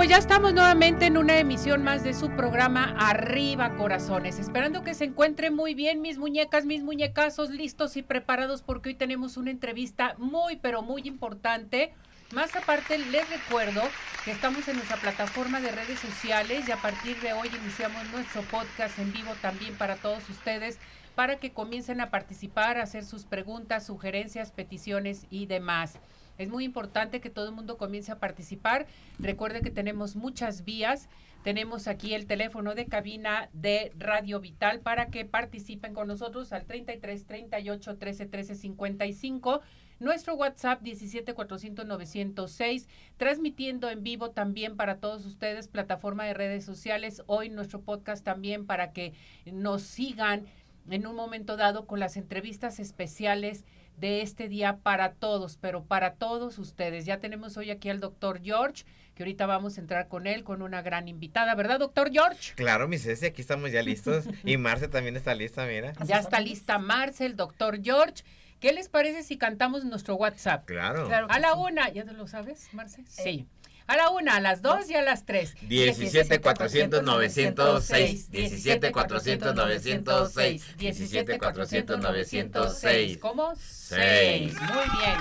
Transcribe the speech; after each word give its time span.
pues 0.00 0.08
ya 0.08 0.16
estamos 0.16 0.54
nuevamente 0.54 1.04
en 1.04 1.18
una 1.18 1.38
emisión 1.38 1.82
más 1.82 2.02
de 2.02 2.14
su 2.14 2.30
programa 2.30 2.96
Arriba 2.98 3.76
Corazones. 3.76 4.38
Esperando 4.38 4.82
que 4.82 4.94
se 4.94 5.04
encuentren 5.04 5.54
muy 5.54 5.74
bien 5.74 6.00
mis 6.00 6.16
muñecas, 6.16 6.64
mis 6.64 6.82
muñecazos, 6.82 7.50
listos 7.50 7.98
y 7.98 8.02
preparados 8.02 8.62
porque 8.62 8.88
hoy 8.88 8.94
tenemos 8.94 9.36
una 9.36 9.50
entrevista 9.50 10.14
muy, 10.16 10.56
pero 10.56 10.80
muy 10.80 11.02
importante. 11.02 11.92
Más 12.32 12.56
aparte, 12.56 12.96
les 12.96 13.28
recuerdo 13.28 13.82
que 14.24 14.30
estamos 14.30 14.66
en 14.68 14.76
nuestra 14.76 14.96
plataforma 14.96 15.60
de 15.60 15.70
redes 15.70 16.00
sociales 16.00 16.66
y 16.66 16.72
a 16.72 16.78
partir 16.78 17.20
de 17.20 17.34
hoy 17.34 17.50
iniciamos 17.62 18.02
nuestro 18.10 18.40
podcast 18.44 18.98
en 18.98 19.12
vivo 19.12 19.32
también 19.42 19.74
para 19.76 19.96
todos 19.96 20.26
ustedes 20.30 20.78
para 21.14 21.36
que 21.36 21.52
comiencen 21.52 22.00
a 22.00 22.08
participar, 22.08 22.78
a 22.78 22.84
hacer 22.84 23.04
sus 23.04 23.26
preguntas, 23.26 23.84
sugerencias, 23.84 24.50
peticiones 24.50 25.26
y 25.28 25.44
demás. 25.44 25.98
Es 26.40 26.48
muy 26.48 26.64
importante 26.64 27.20
que 27.20 27.28
todo 27.28 27.50
el 27.50 27.54
mundo 27.54 27.76
comience 27.76 28.10
a 28.10 28.18
participar. 28.18 28.86
Recuerde 29.18 29.60
que 29.60 29.70
tenemos 29.70 30.16
muchas 30.16 30.64
vías. 30.64 31.10
Tenemos 31.44 31.86
aquí 31.86 32.14
el 32.14 32.24
teléfono 32.24 32.74
de 32.74 32.86
cabina 32.86 33.50
de 33.52 33.92
Radio 33.98 34.40
Vital 34.40 34.80
para 34.80 35.08
que 35.08 35.26
participen 35.26 35.92
con 35.92 36.08
nosotros 36.08 36.54
al 36.54 36.64
33 36.64 37.26
38 37.26 37.98
13 37.98 38.24
13 38.24 38.54
55. 38.54 39.60
Nuestro 39.98 40.34
WhatsApp 40.34 40.80
17 40.80 41.34
400 41.34 41.84
906, 41.84 42.88
transmitiendo 43.18 43.90
en 43.90 44.02
vivo 44.02 44.30
también 44.30 44.78
para 44.78 44.96
todos 44.96 45.26
ustedes, 45.26 45.68
plataforma 45.68 46.24
de 46.24 46.32
redes 46.32 46.64
sociales. 46.64 47.22
Hoy 47.26 47.50
nuestro 47.50 47.82
podcast 47.82 48.24
también 48.24 48.64
para 48.64 48.92
que 48.92 49.12
nos 49.44 49.82
sigan 49.82 50.46
en 50.88 51.06
un 51.06 51.16
momento 51.16 51.58
dado 51.58 51.86
con 51.86 52.00
las 52.00 52.16
entrevistas 52.16 52.80
especiales 52.80 53.66
de 53.96 54.22
este 54.22 54.48
día 54.48 54.78
para 54.82 55.12
todos, 55.12 55.56
pero 55.56 55.84
para 55.84 56.14
todos 56.14 56.58
ustedes. 56.58 57.04
Ya 57.04 57.18
tenemos 57.18 57.56
hoy 57.56 57.70
aquí 57.70 57.90
al 57.90 58.00
doctor 58.00 58.40
George, 58.42 58.84
que 59.14 59.22
ahorita 59.22 59.46
vamos 59.46 59.76
a 59.76 59.80
entrar 59.80 60.08
con 60.08 60.26
él, 60.26 60.44
con 60.44 60.62
una 60.62 60.82
gran 60.82 61.08
invitada, 61.08 61.54
¿verdad, 61.54 61.78
doctor 61.78 62.10
George? 62.10 62.54
Claro, 62.54 62.88
mi 62.88 62.98
Ceci, 62.98 63.26
aquí 63.26 63.42
estamos 63.42 63.70
ya 63.70 63.82
listos. 63.82 64.24
y 64.44 64.56
Marce 64.56 64.88
también 64.88 65.16
está 65.16 65.34
lista, 65.34 65.66
mira. 65.66 65.92
Ya 66.04 66.18
está 66.18 66.40
lista 66.40 66.78
Marce, 66.78 67.26
el 67.26 67.36
doctor 67.36 67.82
George. 67.82 68.24
¿Qué 68.60 68.72
les 68.72 68.88
parece 68.88 69.22
si 69.22 69.38
cantamos 69.38 69.84
nuestro 69.84 70.16
WhatsApp? 70.16 70.66
Claro. 70.66 71.08
a 71.28 71.38
la 71.38 71.54
una, 71.54 71.88
¿ya 71.90 72.04
te 72.04 72.12
lo 72.12 72.26
sabes, 72.26 72.68
Marce? 72.72 73.04
Sí. 73.06 73.46
A 73.90 73.96
la 73.96 74.10
una, 74.10 74.36
a 74.36 74.40
las 74.40 74.62
dos 74.62 74.88
y 74.88 74.94
a 74.94 75.02
las 75.02 75.26
tres. 75.26 75.56
17 75.62 76.40
400 76.40 77.02
906. 77.02 78.30
17 78.30 78.92
400 78.92 79.52
906. 79.52 80.76
17 80.76 81.38
400 81.40 81.98
906. 81.98 83.18
¿Cómo? 83.18 83.52
6. 83.56 84.54
Muy 84.60 84.84
bien. 84.96 85.16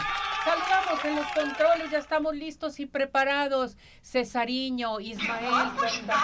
Saludamos 0.45 1.03
en 1.03 1.15
los 1.15 1.25
controles, 1.31 1.89
ya 1.89 1.97
estamos 1.97 2.35
listos 2.35 2.79
y 2.79 2.85
preparados. 2.85 3.75
Cesariño, 4.03 4.99
Ismael, 4.99 5.71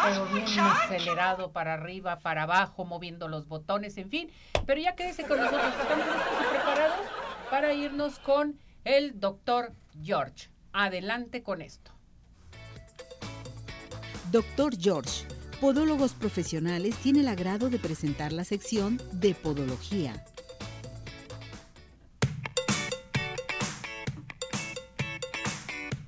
pero 0.04 0.28
bien 0.28 0.60
acelerado 0.60 1.52
para 1.52 1.74
arriba, 1.74 2.20
para 2.20 2.44
abajo, 2.44 2.86
moviendo 2.86 3.28
los 3.28 3.48
botones, 3.48 3.98
en 3.98 4.12
fin. 4.12 4.32
Pero 4.68 4.80
ya 4.80 4.96
quédese 4.96 5.24
con 5.24 5.40
nosotros, 5.40 5.74
estamos 5.82 6.06
listos 6.06 6.34
y 6.40 6.50
preparados 6.52 7.06
para 7.50 7.74
irnos 7.74 8.20
con 8.20 8.60
el 8.84 9.20
doctor 9.20 9.74
George. 10.04 10.50
Adelante 10.74 11.42
con 11.42 11.64
esto. 11.64 11.95
Doctor 14.36 14.76
George, 14.78 15.26
Podólogos 15.62 16.14
Profesionales, 16.14 16.98
tiene 16.98 17.22
el 17.22 17.30
agrado 17.30 17.70
de 17.70 17.80
presentar 17.80 18.34
la 18.34 18.44
sección 18.44 19.00
de 19.14 19.34
Podología. 19.34 20.26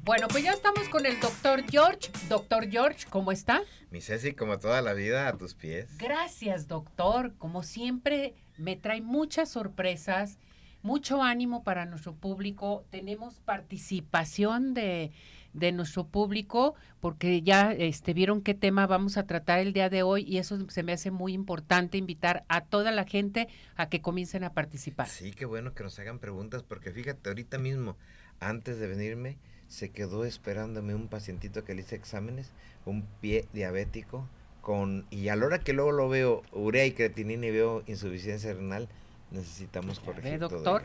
Bueno, 0.03 0.27
pues 0.27 0.43
ya 0.43 0.51
estamos 0.51 0.89
con 0.89 1.05
el 1.05 1.17
doctor 1.21 1.63
George. 1.71 2.11
Doctor 2.27 2.69
George, 2.69 3.05
¿cómo 3.09 3.31
está? 3.31 3.61
Mi 3.91 4.01
Ceci, 4.01 4.33
como 4.33 4.59
toda 4.59 4.81
la 4.81 4.91
vida, 4.91 5.29
a 5.29 5.37
tus 5.37 5.53
pies. 5.53 5.97
Gracias, 5.97 6.67
doctor. 6.67 7.33
Como 7.37 7.63
siempre, 7.63 8.35
me 8.57 8.75
trae 8.75 8.99
muchas 8.99 9.47
sorpresas, 9.47 10.37
mucho 10.81 11.23
ánimo 11.23 11.63
para 11.63 11.85
nuestro 11.85 12.13
público. 12.13 12.83
Tenemos 12.89 13.39
participación 13.39 14.73
de 14.73 15.13
de 15.53 15.71
nuestro 15.71 16.07
público, 16.07 16.75
porque 16.99 17.41
ya 17.41 17.71
este, 17.71 18.13
vieron 18.13 18.41
qué 18.41 18.53
tema 18.53 18.87
vamos 18.87 19.17
a 19.17 19.25
tratar 19.25 19.59
el 19.59 19.73
día 19.73 19.89
de 19.89 20.03
hoy 20.03 20.23
y 20.27 20.37
eso 20.37 20.57
se 20.69 20.83
me 20.83 20.93
hace 20.93 21.11
muy 21.11 21.33
importante 21.33 21.97
invitar 21.97 22.43
a 22.47 22.61
toda 22.61 22.91
la 22.91 23.05
gente 23.05 23.47
a 23.75 23.89
que 23.89 24.01
comiencen 24.01 24.43
a 24.43 24.53
participar. 24.53 25.07
Sí, 25.07 25.31
qué 25.31 25.45
bueno 25.45 25.73
que 25.73 25.83
nos 25.83 25.97
hagan 25.99 26.19
preguntas, 26.19 26.63
porque 26.63 26.91
fíjate, 26.91 27.29
ahorita 27.29 27.57
mismo, 27.57 27.97
antes 28.39 28.79
de 28.79 28.87
venirme, 28.87 29.37
se 29.67 29.91
quedó 29.91 30.25
esperándome 30.25 30.95
un 30.95 31.07
pacientito 31.07 31.63
que 31.63 31.75
le 31.75 31.81
hice 31.81 31.95
exámenes, 31.95 32.51
un 32.85 33.05
pie 33.21 33.45
diabético, 33.53 34.27
con 34.61 35.05
y 35.09 35.29
a 35.29 35.35
la 35.37 35.45
hora 35.45 35.59
que 35.59 35.71
luego 35.71 35.93
lo 35.93 36.09
veo 36.09 36.41
urea 36.51 36.85
y 36.85 36.91
creatinina 36.91 37.45
y 37.45 37.51
veo 37.51 37.83
insuficiencia 37.87 38.53
renal, 38.53 38.89
necesitamos 39.31 39.99
corregir. 40.01 40.39
doctor? 40.39 40.83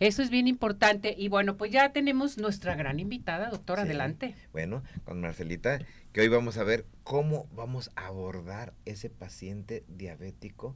Eso 0.00 0.22
es 0.22 0.30
bien 0.30 0.48
importante. 0.48 1.14
Y 1.16 1.28
bueno, 1.28 1.58
pues 1.58 1.70
ya 1.70 1.92
tenemos 1.92 2.38
nuestra 2.38 2.74
gran 2.74 2.98
invitada, 2.98 3.50
doctor, 3.50 3.80
adelante. 3.80 4.34
Bueno, 4.50 4.82
con 5.04 5.20
Marcelita, 5.20 5.78
que 6.12 6.22
hoy 6.22 6.28
vamos 6.28 6.56
a 6.56 6.64
ver 6.64 6.86
cómo 7.04 7.46
vamos 7.54 7.90
a 7.96 8.06
abordar 8.06 8.72
ese 8.86 9.10
paciente 9.10 9.84
diabético 9.88 10.74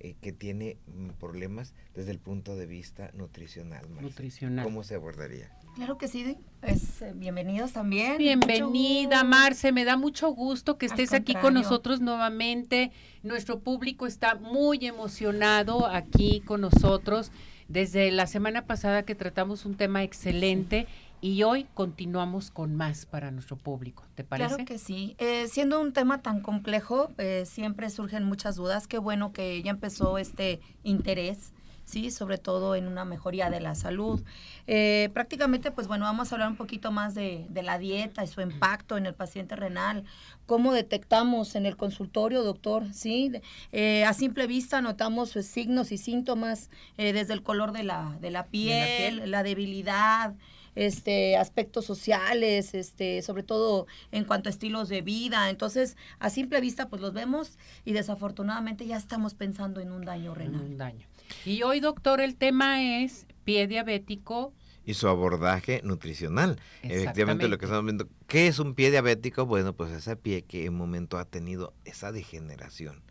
eh, 0.00 0.16
que 0.22 0.32
tiene 0.32 0.78
mm, 0.86 1.10
problemas 1.20 1.74
desde 1.94 2.12
el 2.12 2.18
punto 2.18 2.56
de 2.56 2.64
vista 2.64 3.10
nutricional. 3.12 3.86
Nutricional. 4.00 4.64
¿Cómo 4.64 4.84
se 4.84 4.94
abordaría? 4.94 5.50
Claro 5.74 5.98
que 5.98 6.08
sí, 6.08 6.38
pues 6.60 7.02
eh, 7.02 7.12
bienvenidos 7.14 7.72
también. 7.72 8.16
Bienvenida, 8.16 9.22
Marce, 9.22 9.70
me 9.72 9.84
da 9.84 9.96
mucho 9.96 10.30
gusto 10.30 10.78
que 10.78 10.86
estés 10.86 11.12
aquí 11.12 11.34
con 11.34 11.54
nosotros 11.54 12.00
nuevamente. 12.00 12.90
Nuestro 13.22 13.60
público 13.60 14.06
está 14.06 14.34
muy 14.34 14.86
emocionado 14.86 15.86
aquí 15.86 16.40
con 16.40 16.62
nosotros. 16.62 17.32
Desde 17.72 18.10
la 18.10 18.26
semana 18.26 18.66
pasada 18.66 19.02
que 19.04 19.14
tratamos 19.14 19.64
un 19.64 19.76
tema 19.76 20.02
excelente 20.02 20.86
y 21.22 21.42
hoy 21.42 21.66
continuamos 21.72 22.50
con 22.50 22.76
más 22.76 23.06
para 23.06 23.30
nuestro 23.30 23.56
público. 23.56 24.04
¿Te 24.14 24.24
parece? 24.24 24.48
Claro 24.48 24.64
que 24.66 24.76
sí. 24.76 25.16
Eh, 25.16 25.48
siendo 25.48 25.80
un 25.80 25.94
tema 25.94 26.20
tan 26.20 26.42
complejo, 26.42 27.10
eh, 27.16 27.44
siempre 27.46 27.88
surgen 27.88 28.24
muchas 28.24 28.56
dudas. 28.56 28.86
Qué 28.86 28.98
bueno 28.98 29.32
que 29.32 29.62
ya 29.62 29.70
empezó 29.70 30.18
este 30.18 30.60
interés 30.82 31.54
¿sí? 31.84 32.10
Sobre 32.10 32.38
todo 32.38 32.74
en 32.74 32.86
una 32.86 33.04
mejoría 33.04 33.50
de 33.50 33.60
la 33.60 33.74
salud. 33.74 34.22
Eh, 34.66 35.10
prácticamente, 35.12 35.70
pues 35.70 35.88
bueno, 35.88 36.04
vamos 36.04 36.30
a 36.30 36.34
hablar 36.34 36.48
un 36.48 36.56
poquito 36.56 36.90
más 36.90 37.14
de, 37.14 37.46
la 37.52 37.78
dieta 37.78 38.24
y 38.24 38.26
su 38.26 38.40
impacto 38.40 38.96
en 38.96 39.06
el 39.06 39.14
paciente 39.14 39.56
renal. 39.56 40.04
¿Cómo 40.46 40.72
detectamos 40.72 41.54
en 41.54 41.66
el 41.66 41.76
consultorio, 41.76 42.42
doctor? 42.42 42.92
¿Sí? 42.92 43.32
Eh, 43.72 44.04
a 44.04 44.12
simple 44.12 44.46
vista 44.46 44.80
notamos 44.80 45.30
signos 45.30 45.92
y 45.92 45.98
síntomas 45.98 46.70
eh, 46.98 47.12
desde 47.12 47.34
el 47.34 47.42
color 47.42 47.72
de 47.72 47.84
la, 47.84 48.16
de 48.20 48.30
la 48.30 48.46
piel, 48.46 49.30
la, 49.30 49.42
debilidad, 49.42 50.34
este 50.74 51.36
aspectos 51.36 51.84
sociales, 51.84 52.74
este, 52.74 53.22
sobre 53.22 53.42
todo 53.42 53.86
en 54.10 54.24
cuanto 54.24 54.48
a 54.48 54.50
estilos 54.50 54.88
de 54.88 55.02
vida. 55.02 55.50
Entonces, 55.50 55.96
a 56.18 56.30
simple 56.30 56.60
vista, 56.60 56.88
pues 56.88 57.02
los 57.02 57.12
vemos 57.12 57.58
y 57.84 57.92
desafortunadamente 57.92 58.86
ya 58.86 58.96
estamos 58.96 59.34
pensando 59.34 59.80
en 59.80 59.92
un 59.92 60.04
daño 60.04 60.34
renal. 60.34 60.62
un 60.62 60.78
daño. 60.78 61.06
Y 61.44 61.62
hoy, 61.62 61.80
doctor, 61.80 62.20
el 62.20 62.36
tema 62.36 63.02
es 63.02 63.26
pie 63.44 63.66
diabético. 63.66 64.52
Y 64.84 64.94
su 64.94 65.06
abordaje 65.08 65.80
nutricional. 65.84 66.58
Efectivamente, 66.82 67.46
lo 67.48 67.58
que 67.58 67.66
estamos 67.66 67.84
viendo. 67.84 68.08
¿Qué 68.26 68.48
es 68.48 68.58
un 68.58 68.74
pie 68.74 68.90
diabético? 68.90 69.46
Bueno, 69.46 69.74
pues 69.74 69.92
ese 69.92 70.16
pie 70.16 70.42
que 70.42 70.64
en 70.64 70.72
un 70.72 70.78
momento 70.78 71.18
ha 71.18 71.24
tenido 71.24 71.72
esa 71.84 72.10
degeneración, 72.10 73.02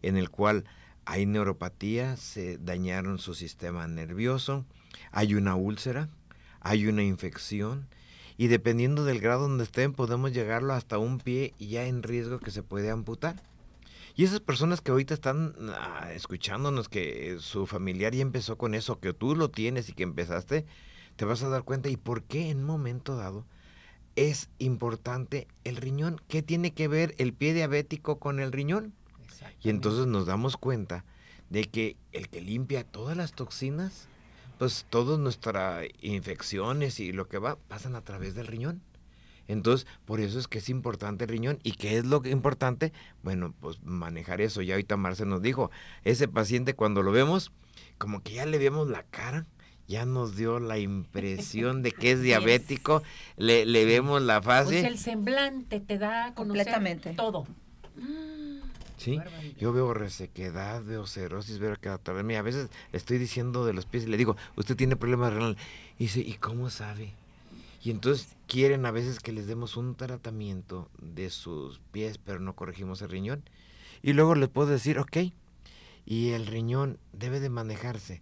en 0.00 0.16
el 0.16 0.30
cual 0.30 0.64
hay 1.04 1.26
neuropatía, 1.26 2.16
se 2.16 2.56
dañaron 2.58 3.18
su 3.18 3.34
sistema 3.34 3.86
nervioso, 3.86 4.64
hay 5.10 5.34
una 5.34 5.56
úlcera, 5.56 6.08
hay 6.60 6.86
una 6.86 7.02
infección, 7.02 7.88
y 8.36 8.46
dependiendo 8.48 9.04
del 9.04 9.20
grado 9.20 9.42
donde 9.42 9.64
estén, 9.64 9.92
podemos 9.92 10.32
llegarlo 10.32 10.72
hasta 10.72 10.98
un 10.98 11.18
pie 11.18 11.52
ya 11.58 11.84
en 11.84 12.02
riesgo 12.02 12.38
que 12.38 12.50
se 12.50 12.62
puede 12.62 12.90
amputar. 12.90 13.42
Y 14.16 14.24
esas 14.24 14.40
personas 14.40 14.80
que 14.80 14.90
ahorita 14.90 15.14
están 15.14 15.54
ah, 15.74 16.10
escuchándonos, 16.14 16.88
que 16.88 17.36
su 17.38 17.66
familiar 17.66 18.14
ya 18.14 18.22
empezó 18.22 18.56
con 18.56 18.74
eso, 18.74 18.98
que 18.98 19.12
tú 19.12 19.36
lo 19.36 19.50
tienes 19.50 19.88
y 19.88 19.92
que 19.92 20.02
empezaste, 20.02 20.66
te 21.16 21.24
vas 21.24 21.42
a 21.42 21.48
dar 21.48 21.64
cuenta 21.64 21.88
y 21.88 21.96
por 21.96 22.22
qué 22.22 22.50
en 22.50 22.58
un 22.58 22.64
momento 22.64 23.16
dado 23.16 23.44
es 24.16 24.48
importante 24.58 25.46
el 25.64 25.76
riñón. 25.76 26.20
¿Qué 26.28 26.42
tiene 26.42 26.72
que 26.72 26.88
ver 26.88 27.14
el 27.18 27.32
pie 27.32 27.54
diabético 27.54 28.18
con 28.18 28.40
el 28.40 28.52
riñón? 28.52 28.94
Y 29.62 29.70
entonces 29.70 30.06
nos 30.06 30.26
damos 30.26 30.56
cuenta 30.56 31.04
de 31.48 31.64
que 31.64 31.96
el 32.12 32.28
que 32.28 32.40
limpia 32.40 32.84
todas 32.84 33.16
las 33.16 33.32
toxinas, 33.32 34.08
pues 34.60 34.84
todas 34.90 35.18
nuestras 35.18 35.86
infecciones 36.02 37.00
y 37.00 37.12
lo 37.12 37.28
que 37.28 37.38
va, 37.38 37.56
pasan 37.56 37.96
a 37.96 38.02
través 38.02 38.34
del 38.34 38.46
riñón. 38.46 38.82
Entonces, 39.48 39.86
por 40.04 40.20
eso 40.20 40.38
es 40.38 40.48
que 40.48 40.58
es 40.58 40.68
importante 40.68 41.24
el 41.24 41.30
riñón. 41.30 41.58
¿Y 41.62 41.72
qué 41.72 41.96
es 41.96 42.04
lo 42.04 42.20
que 42.20 42.28
importante? 42.28 42.92
Bueno, 43.22 43.54
pues 43.58 43.82
manejar 43.82 44.42
eso. 44.42 44.60
Ya 44.60 44.74
ahorita 44.74 44.98
Marce 44.98 45.24
nos 45.24 45.40
dijo, 45.40 45.70
ese 46.04 46.28
paciente 46.28 46.74
cuando 46.74 47.02
lo 47.02 47.10
vemos, 47.10 47.52
como 47.96 48.22
que 48.22 48.34
ya 48.34 48.44
le 48.44 48.58
vemos 48.58 48.86
la 48.90 49.02
cara, 49.04 49.46
ya 49.88 50.04
nos 50.04 50.36
dio 50.36 50.60
la 50.60 50.76
impresión 50.76 51.82
de 51.82 51.92
que 51.92 52.12
es 52.12 52.20
diabético, 52.22 53.02
le, 53.38 53.64
le 53.64 53.86
vemos 53.86 54.20
la 54.20 54.42
fase. 54.42 54.82
Pues 54.82 54.84
el 54.84 54.98
semblante 54.98 55.80
te 55.80 55.96
da 55.96 56.34
completamente 56.34 57.14
todo. 57.14 57.46
Sí, 59.00 59.18
yo 59.58 59.72
veo 59.72 59.94
resequedad, 59.94 60.84
veo 60.84 61.06
cirrosis, 61.06 61.58
veo 61.58 61.74
que 61.76 61.88
a 61.88 62.42
veces 62.42 62.68
le 62.92 62.98
estoy 62.98 63.16
diciendo 63.16 63.64
de 63.64 63.72
los 63.72 63.86
pies 63.86 64.04
y 64.04 64.08
le 64.08 64.18
digo, 64.18 64.36
usted 64.56 64.76
tiene 64.76 64.94
problemas 64.94 65.32
renal. 65.32 65.56
Y 65.98 66.04
dice, 66.04 66.20
¿y 66.20 66.34
cómo 66.34 66.68
sabe? 66.68 67.14
Y 67.82 67.92
entonces 67.92 68.36
quieren 68.46 68.84
a 68.84 68.90
veces 68.90 69.18
que 69.18 69.32
les 69.32 69.46
demos 69.46 69.78
un 69.78 69.94
tratamiento 69.94 70.90
de 71.00 71.30
sus 71.30 71.80
pies, 71.92 72.18
pero 72.18 72.40
no 72.40 72.54
corregimos 72.54 73.00
el 73.00 73.08
riñón. 73.08 73.42
Y 74.02 74.12
luego 74.12 74.34
les 74.34 74.50
puedo 74.50 74.68
decir, 74.68 74.98
ok, 74.98 75.16
y 76.04 76.30
el 76.32 76.46
riñón 76.46 76.98
debe 77.14 77.40
de 77.40 77.48
manejarse 77.48 78.20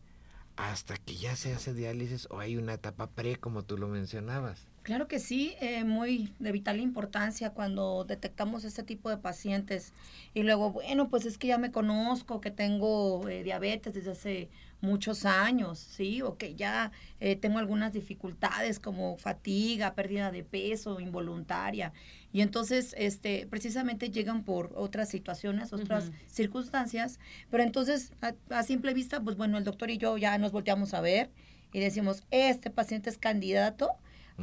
hasta 0.58 0.96
que 0.96 1.14
ya 1.14 1.36
se 1.36 1.54
hace 1.54 1.72
diálisis 1.72 2.26
o 2.30 2.40
hay 2.40 2.56
una 2.56 2.74
etapa 2.74 3.06
pre, 3.06 3.36
como 3.36 3.62
tú 3.62 3.78
lo 3.78 3.86
mencionabas. 3.86 4.66
Claro 4.82 5.06
que 5.06 5.20
sí, 5.20 5.54
eh, 5.60 5.84
muy 5.84 6.32
de 6.40 6.50
vital 6.50 6.80
importancia 6.80 7.50
cuando 7.50 8.04
detectamos 8.04 8.64
este 8.64 8.82
tipo 8.82 9.08
de 9.08 9.18
pacientes. 9.18 9.92
Y 10.34 10.42
luego, 10.42 10.72
bueno, 10.72 11.08
pues 11.10 11.26
es 11.26 11.38
que 11.38 11.46
ya 11.46 11.58
me 11.58 11.70
conozco, 11.70 12.40
que 12.40 12.50
tengo 12.50 13.28
eh, 13.28 13.44
diabetes 13.44 13.94
desde 13.94 14.10
hace 14.10 14.48
muchos 14.80 15.26
años, 15.26 15.78
¿sí? 15.78 16.22
O 16.22 16.36
que 16.36 16.56
ya 16.56 16.90
eh, 17.20 17.36
tengo 17.36 17.58
algunas 17.58 17.92
dificultades 17.92 18.80
como 18.80 19.16
fatiga, 19.16 19.94
pérdida 19.94 20.32
de 20.32 20.42
peso 20.42 20.98
involuntaria. 21.00 21.92
Y 22.32 22.42
entonces, 22.42 22.94
este, 22.98 23.46
precisamente 23.48 24.10
llegan 24.10 24.44
por 24.44 24.72
otras 24.76 25.08
situaciones, 25.08 25.72
otras 25.72 26.10
circunstancias. 26.26 27.18
Pero 27.50 27.62
entonces, 27.62 28.12
a, 28.50 28.62
simple 28.62 28.92
vista, 28.92 29.20
pues 29.20 29.36
bueno, 29.36 29.56
el 29.56 29.64
doctor 29.64 29.90
y 29.90 29.98
yo 29.98 30.16
ya 30.18 30.36
nos 30.38 30.52
volteamos 30.52 30.94
a 30.94 31.00
ver 31.00 31.30
y 31.72 31.80
decimos, 31.80 32.24
este 32.30 32.70
paciente 32.70 33.10
es 33.10 33.18
candidato 33.18 33.90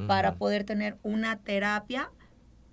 para 0.07 0.35
poder 0.35 0.65
tener 0.65 0.97
una 1.03 1.37
terapia 1.37 2.11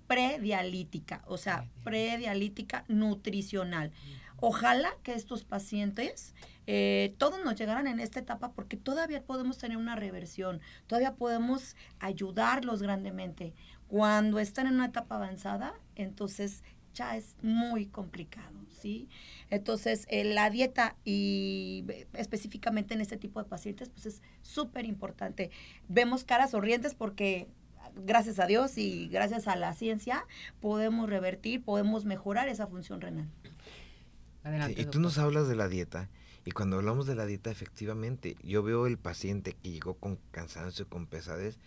predialítica, 0.07 1.23
o 1.25 1.37
sea, 1.37 1.69
predialítica 1.85 2.83
nutricional. 2.89 3.91
Ojalá 4.41 4.89
que 5.03 5.13
estos 5.13 5.45
pacientes 5.45 6.33
eh, 6.65 7.13
todos 7.17 7.43
nos 7.43 7.55
llegaran 7.55 7.87
en 7.87 7.99
esta 7.99 8.19
etapa 8.19 8.51
porque 8.53 8.77
todavía 8.77 9.23
podemos 9.23 9.57
tener 9.57 9.77
una 9.77 9.95
reversión, 9.95 10.61
todavía 10.87 11.15
podemos 11.15 11.75
ayudarlos 11.99 12.81
grandemente. 12.81 13.53
Cuando 13.87 14.39
están 14.39 14.67
en 14.67 14.75
una 14.75 14.87
etapa 14.87 15.15
avanzada, 15.15 15.73
entonces 15.95 16.63
ya 16.93 17.17
es 17.17 17.35
muy 17.41 17.87
complicado, 17.87 18.53
¿sí? 18.69 19.09
Entonces, 19.49 20.05
eh, 20.09 20.23
la 20.23 20.49
dieta 20.49 20.95
y 21.03 21.85
eh, 21.89 22.07
específicamente 22.13 22.93
en 22.93 23.01
este 23.01 23.17
tipo 23.17 23.41
de 23.41 23.49
pacientes, 23.49 23.89
pues 23.89 24.05
es 24.05 24.21
súper 24.41 24.85
importante. 24.85 25.51
Vemos 25.87 26.23
caras 26.23 26.51
sonrientes 26.51 26.93
porque 26.93 27.47
gracias 27.95 28.39
a 28.39 28.45
Dios 28.45 28.77
y 28.77 29.07
gracias 29.09 29.47
a 29.47 29.55
la 29.55 29.73
ciencia 29.73 30.25
podemos 30.59 31.09
revertir, 31.09 31.63
podemos 31.63 32.05
mejorar 32.05 32.47
esa 32.47 32.67
función 32.67 33.01
renal. 33.01 33.29
Adelante, 34.43 34.81
y 34.81 34.85
tú 34.85 34.99
nos 34.99 35.17
hablas 35.17 35.47
de 35.47 35.55
la 35.55 35.67
dieta 35.67 36.09
y 36.45 36.51
cuando 36.51 36.77
hablamos 36.77 37.07
de 37.07 37.15
la 37.15 37.25
dieta, 37.25 37.49
efectivamente, 37.51 38.35
yo 38.43 38.63
veo 38.63 38.85
el 38.85 38.97
paciente 38.97 39.53
que 39.53 39.71
llegó 39.71 39.93
con 39.95 40.19
cansancio, 40.31 40.89
con 40.89 41.07
pesadez, 41.07 41.57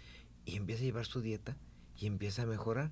y 0.45 0.57
empieza 0.57 0.83
a 0.83 0.85
llevar 0.85 1.07
su 1.07 1.23
dieta 1.23 1.57
y 1.99 2.07
empieza 2.07 2.43
a 2.43 2.47
mejorar. 2.47 2.91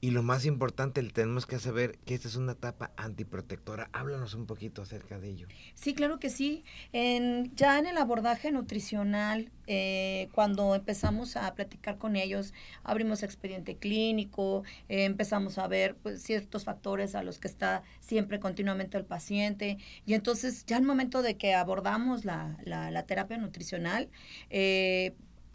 Y 0.00 0.10
lo 0.10 0.22
más 0.22 0.44
importante, 0.44 1.02
tenemos 1.02 1.46
que 1.46 1.58
saber 1.58 1.98
que 2.04 2.14
esta 2.14 2.28
es 2.28 2.36
una 2.36 2.52
etapa 2.52 2.92
antiprotectora. 2.96 3.88
Háblanos 3.92 4.34
un 4.34 4.46
poquito 4.46 4.82
acerca 4.82 5.18
de 5.18 5.30
ello. 5.30 5.48
Sí, 5.74 5.94
claro 5.94 6.18
que 6.18 6.28
sí. 6.28 6.64
En, 6.92 7.54
ya 7.56 7.78
en 7.78 7.86
el 7.86 7.96
abordaje 7.96 8.52
nutricional, 8.52 9.50
eh, 9.66 10.28
cuando 10.32 10.74
empezamos 10.74 11.36
a 11.36 11.54
platicar 11.54 11.96
con 11.96 12.14
ellos, 12.14 12.52
abrimos 12.84 13.22
expediente 13.22 13.78
clínico, 13.78 14.64
eh, 14.90 15.04
empezamos 15.04 15.56
a 15.56 15.66
ver 15.66 15.96
pues, 15.96 16.22
ciertos 16.22 16.64
factores 16.64 17.14
a 17.14 17.22
los 17.22 17.38
que 17.38 17.48
está 17.48 17.82
siempre 18.00 18.38
continuamente 18.38 18.98
el 18.98 19.06
paciente. 19.06 19.78
Y 20.04 20.12
entonces, 20.12 20.66
ya 20.66 20.76
al 20.76 20.84
momento 20.84 21.22
de 21.22 21.38
que 21.38 21.54
abordamos 21.54 22.26
la, 22.26 22.58
la, 22.64 23.02
terapia 23.06 23.38
nutricional, 23.38 24.10
eh, 24.50 25.14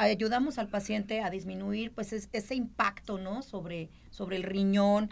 ayudamos 0.09 0.57
al 0.57 0.67
paciente 0.67 1.21
a 1.21 1.29
disminuir 1.29 1.91
pues 1.91 2.11
ese 2.13 2.55
impacto, 2.55 3.17
¿no? 3.17 3.41
Sobre, 3.41 3.89
sobre 4.09 4.37
el 4.37 4.43
riñón, 4.43 5.09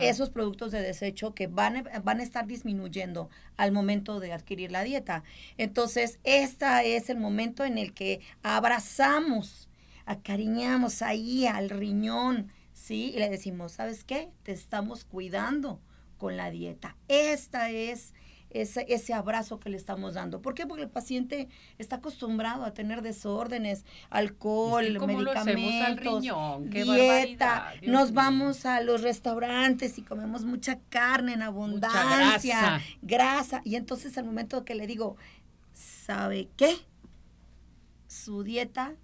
esos 0.00 0.30
productos 0.30 0.72
de 0.72 0.80
desecho 0.80 1.34
que 1.34 1.46
van, 1.46 1.88
van 2.04 2.20
a 2.20 2.22
estar 2.22 2.46
disminuyendo 2.46 3.28
al 3.56 3.72
momento 3.72 4.20
de 4.20 4.32
adquirir 4.32 4.70
la 4.70 4.84
dieta. 4.84 5.24
Entonces, 5.56 6.18
este 6.24 6.96
es 6.96 7.10
el 7.10 7.18
momento 7.18 7.64
en 7.64 7.78
el 7.78 7.92
que 7.92 8.20
abrazamos, 8.42 9.68
acariñamos 10.06 11.02
ahí 11.02 11.46
al 11.46 11.70
riñón, 11.70 12.52
¿sí? 12.72 13.12
Y 13.14 13.18
le 13.18 13.28
decimos, 13.28 13.72
¿sabes 13.72 14.04
qué? 14.04 14.30
Te 14.42 14.52
estamos 14.52 15.04
cuidando 15.04 15.80
con 16.16 16.36
la 16.36 16.50
dieta. 16.50 16.96
Esta 17.08 17.70
es 17.70 18.12
ese, 18.50 18.86
ese 18.88 19.12
abrazo 19.12 19.60
que 19.60 19.68
le 19.70 19.76
estamos 19.76 20.14
dando. 20.14 20.40
¿Por 20.40 20.54
qué? 20.54 20.66
Porque 20.66 20.84
el 20.84 20.90
paciente 20.90 21.48
está 21.78 21.96
acostumbrado 21.96 22.64
a 22.64 22.72
tener 22.72 23.02
desórdenes, 23.02 23.84
alcohol, 24.10 24.84
Es 24.84 24.92
que 24.92 24.98
¿cómo 24.98 25.20
lo 25.20 25.30
hacemos 25.32 25.46
al 25.46 25.96
medicamentos, 25.96 26.20
riñón? 26.20 26.70
¡Qué 26.70 26.84
dieta. 26.84 27.74
Nos 27.82 28.10
mío. 28.10 28.14
vamos 28.14 28.64
a 28.66 28.80
los 28.80 29.02
restaurantes 29.02 29.98
y 29.98 30.02
comemos 30.02 30.44
mucha 30.44 30.78
carne 30.88 31.34
en 31.34 31.42
abundancia, 31.42 32.60
grasa. 32.60 32.80
grasa. 33.02 33.60
Y 33.64 33.76
entonces 33.76 34.16
al 34.16 34.24
momento 34.24 34.64
que 34.64 34.74
le 34.74 34.86
digo, 34.86 35.16
¿sabe 35.72 36.48
qué? 36.56 36.74
Su 38.06 38.42
dieta 38.42 38.94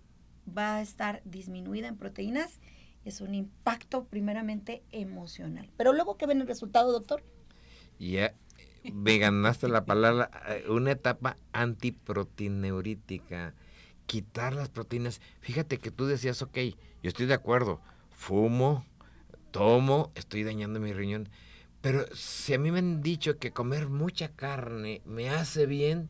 va 0.46 0.76
a 0.76 0.82
estar 0.82 1.20
disminuida 1.24 1.88
en 1.88 1.96
proteínas. 1.96 2.60
Es 3.04 3.20
un 3.20 3.34
impacto 3.34 4.04
primeramente 4.04 4.82
emocional. 4.90 5.70
Pero 5.76 5.92
luego, 5.92 6.16
¿qué 6.16 6.24
ven 6.26 6.40
el 6.40 6.46
resultado, 6.46 6.90
doctor? 6.90 7.22
Y 7.98 8.12
ya 8.12 8.34
me 8.92 9.18
ganaste 9.18 9.68
la 9.68 9.84
palabra, 9.84 10.30
eh, 10.48 10.64
una 10.68 10.92
etapa 10.92 11.36
antiproteineurítica. 11.52 13.54
Quitar 14.06 14.54
las 14.54 14.68
proteínas. 14.68 15.20
Fíjate 15.40 15.78
que 15.78 15.90
tú 15.90 16.06
decías, 16.06 16.42
ok, 16.42 16.58
yo 17.02 17.08
estoy 17.08 17.26
de 17.26 17.34
acuerdo, 17.34 17.80
fumo, 18.10 18.84
tomo, 19.50 20.12
estoy 20.14 20.44
dañando 20.44 20.80
mi 20.80 20.92
riñón. 20.92 21.28
Pero 21.80 22.06
si 22.14 22.54
a 22.54 22.58
mí 22.58 22.70
me 22.70 22.78
han 22.78 23.02
dicho 23.02 23.38
que 23.38 23.50
comer 23.50 23.88
mucha 23.88 24.28
carne 24.28 25.02
me 25.04 25.28
hace 25.28 25.66
bien, 25.66 26.08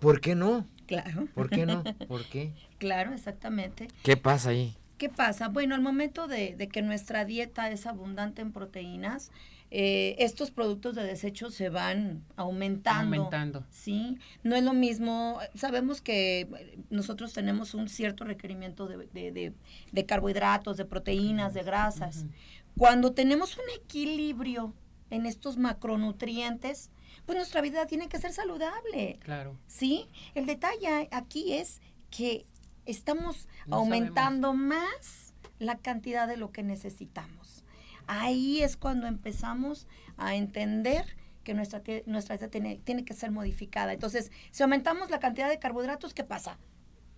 ¿por 0.00 0.20
qué 0.20 0.34
no? 0.34 0.66
Claro. 0.86 1.28
¿Por 1.34 1.50
qué 1.50 1.66
no? 1.66 1.84
¿Por 2.08 2.24
qué? 2.24 2.54
Claro, 2.78 3.12
exactamente. 3.12 3.88
¿Qué 4.02 4.16
pasa 4.16 4.50
ahí? 4.50 4.76
¿Qué 4.96 5.08
pasa? 5.08 5.48
Bueno, 5.48 5.76
al 5.76 5.82
momento 5.82 6.26
de, 6.26 6.56
de 6.56 6.68
que 6.68 6.82
nuestra 6.82 7.24
dieta 7.24 7.70
es 7.70 7.86
abundante 7.86 8.42
en 8.42 8.52
proteínas, 8.52 9.30
eh, 9.70 10.16
estos 10.18 10.50
productos 10.50 10.94
de 10.94 11.02
desecho 11.04 11.50
se 11.50 11.68
van 11.68 12.24
aumentando. 12.36 13.16
Aumentando. 13.16 13.66
Sí, 13.70 14.16
no 14.42 14.56
es 14.56 14.62
lo 14.64 14.72
mismo. 14.72 15.38
Sabemos 15.54 16.00
que 16.00 16.48
nosotros 16.90 17.32
tenemos 17.34 17.74
un 17.74 17.88
cierto 17.88 18.24
requerimiento 18.24 18.86
de, 18.86 18.96
de- 19.12 19.32
de- 19.32 19.52
de 19.92 20.06
carbohidratos, 20.06 20.76
de 20.78 20.84
proteínas, 20.86 21.52
de 21.54 21.62
grasas. 21.64 22.24
Cuando 22.76 23.12
tenemos 23.12 23.56
un 23.56 23.64
equilibrio 23.76 24.72
en 25.10 25.26
estos 25.26 25.56
macronutrientes, 25.58 26.90
pues 27.26 27.36
nuestra 27.36 27.60
vida 27.60 27.86
tiene 27.86 28.08
que 28.08 28.18
ser 28.18 28.32
saludable. 28.32 29.18
Claro. 29.20 29.56
¿sí? 29.66 30.06
El 30.34 30.46
detalle 30.46 31.08
aquí 31.10 31.54
es 31.54 31.80
que 32.10 32.46
estamos 32.86 33.48
No 33.66 33.76
aumentando 33.76 34.54
más 34.54 35.34
la 35.58 35.76
cantidad 35.76 36.26
de 36.28 36.36
lo 36.36 36.52
que 36.52 36.62
necesitamos. 36.62 37.47
Ahí 38.08 38.62
es 38.62 38.76
cuando 38.76 39.06
empezamos 39.06 39.86
a 40.16 40.34
entender 40.34 41.16
que 41.44 41.54
nuestra, 41.54 41.82
nuestra 42.06 42.36
dieta 42.36 42.50
tiene, 42.50 42.80
tiene 42.84 43.04
que 43.04 43.14
ser 43.14 43.30
modificada. 43.30 43.92
Entonces, 43.92 44.32
si 44.50 44.62
aumentamos 44.62 45.10
la 45.10 45.20
cantidad 45.20 45.48
de 45.48 45.58
carbohidratos, 45.58 46.12
¿qué 46.14 46.24
pasa? 46.24 46.58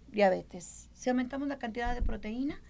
Diabetes. 0.08 0.90
Si 0.92 1.08
aumentamos 1.10 1.48
la 1.48 1.58
cantidad 1.58 1.94
de 1.94 2.02
proteína, 2.02 2.60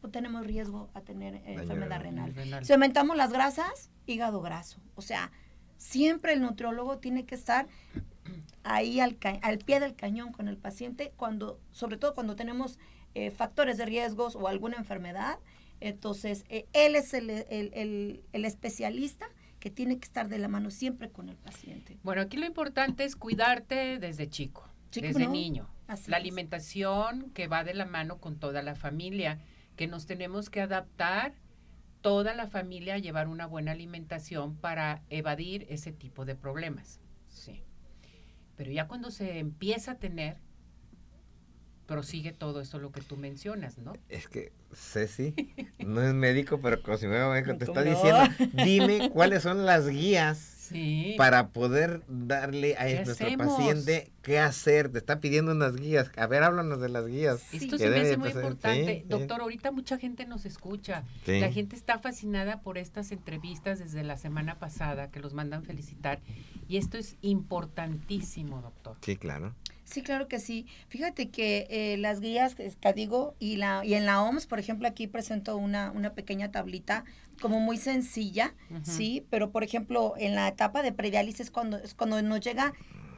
pues 0.00 0.12
tenemos 0.12 0.44
riesgo 0.46 0.90
a 0.94 1.00
tener 1.00 1.36
eh, 1.36 1.42
enfermedad. 1.62 2.00
Renal. 2.00 2.64
Si 2.64 2.72
aumentamos 2.72 3.16
las 3.16 3.32
grasas, 3.32 3.90
hígado 4.06 4.40
graso. 4.42 4.80
O 4.96 5.02
sea, 5.02 5.30
siempre 5.76 6.32
el 6.32 6.40
nutriólogo 6.40 6.98
tiene 6.98 7.24
que 7.24 7.34
estar 7.36 7.66
ahí 8.64 9.00
al, 9.00 9.16
ca- 9.18 9.38
al 9.42 9.58
pie 9.58 9.80
del 9.80 9.94
cañón 9.94 10.32
con 10.32 10.48
el 10.48 10.56
paciente, 10.56 11.12
cuando, 11.16 11.60
sobre 11.70 11.96
todo 11.96 12.14
cuando 12.14 12.34
tenemos 12.36 12.78
eh, 13.14 13.30
factores 13.30 13.76
de 13.76 13.86
riesgos 13.86 14.34
o 14.36 14.48
alguna 14.48 14.76
enfermedad. 14.76 15.38
Entonces, 15.88 16.44
eh, 16.48 16.66
él 16.72 16.94
es 16.96 17.12
el, 17.14 17.30
el- 17.30 17.70
el- 17.74 18.22
el 18.32 18.44
especialista 18.44 19.26
que 19.58 19.70
tiene 19.70 19.98
que 19.98 20.04
estar 20.06 20.28
de 20.28 20.38
la 20.38 20.48
mano 20.48 20.70
siempre 20.70 21.10
con 21.10 21.28
el 21.28 21.36
paciente. 21.36 21.98
Bueno, 22.02 22.22
aquí 22.22 22.36
lo 22.36 22.46
importante 22.46 23.04
es 23.04 23.14
cuidarte 23.16 23.98
desde 23.98 24.28
chico, 24.28 24.68
desde 24.92 25.24
no. 25.24 25.30
niño. 25.30 25.68
Así 25.86 26.10
la 26.10 26.16
es. 26.16 26.22
alimentación 26.22 27.30
que 27.32 27.48
va 27.48 27.64
de 27.64 27.74
la 27.74 27.84
mano 27.86 28.18
con 28.18 28.38
toda 28.38 28.62
la 28.62 28.74
familia, 28.74 29.38
que 29.76 29.86
nos 29.86 30.06
tenemos 30.06 30.50
que 30.50 30.60
adaptar 30.60 31.34
toda 32.00 32.34
la 32.34 32.46
familia 32.48 32.94
a 32.94 32.98
llevar 32.98 33.28
una 33.28 33.46
buena 33.46 33.72
alimentación 33.72 34.56
para 34.56 35.02
evadir 35.10 35.66
ese 35.68 35.92
tipo 35.92 36.24
de 36.24 36.34
problemas. 36.34 37.00
Sí. 37.28 37.62
Pero 38.56 38.70
ya 38.72 38.88
cuando 38.88 39.10
se 39.10 39.38
empieza 39.38 39.92
a 39.92 39.98
tener, 39.98 40.38
prosigue 41.86 42.32
todo 42.32 42.60
esto 42.60 42.78
lo 42.78 42.92
que 42.92 43.00
tú 43.00 43.16
mencionas, 43.16 43.78
¿no? 43.78 43.92
Es 44.08 44.28
que 44.28 44.52
Ceci 44.74 45.34
no 45.86 46.02
es 46.02 46.14
médico, 46.14 46.60
pero 46.60 46.82
como 46.82 46.96
si 46.96 47.06
me 47.06 47.18
médico, 47.28 47.56
te 47.56 47.66
¿Cómo 47.66 47.78
está 47.80 47.84
no? 47.84 47.96
diciendo, 47.96 48.64
dime 48.64 49.10
cuáles 49.12 49.42
son 49.42 49.66
las 49.66 49.88
guías 49.88 50.48
Sí. 50.62 51.16
para 51.18 51.48
poder 51.48 52.00
darle 52.08 52.76
a 52.78 52.86
¿Qué 52.86 53.04
nuestro 53.04 53.26
hacemos? 53.26 53.46
paciente 53.58 54.10
qué 54.22 54.38
hacer. 54.38 54.88
Te 54.90 54.96
está 54.98 55.20
pidiendo 55.20 55.52
unas 55.52 55.76
guías. 55.76 56.10
A 56.16 56.26
ver, 56.26 56.42
háblanos 56.44 56.80
de 56.80 56.88
las 56.88 57.06
guías. 57.06 57.42
Esto 57.52 57.76
se 57.76 57.90
me 57.90 58.00
hace 58.00 58.16
muy 58.16 58.28
pasar. 58.28 58.42
importante. 58.44 59.00
Sí. 59.02 59.08
Doctor, 59.08 59.42
ahorita 59.42 59.70
mucha 59.70 59.98
gente 59.98 60.24
nos 60.24 60.46
escucha. 60.46 61.04
La 61.26 61.52
gente 61.52 61.76
está 61.76 61.98
fascinada 61.98 62.62
por 62.62 62.78
estas 62.78 63.12
entrevistas 63.12 63.80
desde 63.80 64.02
la 64.02 64.16
semana 64.16 64.58
pasada, 64.58 65.10
que 65.10 65.20
los 65.20 65.34
mandan 65.34 65.62
felicitar. 65.64 66.20
Y 66.68 66.78
esto 66.78 66.96
es 66.96 67.16
importantísimo, 67.20 68.62
doctor. 68.62 68.96
Sí, 69.02 69.16
claro. 69.16 69.54
Sí, 69.84 70.02
claro 70.02 70.28
que 70.28 70.38
sí. 70.38 70.66
Fíjate 70.88 71.30
que 71.30 71.66
eh, 71.70 71.96
las 71.98 72.20
guías 72.20 72.54
que 72.54 72.70
que 72.70 72.92
digo 72.92 73.34
y 73.38 73.56
la 73.56 73.84
y 73.84 73.94
en 73.94 74.06
la 74.06 74.22
OMS, 74.22 74.46
por 74.46 74.58
ejemplo, 74.58 74.88
aquí 74.88 75.06
presento 75.06 75.56
una, 75.56 75.90
una 75.90 76.14
pequeña 76.14 76.50
tablita 76.50 77.04
como 77.40 77.60
muy 77.60 77.76
sencilla, 77.76 78.54
sí, 78.82 79.26
pero 79.30 79.50
por 79.50 79.64
ejemplo, 79.64 80.14
en 80.16 80.34
la 80.34 80.48
etapa 80.48 80.82
de 80.82 80.92
prediálisis 80.92 81.50
cuando 81.50 81.78
es 81.78 81.94
cuando 81.94 82.20
nos 82.22 82.40
llega 82.40 82.72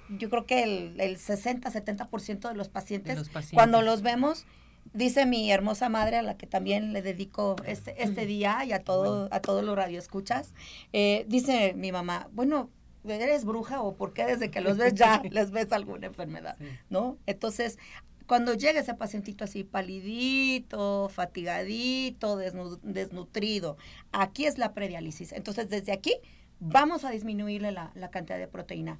yo 0.09 0.29
creo 0.31 0.47
que 0.47 0.63
el, 0.63 1.01
el 1.01 1.17
60, 1.17 1.71
70% 1.71 2.49
de 2.49 2.55
los 2.55 2.69
pacientes, 2.69 3.17
los 3.17 3.29
pacientes. 3.29 3.55
cuando 3.55 3.83
los 3.83 4.03
vemos 4.03 4.47
dice 4.93 5.25
mi 5.25 5.51
hermosa 5.51 5.89
madre 5.89 6.19
a 6.19 6.23
la 6.23 6.37
que 6.37 6.47
también 6.47 6.93
le 6.93 7.01
dedico 7.01 7.57
este 7.65 8.03
este 8.03 8.27
día 8.27 8.65
y 8.65 8.73
a 8.73 8.81
todo 8.81 9.29
a 9.31 9.41
todos 9.41 9.65
los 9.65 9.77
radioescuchas, 9.77 10.53
eh, 10.93 11.25
dice 11.29 11.75
mi 11.75 11.91
mamá, 11.91 12.29
bueno, 12.33 12.71
¿eres 13.07 13.45
bruja 13.45 13.81
o 13.83 13.95
por 13.97 14.13
qué 14.13 14.25
desde 14.27 14.51
que 14.51 14.61
los 14.61 14.77
ves 14.79 14.95
ya 14.95 15.23
les 15.31 15.51
ves 15.51 15.73
alguna 15.73 16.07
enfermedad? 16.07 16.57
Sí. 16.59 16.67
¿no? 16.91 17.19
Entonces, 17.27 17.79
cuando 18.27 18.55
llega 18.55 18.81
ese 18.81 18.95
pacientito 18.95 19.45
así 19.45 19.65
palidito, 19.65 21.09
fatigadito, 21.11 22.39
desnu- 22.41 22.81
desnutrido, 22.83 23.77
aquí 24.13 24.47
es 24.47 24.59
la 24.59 24.73
prediálisis. 24.73 25.33
Entonces, 25.33 25.69
desde 25.69 25.93
aquí 25.93 26.15
vamos 26.61 27.05
a 27.05 27.11
disminuirle 27.11 27.73
la, 27.73 27.91
la 27.95 28.11
cantidad 28.11 28.39
de 28.39 28.49
proteína. 28.49 28.99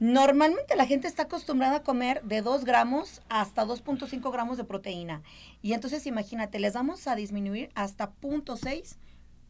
Normalmente 0.00 0.74
la 0.76 0.86
gente 0.86 1.06
está 1.06 1.24
acostumbrada 1.24 1.76
a 1.76 1.82
comer 1.82 2.20
de 2.24 2.42
2 2.42 2.64
gramos 2.64 3.22
hasta 3.28 3.64
2.5 3.64 4.32
gramos 4.32 4.56
de 4.56 4.64
proteína. 4.64 5.22
Y 5.62 5.72
entonces 5.72 6.06
imagínate, 6.06 6.58
les 6.58 6.74
vamos 6.74 7.06
a 7.06 7.14
disminuir 7.14 7.70
hasta 7.74 8.10
0.6, 8.20 8.96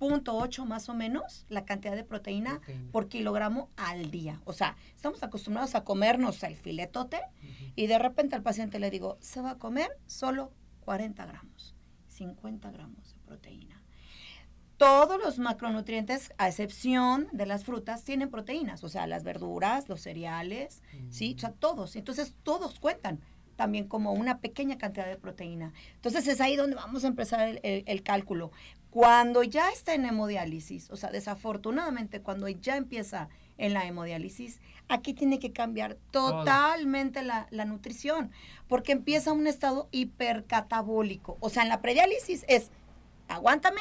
0.8 0.09 0.65
más 0.67 0.89
o 0.89 0.95
menos 0.95 1.47
la 1.49 1.65
cantidad 1.65 1.95
de 1.97 2.05
proteína 2.05 2.59
Proteína. 2.61 2.91
por 2.93 3.09
kilogramo 3.09 3.71
al 3.77 4.11
día. 4.11 4.41
O 4.45 4.53
sea, 4.53 4.77
estamos 4.95 5.23
acostumbrados 5.23 5.75
a 5.75 5.85
comernos 5.85 6.43
el 6.43 6.57
filetote 6.57 7.17
Ujú. 7.43 7.73
y 7.77 7.87
de 7.87 7.99
repente 7.99 8.35
al 8.37 8.43
paciente 8.43 8.79
le 8.79 8.91
digo, 8.91 9.17
se 9.21 9.41
va 9.41 9.51
a 9.53 9.59
comer 9.59 9.89
solo 10.07 10.53
40 10.81 11.25
gramos, 11.27 11.75
50 12.09 12.71
gramos 12.71 13.15
de 13.15 13.19
proteína. 13.21 13.81
Todos 14.77 15.19
los 15.23 15.39
macronutrientes, 15.39 16.33
a 16.37 16.49
excepción 16.49 17.29
de 17.33 17.47
las 17.47 17.65
frutas, 17.65 18.03
tienen 18.05 18.29
proteínas, 18.29 18.83
o 18.83 18.89
sea, 18.89 19.07
las 19.07 19.23
verduras, 19.23 19.89
los 19.89 20.01
cereales, 20.03 20.83
¿sí? 21.11 21.35
O 21.37 21.41
sea, 21.41 21.53
todos. 21.53 21.95
Entonces, 21.95 22.35
todos 22.43 22.81
cuentan 22.81 23.21
también 23.55 23.87
como 23.87 24.13
una 24.13 24.41
pequeña 24.41 24.77
cantidad 24.77 25.07
de 25.07 25.17
proteína. 25.17 25.73
Entonces, 25.95 26.27
es 26.27 26.41
ahí 26.41 26.57
donde 26.57 26.75
vamos 26.75 27.05
a 27.05 27.07
empezar 27.07 27.49
el, 27.49 27.61
el- 27.63 27.85
el 27.87 28.03
cálculo. 28.03 28.51
Cuando 28.95 29.43
ya 29.43 29.71
está 29.71 29.93
en 29.95 30.05
hemodiálisis, 30.05 30.89
o 30.89 30.95
sea, 30.95 31.11
desafortunadamente, 31.11 32.23
cuando 32.23 32.49
ya 32.49 32.77
empieza 32.77 33.29
en 33.59 33.75
la 33.75 33.87
hemodiálisis, 33.87 34.61
aquí 34.87 35.15
tiene 35.15 35.41
que 35.41 35.51
cambiar 35.51 35.97
totalmente 36.13 37.25
la, 37.25 37.49
la 37.51 37.65
nutrición, 37.65 38.31
porque 38.69 38.93
empieza 38.93 39.33
un 39.33 39.49
estado 39.49 39.89
hipercatabólico. 39.91 41.39
O 41.41 41.49
sea, 41.49 41.65
en 41.65 41.71
la 41.71 41.83
prediálisis 41.83 42.45
es, 42.47 42.71
aguántame, 43.27 43.81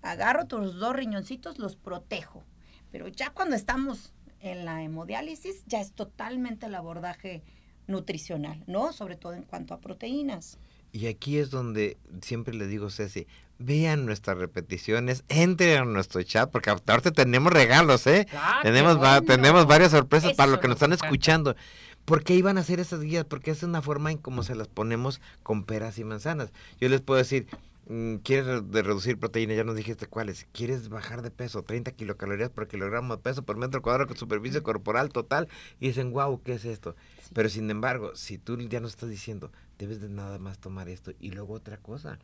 agarro 0.00 0.46
tus 0.46 0.76
dos 0.76 0.96
riñoncitos, 0.96 1.58
los 1.58 1.76
protejo. 1.76 2.42
Pero 2.90 3.08
ya 3.08 3.34
cuando 3.34 3.54
estamos 3.54 4.14
en 4.40 4.64
la 4.64 4.82
hemodiálisis, 4.82 5.62
ya 5.66 5.82
es 5.82 5.92
totalmente 5.92 6.64
el 6.64 6.74
abordaje 6.74 7.42
nutricional, 7.86 8.64
¿no? 8.66 8.94
Sobre 8.94 9.16
todo 9.16 9.34
en 9.34 9.42
cuanto 9.42 9.74
a 9.74 9.80
proteínas. 9.80 10.58
Y 10.92 11.06
aquí 11.06 11.38
es 11.38 11.50
donde 11.50 11.96
siempre 12.20 12.54
le 12.54 12.66
digo, 12.66 12.90
Ceci, 12.90 13.26
vean 13.58 14.04
nuestras 14.06 14.36
repeticiones, 14.38 15.24
entren 15.28 15.78
a 15.82 15.84
nuestro 15.84 16.22
chat, 16.22 16.50
porque 16.50 16.70
ahorita 16.70 17.12
tenemos 17.12 17.52
regalos, 17.52 18.06
¿eh? 18.06 18.26
Ah, 18.34 18.60
tenemos, 18.62 19.00
va- 19.02 19.20
tenemos 19.22 19.66
varias 19.66 19.92
sorpresas 19.92 20.34
para 20.34 20.50
los 20.50 20.60
que 20.60 20.68
nos 20.68 20.76
están 20.76 20.92
escuchando. 20.92 21.56
¿Por 22.04 22.24
qué 22.24 22.34
iban 22.34 22.58
a 22.58 22.62
hacer 22.62 22.80
esas 22.80 23.00
guías? 23.00 23.24
Porque 23.24 23.52
es 23.52 23.62
una 23.62 23.80
forma 23.80 24.10
en 24.10 24.18
cómo 24.18 24.42
se 24.42 24.54
las 24.56 24.68
ponemos 24.68 25.20
con 25.42 25.64
peras 25.64 25.98
y 25.98 26.04
manzanas. 26.04 26.50
Yo 26.80 26.88
les 26.88 27.00
puedo 27.00 27.18
decir, 27.18 27.46
mm, 27.88 28.16
quieres 28.16 28.46
re- 28.46 28.60
de 28.60 28.82
reducir 28.82 29.16
proteína, 29.18 29.54
ya 29.54 29.62
nos 29.64 29.76
dijiste 29.76 30.06
cuáles. 30.08 30.46
Quieres 30.52 30.88
bajar 30.88 31.22
de 31.22 31.30
peso, 31.30 31.62
30 31.62 31.92
kilocalorías 31.92 32.50
por 32.50 32.66
kilogramo 32.66 33.16
de 33.16 33.22
peso 33.22 33.44
por 33.44 33.56
metro 33.56 33.80
cuadrado 33.80 34.08
con 34.08 34.16
superficie 34.16 34.62
corporal 34.62 35.10
total. 35.10 35.48
Y 35.78 35.86
dicen, 35.88 36.12
wow, 36.12 36.42
¿qué 36.42 36.54
es 36.54 36.64
esto? 36.64 36.96
Pero 37.32 37.48
sin 37.48 37.70
embargo, 37.70 38.10
si 38.16 38.36
tú 38.36 38.58
ya 38.58 38.80
nos 38.80 38.90
estás 38.90 39.08
diciendo, 39.08 39.52
debes 39.78 40.00
de 40.00 40.08
nada 40.08 40.38
más 40.38 40.58
tomar 40.58 40.88
esto. 40.88 41.12
Y 41.20 41.30
luego 41.30 41.54
otra 41.54 41.76
cosa, 41.76 42.18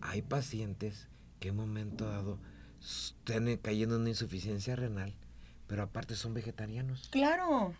hay 0.00 0.22
pacientes 0.22 1.08
que 1.40 1.48
en 1.48 1.58
un 1.58 1.66
momento 1.68 2.08
dado 2.08 2.38
están 2.80 3.56
cayendo 3.58 3.96
en 3.96 4.02
una 4.02 4.10
insuficiencia 4.10 4.76
renal, 4.76 5.14
pero 5.66 5.82
aparte 5.82 6.14
son 6.14 6.34
vegetarianos. 6.34 7.08
Claro. 7.10 7.74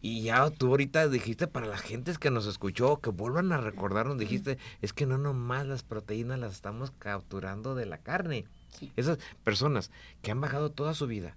Y 0.00 0.22
ya 0.22 0.50
tú 0.50 0.68
ahorita 0.68 1.08
dijiste 1.08 1.46
para 1.46 1.66
la 1.66 1.78
gente 1.78 2.12
que 2.18 2.30
nos 2.30 2.46
escuchó, 2.46 2.98
que 3.00 3.10
vuelvan 3.10 3.52
a 3.52 3.58
recordarnos, 3.58 4.18
dijiste, 4.18 4.58
es 4.80 4.92
que 4.92 5.06
no 5.06 5.16
nomás 5.16 5.64
las 5.66 5.84
proteínas 5.84 6.40
las 6.40 6.54
estamos 6.54 6.90
capturando 6.98 7.76
de 7.76 7.86
la 7.86 7.98
carne. 7.98 8.46
Esas 8.96 9.18
personas 9.44 9.92
que 10.20 10.32
han 10.32 10.40
bajado 10.40 10.70
toda 10.70 10.94
su 10.94 11.06
vida 11.06 11.36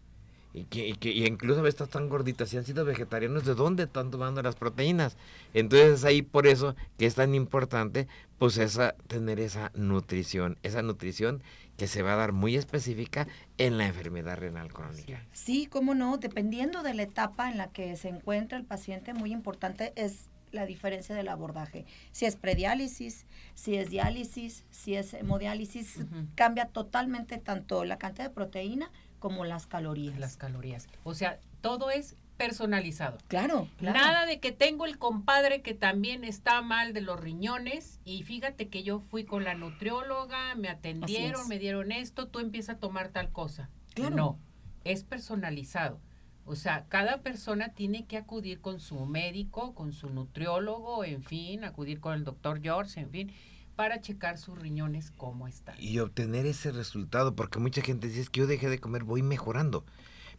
y 0.56 0.64
que, 0.64 0.88
y 0.88 0.94
que 0.94 1.12
y 1.12 1.26
incluso 1.26 1.60
a 1.60 1.64
veces 1.64 1.82
están 1.82 2.02
tan 2.02 2.10
gorditas 2.10 2.54
y 2.54 2.58
han 2.58 2.64
sido 2.64 2.86
vegetarianos, 2.86 3.46
¿de 3.46 3.56
dónde 3.56 3.84
están 3.84 4.10
tomando 4.10 4.42
las 4.42 4.56
proteínas? 4.56 5.18
Entonces 5.54 6.06
ahí 6.06 6.22
por 6.22 6.48
eso 6.48 6.76
que 6.98 7.06
es 7.06 7.16
tan 7.16 7.36
importante 7.36 8.08
pues 8.38 8.58
esa, 8.58 8.96
tener 9.08 9.40
esa 9.40 9.72
nutrición, 9.76 10.58
esa 10.64 10.82
nutrición 10.82 11.44
que 11.78 11.88
se 11.88 12.02
va 12.02 12.14
a 12.14 12.16
dar 12.18 12.32
muy 12.32 12.56
específica 12.56 13.28
en 13.58 13.78
la 13.78 13.88
enfermedad 13.88 14.38
renal 14.38 14.72
crónica. 14.72 15.22
Sí, 15.34 15.68
cómo 15.68 15.94
no, 15.94 16.18
dependiendo 16.18 16.84
de 16.84 16.94
la 16.94 17.04
etapa 17.04 17.52
en 17.52 17.58
la 17.58 17.68
que 17.68 17.96
se 17.98 18.08
encuentra 18.08 18.58
el 18.58 18.64
paciente, 18.64 19.14
muy 19.14 19.34
importante 19.34 19.92
es 19.96 20.30
la 20.52 20.66
diferencia 20.66 21.14
del 21.14 21.28
abordaje. 21.28 21.86
Si 22.12 22.26
es 22.26 22.38
prediálisis, 22.38 23.26
si 23.56 23.76
es 23.76 23.90
diálisis, 23.90 24.64
si 24.72 24.96
es 24.96 25.14
hemodiálisis, 25.14 26.00
cambia 26.36 26.68
totalmente 26.68 27.38
tanto 27.38 27.84
la 27.84 27.98
cantidad 27.98 28.30
de 28.30 28.34
proteína 28.34 28.90
como 29.26 29.44
las 29.44 29.66
calorías. 29.66 30.20
Las 30.20 30.38
calorías. 30.38 30.88
O 31.04 31.16
sea, 31.16 31.40
todo 31.62 31.90
es 31.90 32.16
personalizado. 32.38 33.18
Claro, 33.28 33.68
claro. 33.80 33.98
Nada 33.98 34.28
de 34.28 34.40
que 34.40 34.52
tengo 34.52 34.86
el 34.86 35.00
compadre 35.00 35.64
que 35.64 35.74
también 35.74 36.24
está 36.24 36.62
mal 36.62 36.94
de 36.94 37.02
los 37.02 37.20
riñones 37.20 38.00
y 38.06 38.22
fíjate 38.22 38.70
que 38.70 38.84
yo 38.84 39.00
fui 39.00 39.26
con 39.26 39.44
la 39.44 39.56
nutrióloga, 39.56 40.54
me 40.54 40.70
atendieron, 40.70 41.48
me 41.48 41.58
dieron 41.58 41.92
esto, 41.92 42.28
tú 42.28 42.38
empiezas 42.38 42.76
a 42.76 42.80
tomar 42.80 43.10
tal 43.10 43.32
cosa. 43.32 43.72
Claro. 43.96 44.16
No, 44.16 44.40
es 44.84 45.04
personalizado. 45.04 46.00
O 46.46 46.56
sea, 46.56 46.86
cada 46.88 47.24
persona 47.24 47.70
tiene 47.70 48.06
que 48.06 48.18
acudir 48.18 48.62
con 48.62 48.80
su 48.80 49.08
médico, 49.08 49.74
con 49.74 49.92
su 49.92 50.12
nutriólogo, 50.12 51.04
en 51.04 51.24
fin, 51.24 51.64
acudir 51.64 52.00
con 52.00 52.14
el 52.14 52.26
doctor 52.26 52.62
George, 52.62 53.00
en 53.00 53.10
fin, 53.10 53.32
para 53.76 54.02
checar 54.02 54.38
sus 54.38 54.58
riñones 54.58 55.12
cómo 55.12 55.48
están. 55.48 55.76
y 55.80 56.00
obtener 56.00 56.46
ese 56.46 56.72
resultado, 56.72 57.36
porque 57.36 57.60
mucha 57.60 57.82
gente 57.82 58.08
dice, 58.08 58.22
es 58.22 58.30
que 58.30 58.42
yo 58.42 58.48
dejé 58.48 58.70
de 58.70 58.80
comer, 58.80 59.04
voy 59.04 59.22
mejorando. 59.22 59.86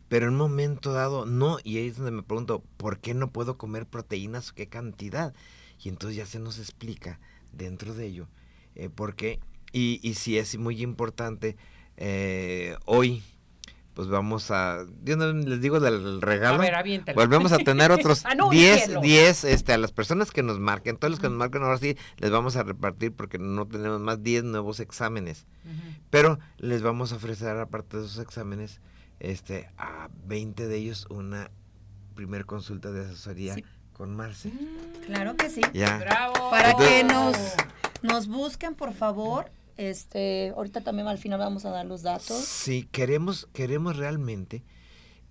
Pero 0.09 0.27
en 0.27 0.35
un 0.35 0.39
momento 0.39 0.93
dado, 0.93 1.27
no, 1.27 1.59
y 1.65 1.79
ahí 1.79 1.89
es 1.89 1.97
donde 1.97 2.13
me 2.13 2.23
pregunto, 2.23 2.63
¿por 2.77 3.01
qué 3.01 3.13
no 3.13 3.33
puedo 3.33 3.59
comer 3.59 3.87
proteínas? 3.87 4.53
¿Qué 4.53 4.69
cantidad? 4.69 5.35
Y 5.83 5.89
entonces 5.89 6.17
ya 6.17 6.27
se 6.27 6.39
nos 6.39 6.59
explica 6.59 7.19
dentro 7.53 7.93
de 7.93 8.07
ello, 8.07 8.29
eh, 8.77 8.89
por 8.89 9.17
qué, 9.17 9.41
y, 9.73 10.01
y 10.03 10.15
si 10.15 10.39
es 10.39 10.57
muy 10.59 10.81
importante, 10.83 11.57
eh, 11.97 12.77
hoy, 12.85 13.23
pues 13.97 14.09
vamos 14.09 14.51
a, 14.51 14.85
yo 15.05 15.17
no 15.17 15.33
les 15.33 15.63
digo 15.63 15.81
del 15.81 16.21
regalo, 16.21 16.63
A 16.63 16.83
ver. 16.83 17.03
Volvemos 17.15 17.51
a 17.53 17.57
tener 17.57 17.91
otros 17.91 18.25
10, 18.25 18.33
Anúncielo. 18.35 19.01
10 19.01 19.45
este, 19.45 19.73
a 19.73 19.79
las 19.79 19.91
personas 19.91 20.31
que 20.31 20.43
nos 20.43 20.59
marquen. 20.61 20.99
Todos 20.99 21.13
los 21.13 21.19
que 21.21 21.31
nos 21.31 21.39
marquen 21.39 21.63
ahora 21.63 21.79
sí 21.79 21.97
les 22.19 22.31
vamos 22.31 22.57
a 22.57 22.63
repartir 22.63 23.15
porque 23.15 23.39
no 23.39 23.67
tenemos 23.67 23.99
más 24.03 24.23
10 24.23 24.45
nuevos 24.45 24.81
exámenes. 24.81 25.47
Pero 26.11 26.39
les 26.59 26.83
vamos 26.83 27.13
a 27.13 27.17
ofrecer, 27.17 27.57
aparte 27.57 27.97
de 27.97 28.05
esos 28.05 28.19
exámenes, 28.19 28.83
este, 29.19 29.71
a 29.79 30.11
20 30.27 30.69
de 30.69 30.77
ellos 30.77 31.07
una 31.09 31.51
primer 32.15 32.45
consulta 32.45 32.93
de 32.93 33.01
asesoría 33.07 33.55
Sí. 33.55 33.65
con 33.95 34.15
Marce. 34.15 34.53
Claro 35.07 35.37
que 35.37 35.49
sí. 35.49 35.63
Ya. 35.73 35.97
Bravo. 35.97 36.51
Para 36.51 36.75
que 36.75 37.03
nos, 37.03 37.35
nos 38.03 38.27
busquen, 38.29 38.75
por 38.75 38.93
favor. 38.93 39.51
Este, 39.77 40.53
ahorita 40.57 40.81
también 40.81 41.07
al 41.09 41.19
final 41.19 41.39
vamos 41.39 41.65
a 41.65 41.71
dar 41.71 41.85
los 41.87 42.03
datos. 42.03 42.45
Si 42.45 42.85
queremos, 42.85 43.49
queremos 43.53 43.97
realmente 43.97 44.65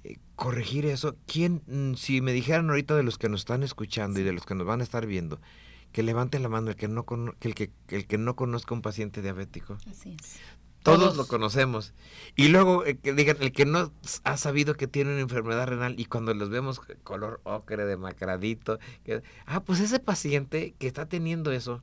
eh, 0.04 0.18
corregir 0.36 0.86
eso, 0.86 1.16
¿quién, 1.26 1.64
mm, 1.68 1.96
si 1.96 2.22
me 2.22 2.32
dijeran 2.32 2.70
ahorita 2.70 2.96
de 2.96 3.04
los 3.04 3.18
que 3.18 3.30
nos 3.30 3.42
están 3.42 3.64
escuchando 3.64 4.20
y 4.20 4.24
de 4.24 4.34
los 4.34 4.46
que 4.46 4.54
nos 4.56 4.68
van 4.68 4.82
a 4.82 4.84
estar 4.84 5.06
viendo, 5.08 5.40
que 5.92 6.04
levante 6.04 6.40
la 6.40 6.50
mano 6.50 6.70
el 6.70 6.76
que 6.76 6.88
no 6.88 7.06
cono- 7.06 7.36
el 7.42 7.56
que 7.56 7.72
el 7.88 8.06
que 8.06 8.18
no 8.18 8.36
conozca 8.36 8.74
un 8.76 8.82
paciente 8.82 9.22
diabético. 9.22 9.78
Así 9.90 10.16
es. 10.20 10.36
Todos, 10.84 11.00
Todos. 11.00 11.18
lo 11.18 11.26
conocemos. 11.28 11.96
Y 12.36 12.50
luego 12.50 12.86
eh, 12.86 12.98
que 12.98 13.14
digan 13.14 13.38
el 13.40 13.52
que 13.52 13.66
no 13.66 13.92
ha 14.24 14.38
sabido 14.38 14.76
que 14.76 14.86
tiene 14.86 15.14
una 15.14 15.22
enfermedad 15.22 15.66
renal 15.66 16.00
y 16.00 16.06
cuando 16.06 16.36
los 16.36 16.52
vemos 16.52 16.80
c- 16.86 16.96
color 17.04 17.42
ocre, 17.44 17.86
demacradito, 17.86 18.78
que, 19.04 19.24
ah, 19.48 19.64
pues 19.64 19.80
ese 19.80 20.00
paciente 20.00 20.76
que 20.78 20.86
está 20.86 21.08
teniendo 21.08 21.52
eso, 21.52 21.82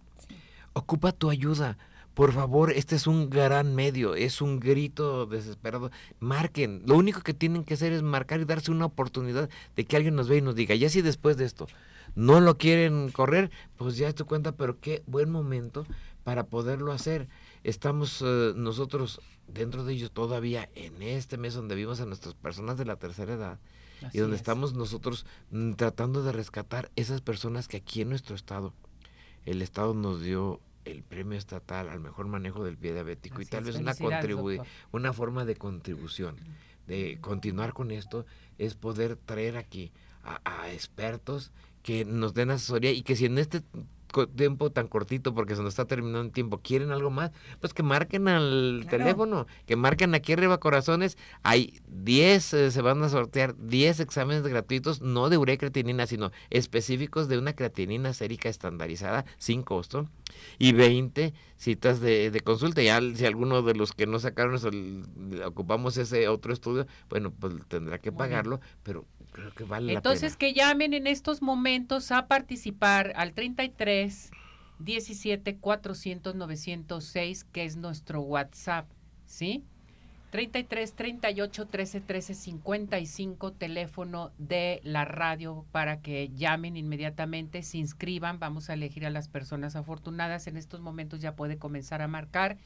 ocupa 0.73 1.11
tu 1.11 1.31
ayuda. 1.31 1.79
Por 2.15 2.33
favor, 2.33 2.71
este 2.73 2.97
es 2.97 3.07
un 3.07 3.31
gran 3.31 3.75
medio, 3.75 4.15
es 4.15 4.43
un 4.43 4.61
grito 4.61 5.27
desesperado. 5.27 5.91
Marquen, 6.21 6.83
lo 6.87 6.97
único 6.97 7.23
que 7.23 7.33
tienen 7.33 7.65
que 7.65 7.75
hacer 7.75 7.93
es 7.93 8.03
marcar 8.03 8.41
y 8.41 8.45
darse 8.45 8.71
una 8.71 8.87
oportunidad 8.87 9.49
de 9.77 9.85
que 9.85 9.97
alguien 9.97 10.15
nos 10.15 10.29
vea 10.29 10.39
y 10.39 10.43
nos 10.43 10.55
diga, 10.55 10.75
ya 10.75 10.91
si 10.91 11.01
después 11.01 11.37
de 11.39 11.47
esto 11.47 11.67
no 12.15 12.41
lo 12.41 12.59
quieren 12.59 13.11
correr, 13.11 13.51
pues 13.77 13.97
ya 13.97 14.09
es 14.09 14.15
tu 14.15 14.27
cuenta, 14.27 14.53
pero 14.53 14.79
qué 14.79 15.03
buen 15.07 15.31
momento 15.31 15.87
para 16.23 16.45
poderlo 16.45 16.93
hacer. 16.93 17.29
Estamos 17.65 18.23
eh, 18.25 18.53
nosotros 18.57 19.21
dentro 19.49 19.85
de 19.85 19.95
ellos 19.95 20.11
todavía 20.11 20.69
en 20.75 21.03
este 21.03 21.39
mes 21.39 21.55
donde 21.55 21.75
vimos 21.75 22.01
a 22.01 22.07
nuestras 22.07 22.35
personas 22.35 22.77
de 22.79 22.85
la 22.85 22.97
tercera 22.97 23.35
edad 23.35 23.59
Así 24.01 24.19
y 24.19 24.19
donde 24.19 24.37
es. 24.37 24.37
estamos 24.37 24.75
nosotros 24.75 25.27
mm, 25.51 25.73
tratando 25.73 26.23
de 26.23 26.33
rescatar 26.33 26.91
esas 26.97 27.21
personas 27.21 27.69
que 27.69 27.79
aquí 27.79 28.03
en 28.03 28.11
nuestro 28.11 28.37
estado, 28.37 28.75
el 29.47 29.63
estado 29.63 29.95
nos 29.95 30.21
dio 30.23 30.61
el 30.85 31.03
premio 31.03 31.39
estatal 31.39 31.89
al 31.89 32.01
mejor 32.01 32.27
manejo 32.27 32.65
del 32.65 32.77
pie 32.77 32.93
diabético 32.93 33.41
y 33.41 33.45
tal 33.47 33.61
es. 33.61 33.67
vez 33.67 33.77
una 33.83 33.93
contribu- 34.23 34.57
una 34.93 35.13
forma 35.13 35.45
de 35.45 35.57
contribución 35.57 36.37
de 36.87 37.19
continuar 37.21 37.73
con 37.73 37.91
esto 37.93 38.27
es 38.59 38.75
poder 38.75 39.17
traer 39.17 39.57
aquí 39.57 39.93
a, 40.25 40.41
a 40.45 40.73
expertos 40.73 41.53
que 41.83 42.05
nos 42.05 42.35
den 42.35 42.51
asesoría 42.51 42.91
y 42.93 43.03
que 43.03 43.17
si 43.17 43.27
en 43.27 43.39
este 43.39 43.63
tiempo 44.37 44.71
tan 44.71 44.89
cortito 44.89 45.35
porque 45.35 45.57
se 45.57 45.63
nos 45.63 45.71
está 45.71 45.87
terminando 45.87 46.21
el 46.21 46.33
tiempo 46.33 46.59
quieren 46.63 46.91
algo 46.93 47.11
más 47.11 47.31
pues 47.61 47.75
que 47.75 47.83
marquen 47.83 48.29
al 48.29 48.85
Claro. 48.89 48.99
teléfono 49.05 49.47
que 49.67 49.77
marquen 49.77 50.15
aquí 50.15 50.33
arriba 50.33 50.59
corazones 50.61 51.17
hay 51.43 51.81
10 51.89 52.55
eh, 52.55 52.71
se 52.71 52.83
van 52.83 53.03
a 53.03 53.09
sortear 53.09 53.57
10 53.57 54.01
exámenes 54.01 54.43
gratuitos 54.43 55.01
no 55.01 55.29
de 55.29 55.39
urea 55.39 55.55
y 55.55 55.59
creatinina 55.59 56.07
sino 56.07 56.31
específicos 56.51 57.29
de 57.29 57.39
una 57.39 57.55
creatinina 57.55 58.13
sérica 58.13 58.49
estandarizada 58.49 59.25
sin 59.39 59.63
costo 59.63 60.09
y 60.59 60.73
20 60.73 61.35
citas 61.57 62.01
de, 62.01 62.31
de 62.31 62.41
consulta. 62.41 62.83
Ya 62.83 63.01
si 63.15 63.27
alguno 63.27 63.61
de 63.63 63.75
los 63.75 63.93
que 63.93 64.07
no 64.07 64.19
sacaron 64.19 64.55
eso, 64.55 64.71
ocupamos 65.47 65.97
ese 65.97 66.27
otro 66.29 66.53
estudio, 66.53 66.87
bueno, 67.09 67.33
pues 67.39 67.55
tendrá 67.69 67.99
que 67.99 68.13
pagarlo, 68.13 68.61
pero 68.83 69.05
creo 69.33 69.53
que 69.55 69.65
vale 69.65 69.93
Entonces 69.93 70.33
la 70.33 70.39
que 70.39 70.53
llamen 70.53 70.95
en 70.95 71.07
estos 71.07 71.43
momentos 71.43 72.13
a 72.13 72.27
participar 72.27 73.13
al 73.17 73.33
33 73.33 74.31
17 74.79 75.57
400 75.57 76.35
906 76.35 77.45
que 77.45 77.65
es 77.65 77.77
nuestro 77.77 78.21
WhatsApp, 78.21 78.87
¿sí? 79.27 79.65
33 80.31 80.95
38 80.95 81.67
13 81.67 82.01
13 82.01 82.35
55 82.35 83.53
teléfono 83.53 84.33
de 84.39 84.81
la 84.83 85.05
radio 85.05 85.67
para 85.73 86.01
que 86.01 86.31
llamen 86.35 86.79
inmediatamente, 86.79 87.63
se 87.63 87.77
inscriban, 87.77 88.39
vamos 88.39 88.71
a 88.71 88.73
elegir 88.73 89.05
a 89.05 89.11
las 89.11 89.29
personas 89.29 89.77
afortunadas, 89.77 90.47
en 90.47 90.57
estos 90.57 90.81
momentos 90.81 91.21
ya 91.21 91.37
puede 91.37 91.59
comenzar 91.59 92.01
a 92.01 92.09
marcar 92.09 92.57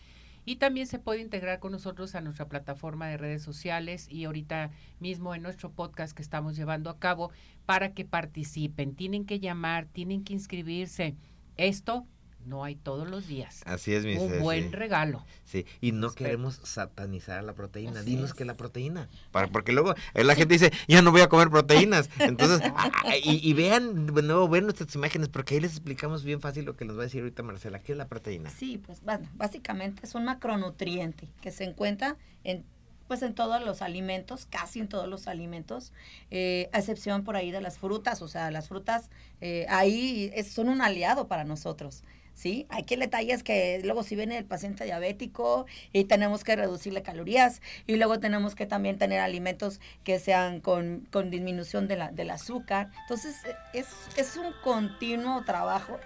y 0.47 0.57
también 0.57 0.87
se 0.87 1.01
puede 1.01 1.21
integrar 1.21 1.59
con 1.59 1.73
nosotros 1.73 2.15
a 2.15 2.23
nuestra 2.23 2.49
plataforma 2.49 3.09
de 3.09 3.19
redes 3.19 3.43
sociales 3.43 4.07
y 4.09 4.25
ahorita 4.25 4.71
mismo 5.01 5.35
en 5.35 5.43
nuestro 5.43 5.73
podcast 5.73 6.17
que 6.17 6.23
estamos 6.23 6.57
llevando 6.57 6.89
a 6.89 6.99
cabo 6.99 7.33
para 7.67 7.93
que 7.93 8.05
participen. 8.05 8.95
Tienen 8.95 9.27
que 9.27 9.41
llamar, 9.41 9.87
tienen 9.87 10.23
que 10.23 10.33
inscribirse. 10.33 11.17
Esto 11.57 12.07
no 12.47 12.65
hay 12.65 12.77
todos 12.77 13.09
los 13.11 13.27
días. 13.27 13.63
Así 13.67 13.93
es, 13.95 14.05
mi 14.05 14.17
Un 14.17 14.41
buen 14.41 14.73
regalo. 14.73 15.25
Sí, 15.45 15.67
y 15.81 15.93
no 15.93 16.09
Espero. 16.09 16.27
queremos 16.27 16.61
satanizar 16.63 17.43
la 17.45 17.53
proteína. 17.55 18.01
Así 18.01 18.11
Dinos 18.11 18.31
es. 18.31 18.35
que 18.35 18.45
la 18.45 18.55
proteína. 18.57 19.09
Para, 19.33 19.49
porque 19.49 19.73
luego 19.73 19.95
eh, 20.15 20.25
la 20.25 20.35
gente 20.35 20.55
dice, 20.55 20.73
ya 20.89 21.03
no 21.03 21.13
voy 21.13 21.21
a 21.21 21.29
comer 21.29 21.51
proteínas. 21.51 22.09
Entonces, 22.19 22.61
ah, 22.77 22.91
ah, 23.05 23.17
y, 23.23 23.49
y 23.49 23.53
vean, 23.53 24.07
de 24.15 24.23
nuevo, 24.23 24.49
ven 24.49 24.65
nuestras 24.65 24.95
imágenes, 24.95 25.29
porque 25.29 25.55
ahí 25.55 25.61
les 25.61 25.73
explicamos 25.73 26.25
bien 26.25 26.41
fácil 26.41 26.65
lo 26.65 26.77
que 26.77 26.85
nos 26.85 26.97
va 26.97 27.03
a 27.03 27.05
decir 27.05 27.21
ahorita 27.23 27.43
Marcela. 27.43 27.81
¿Qué 27.81 27.93
es 27.93 27.99
la 27.99 28.07
proteína? 28.09 28.51
Sí, 28.51 28.79
pues 28.79 29.03
bueno, 29.03 29.29
básicamente 29.35 30.03
es 30.05 30.15
un 30.15 30.25
macronutriente 30.25 31.29
que 31.41 31.51
se 31.51 31.65
encuentra 31.65 32.17
en 32.45 32.65
pues 33.09 33.23
en 33.23 33.37
todos 33.37 33.63
los 33.65 33.83
alimentos, 33.83 34.47
casi 34.47 34.81
en 34.81 34.89
todos 34.89 35.07
los 35.09 35.29
alimentos, 35.29 35.93
eh, 36.33 36.69
a 36.73 36.81
excepción 36.81 37.23
por 37.23 37.37
ahí 37.37 37.53
de 37.53 37.61
las 37.61 37.79
frutas, 37.79 38.21
o 38.21 38.27
sea, 38.27 38.51
las 38.51 38.67
frutas 38.67 39.11
eh, 39.41 39.65
ahí 39.69 40.29
es- 40.35 40.51
son 40.51 40.69
un 40.69 40.81
aliado 40.83 41.29
para 41.29 41.45
nosotros. 41.45 42.03
¿Sí? 42.37 42.67
Hay 42.69 42.85
que 42.85 42.97
detalles 42.97 43.43
que 43.43 43.81
luego 43.83 44.05
si 44.05 44.15
viene 44.15 44.39
el 44.39 44.45
paciente 44.45 44.85
diabético 44.85 45.67
y 45.93 46.05
tenemos 46.05 46.45
que 46.45 46.55
reducirle 46.55 47.03
calorías 47.03 47.61
y 47.89 47.97
luego 47.97 48.21
tenemos 48.21 48.55
que 48.55 48.67
también 48.67 48.99
tener 48.99 49.19
alimentos 49.19 49.81
que 50.05 50.21
sean 50.21 50.61
con, 50.61 51.09
con 51.11 51.31
disminución 51.31 51.89
de 51.89 51.97
la, 51.97 52.13
del 52.13 52.31
azúcar. 52.31 52.91
Entonces 53.03 53.35
es, 53.73 53.89
es 54.17 54.37
un 54.37 54.53
continuo 54.63 55.43
trabajo. 55.45 55.99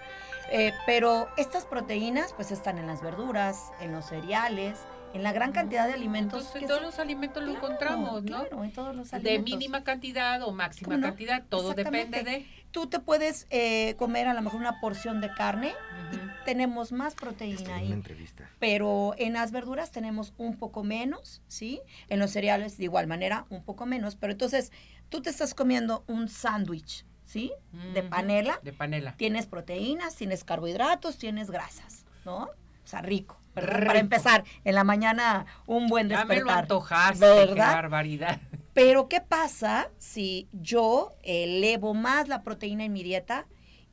Eh, 0.53 0.73
pero 0.85 1.29
estas 1.37 1.65
proteínas 1.65 2.33
pues 2.33 2.51
están 2.51 2.77
en 2.77 2.87
las 2.87 3.01
verduras, 3.01 3.71
en 3.79 3.93
los 3.93 4.05
cereales, 4.07 4.77
en 5.13 5.23
la 5.23 5.31
gran 5.33 5.51
cantidad 5.51 5.87
de 5.87 5.93
alimentos. 5.93 6.39
Entonces, 6.39 6.61
en 6.63 6.67
todos 6.67 6.81
los 6.81 6.99
alimentos 6.99 7.43
lo 7.43 7.51
encontramos, 7.51 8.23
¿no? 8.23 8.43
Claro, 8.43 8.63
en 8.63 8.71
todos 8.73 8.95
los 8.95 9.11
De 9.11 9.17
alimentos. 9.17 9.49
mínima 9.51 9.83
cantidad 9.83 10.41
o 10.43 10.51
máxima 10.51 10.99
cantidad, 10.99 11.43
todo 11.49 11.73
depende 11.73 12.23
de... 12.23 12.45
Tú 12.71 12.87
te 12.87 12.99
puedes 12.99 13.47
eh, 13.49 13.95
comer 13.97 14.27
a 14.27 14.33
lo 14.33 14.41
mejor 14.41 14.59
una 14.61 14.79
porción 14.79 15.19
de 15.19 15.29
carne 15.33 15.73
y 16.13 16.45
tenemos 16.45 16.91
más 16.91 17.15
proteína 17.15 17.55
Estoy 17.57 17.73
en 17.73 17.79
ahí. 17.79 17.85
una 17.87 17.95
entrevista. 17.95 18.49
Pero 18.59 19.13
en 19.17 19.33
las 19.33 19.51
verduras 19.51 19.91
tenemos 19.91 20.33
un 20.37 20.55
poco 20.57 20.83
menos, 20.83 21.41
¿sí? 21.47 21.81
En 22.07 22.19
los 22.19 22.31
cereales 22.31 22.77
de 22.77 22.85
igual 22.85 23.07
manera 23.07 23.45
un 23.49 23.63
poco 23.63 23.85
menos. 23.85 24.15
Pero 24.15 24.31
entonces 24.31 24.71
tú 25.09 25.21
te 25.21 25.29
estás 25.29 25.53
comiendo 25.53 26.05
un 26.07 26.29
sándwich, 26.29 27.05
¿sí? 27.25 27.51
De 27.93 28.03
panela. 28.03 28.59
De 28.63 28.71
panela. 28.71 29.17
Tienes 29.17 29.47
proteínas, 29.47 30.15
tienes 30.15 30.43
carbohidratos, 30.45 31.17
tienes 31.17 31.51
grasas, 31.51 32.05
¿no? 32.23 32.43
O 32.43 32.87
sea, 32.87 33.01
rico. 33.01 33.37
¿Verdad? 33.55 33.85
Para 33.87 33.99
empezar, 33.99 34.43
en 34.63 34.75
la 34.75 34.83
mañana 34.83 35.45
un 35.65 35.87
buen 35.87 36.09
Ya 36.09 36.25
me 36.25 36.35
lo 36.35 36.45
despertar. 36.45 36.63
antojaste, 36.63 37.25
qué 37.25 37.45
¿Verdad? 37.47 37.73
barbaridad. 37.73 38.41
Pero 38.73 39.09
¿qué 39.09 39.19
pasa 39.21 39.89
si 39.97 40.47
yo 40.53 41.13
elevo 41.23 41.93
más 41.93 42.27
la 42.27 42.41
proteína 42.41 42.85
en 42.85 42.93
mi 42.93 43.03
dieta 43.03 43.45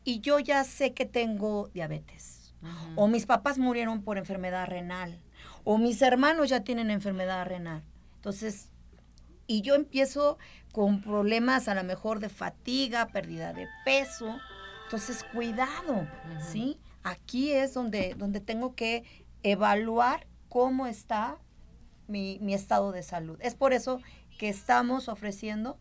y 0.05 0.21
yo 0.21 0.39
ya 0.39 0.63
sé 0.65 0.95
que 0.95 1.05
tengo 1.05 1.69
diabetes? 1.75 2.55
O 2.97 3.07
mis 3.09 3.27
papás 3.27 3.59
murieron 3.59 4.03
por 4.03 4.19
enfermedad 4.19 4.67
renal. 4.67 5.21
O 5.65 5.79
mis 5.79 6.01
hermanos 6.03 6.49
ya 6.49 6.61
tienen 6.61 6.91
enfermedad 6.91 7.47
renal. 7.47 7.83
Entonces, 8.17 8.71
y 9.47 9.61
yo 9.63 9.75
empiezo 9.75 10.39
con 10.73 11.01
problemas 11.01 11.69
a 11.69 11.75
lo 11.75 11.85
mejor 11.85 12.21
de 12.21 12.29
fatiga, 12.29 13.07
pérdida 13.09 13.53
de 13.53 13.67
peso. 13.85 14.39
Entonces, 14.85 15.25
cuidado. 15.33 16.07
¿sí? 16.53 16.79
Aquí 17.03 17.53
es 17.53 17.75
donde, 17.75 18.15
donde 18.17 18.41
tengo 18.41 18.75
que 18.75 19.05
evaluar 19.43 20.27
cómo 20.49 20.87
está 20.87 21.39
mi, 22.07 22.39
mi 22.41 22.55
estado 22.55 22.93
de 22.93 23.03
salud. 23.03 23.39
Es 23.41 23.55
por 23.55 23.73
eso 23.73 24.01
que 24.39 24.49
estamos 24.49 25.09
ofreciendo 25.09 25.79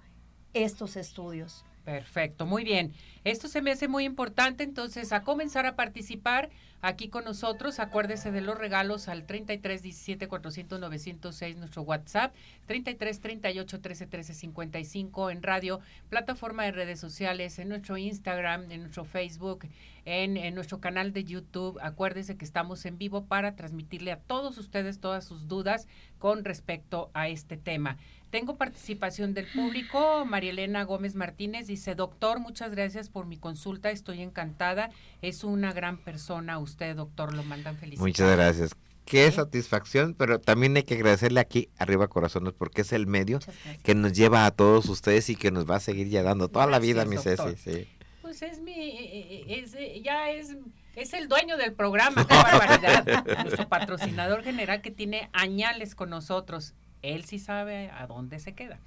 estos 0.54 0.96
estudios. 0.96 1.64
Perfecto, 1.88 2.46
muy 2.46 2.66
bien. 2.66 2.92
Esto 3.24 3.48
se 3.48 3.62
me 3.62 3.72
hace 3.72 3.88
muy 3.88 4.04
importante, 4.04 4.66
entonces 4.66 5.14
a 5.14 5.24
comenzar 5.24 5.66
a 5.66 5.78
participar 5.78 6.50
aquí 6.82 7.08
con 7.08 7.24
nosotros. 7.24 7.80
Acuérdese 7.80 8.30
de 8.30 8.42
los 8.42 8.58
regalos 8.58 9.08
al 9.08 9.26
33 9.26 9.84
17 9.84 10.28
400 10.28 10.82
906 10.82 11.56
nuestro 11.56 11.84
WhatsApp, 11.84 12.36
33 12.66 13.22
38 13.22 13.80
13 13.80 14.06
13 14.06 14.34
55 14.34 15.30
en 15.32 15.42
radio, 15.42 15.80
plataforma 16.10 16.66
de 16.66 16.72
redes 16.72 17.00
sociales, 17.00 17.58
en 17.58 17.70
nuestro 17.70 17.96
Instagram, 17.96 18.70
en 18.70 18.82
nuestro 18.82 19.06
Facebook, 19.06 19.66
en, 20.04 20.36
en 20.36 20.56
nuestro 20.56 20.82
canal 20.82 21.14
de 21.14 21.24
YouTube. 21.24 21.80
Acuérdese 21.82 22.36
que 22.36 22.44
estamos 22.44 22.86
en 22.86 22.98
vivo 22.98 23.24
para 23.28 23.56
transmitirle 23.56 24.12
a 24.12 24.20
todos 24.20 24.58
ustedes 24.58 25.00
todas 25.00 25.24
sus 25.24 25.48
dudas 25.48 25.88
con 26.20 26.44
respecto 26.44 27.12
a 27.14 27.30
este 27.30 27.56
tema. 27.56 27.98
Tengo 28.30 28.58
participación 28.58 29.34
del 29.34 29.48
público. 29.48 30.26
María 30.26 30.50
Elena 30.52 30.84
Gómez 30.84 31.16
Martínez 31.16 31.68
dice, 31.68 31.96
doctor, 31.96 32.40
muchas 32.40 32.72
gracias 32.72 33.10
por 33.10 33.26
mi 33.26 33.38
consulta. 33.38 33.90
Estoy 33.90 34.22
encantada. 34.22 34.90
Es 35.22 35.44
una 35.44 35.72
gran 35.72 35.98
persona 35.98 36.60
usted, 36.60 36.96
doctor. 36.96 37.34
Lo 37.34 37.44
mandan 37.44 37.78
felicidades. 37.78 38.00
Muchas 38.08 38.36
gracias. 38.36 38.72
Qué 39.06 39.30
Sí. 39.32 39.38
satisfacción, 39.38 40.14
pero 40.16 40.42
también 40.42 40.76
hay 40.76 40.84
que 40.84 40.96
agradecerle 40.96 41.40
aquí 41.40 41.70
arriba 41.78 42.10
corazones 42.10 42.52
porque 42.54 42.82
es 42.82 42.92
el 42.92 43.08
medio 43.08 43.40
que 43.82 43.96
nos 43.96 44.12
lleva 44.12 44.46
a 44.46 44.52
todos 44.52 44.90
ustedes 44.90 45.30
y 45.30 45.38
que 45.38 45.50
nos 45.50 45.70
va 45.70 45.78
a 45.78 45.80
seguir 45.80 46.10
ya 46.10 46.24
dando 46.24 46.50
toda 46.50 46.68
la 46.68 46.80
vida, 46.80 47.06
mi 47.06 47.16
Ceci. 47.18 47.56
Sí. 47.56 47.88
Pues 48.22 48.42
es 48.42 48.60
mi, 48.60 48.74
eh, 48.74 49.46
eh, 49.48 49.62
es, 49.64 49.74
eh, 49.76 50.02
ya 50.04 50.30
es, 50.32 50.58
es 50.98 51.14
el 51.14 51.30
dueño 51.30 51.56
del 51.56 51.72
programa. 51.72 52.28
Qué 52.28 52.34
barbaridad. 52.36 53.06
Nuestro 53.46 53.70
patrocinador 53.70 54.44
general 54.44 54.82
que 54.82 54.92
tiene 54.92 55.30
añales 55.32 55.96
con 55.96 56.10
nosotros. 56.10 56.74
Él 57.14 57.26
sí 57.26 57.40
sabe 57.40 57.90
a 57.92 58.08
dónde 58.08 58.40
se 58.40 58.54
queda. 58.54 58.80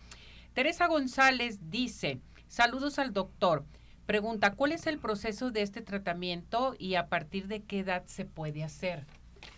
Teresa 0.54 0.86
González 0.86 1.58
dice, 1.70 2.20
saludos 2.48 2.98
al 2.98 3.12
doctor. 3.12 3.64
Pregunta, 4.06 4.54
¿cuál 4.54 4.72
es 4.72 4.86
el 4.86 4.98
proceso 4.98 5.50
de 5.50 5.62
este 5.62 5.82
tratamiento 5.82 6.74
y 6.78 6.96
a 6.96 7.08
partir 7.08 7.46
de 7.46 7.62
qué 7.62 7.80
edad 7.80 8.04
se 8.06 8.24
puede 8.24 8.64
hacer? 8.64 9.06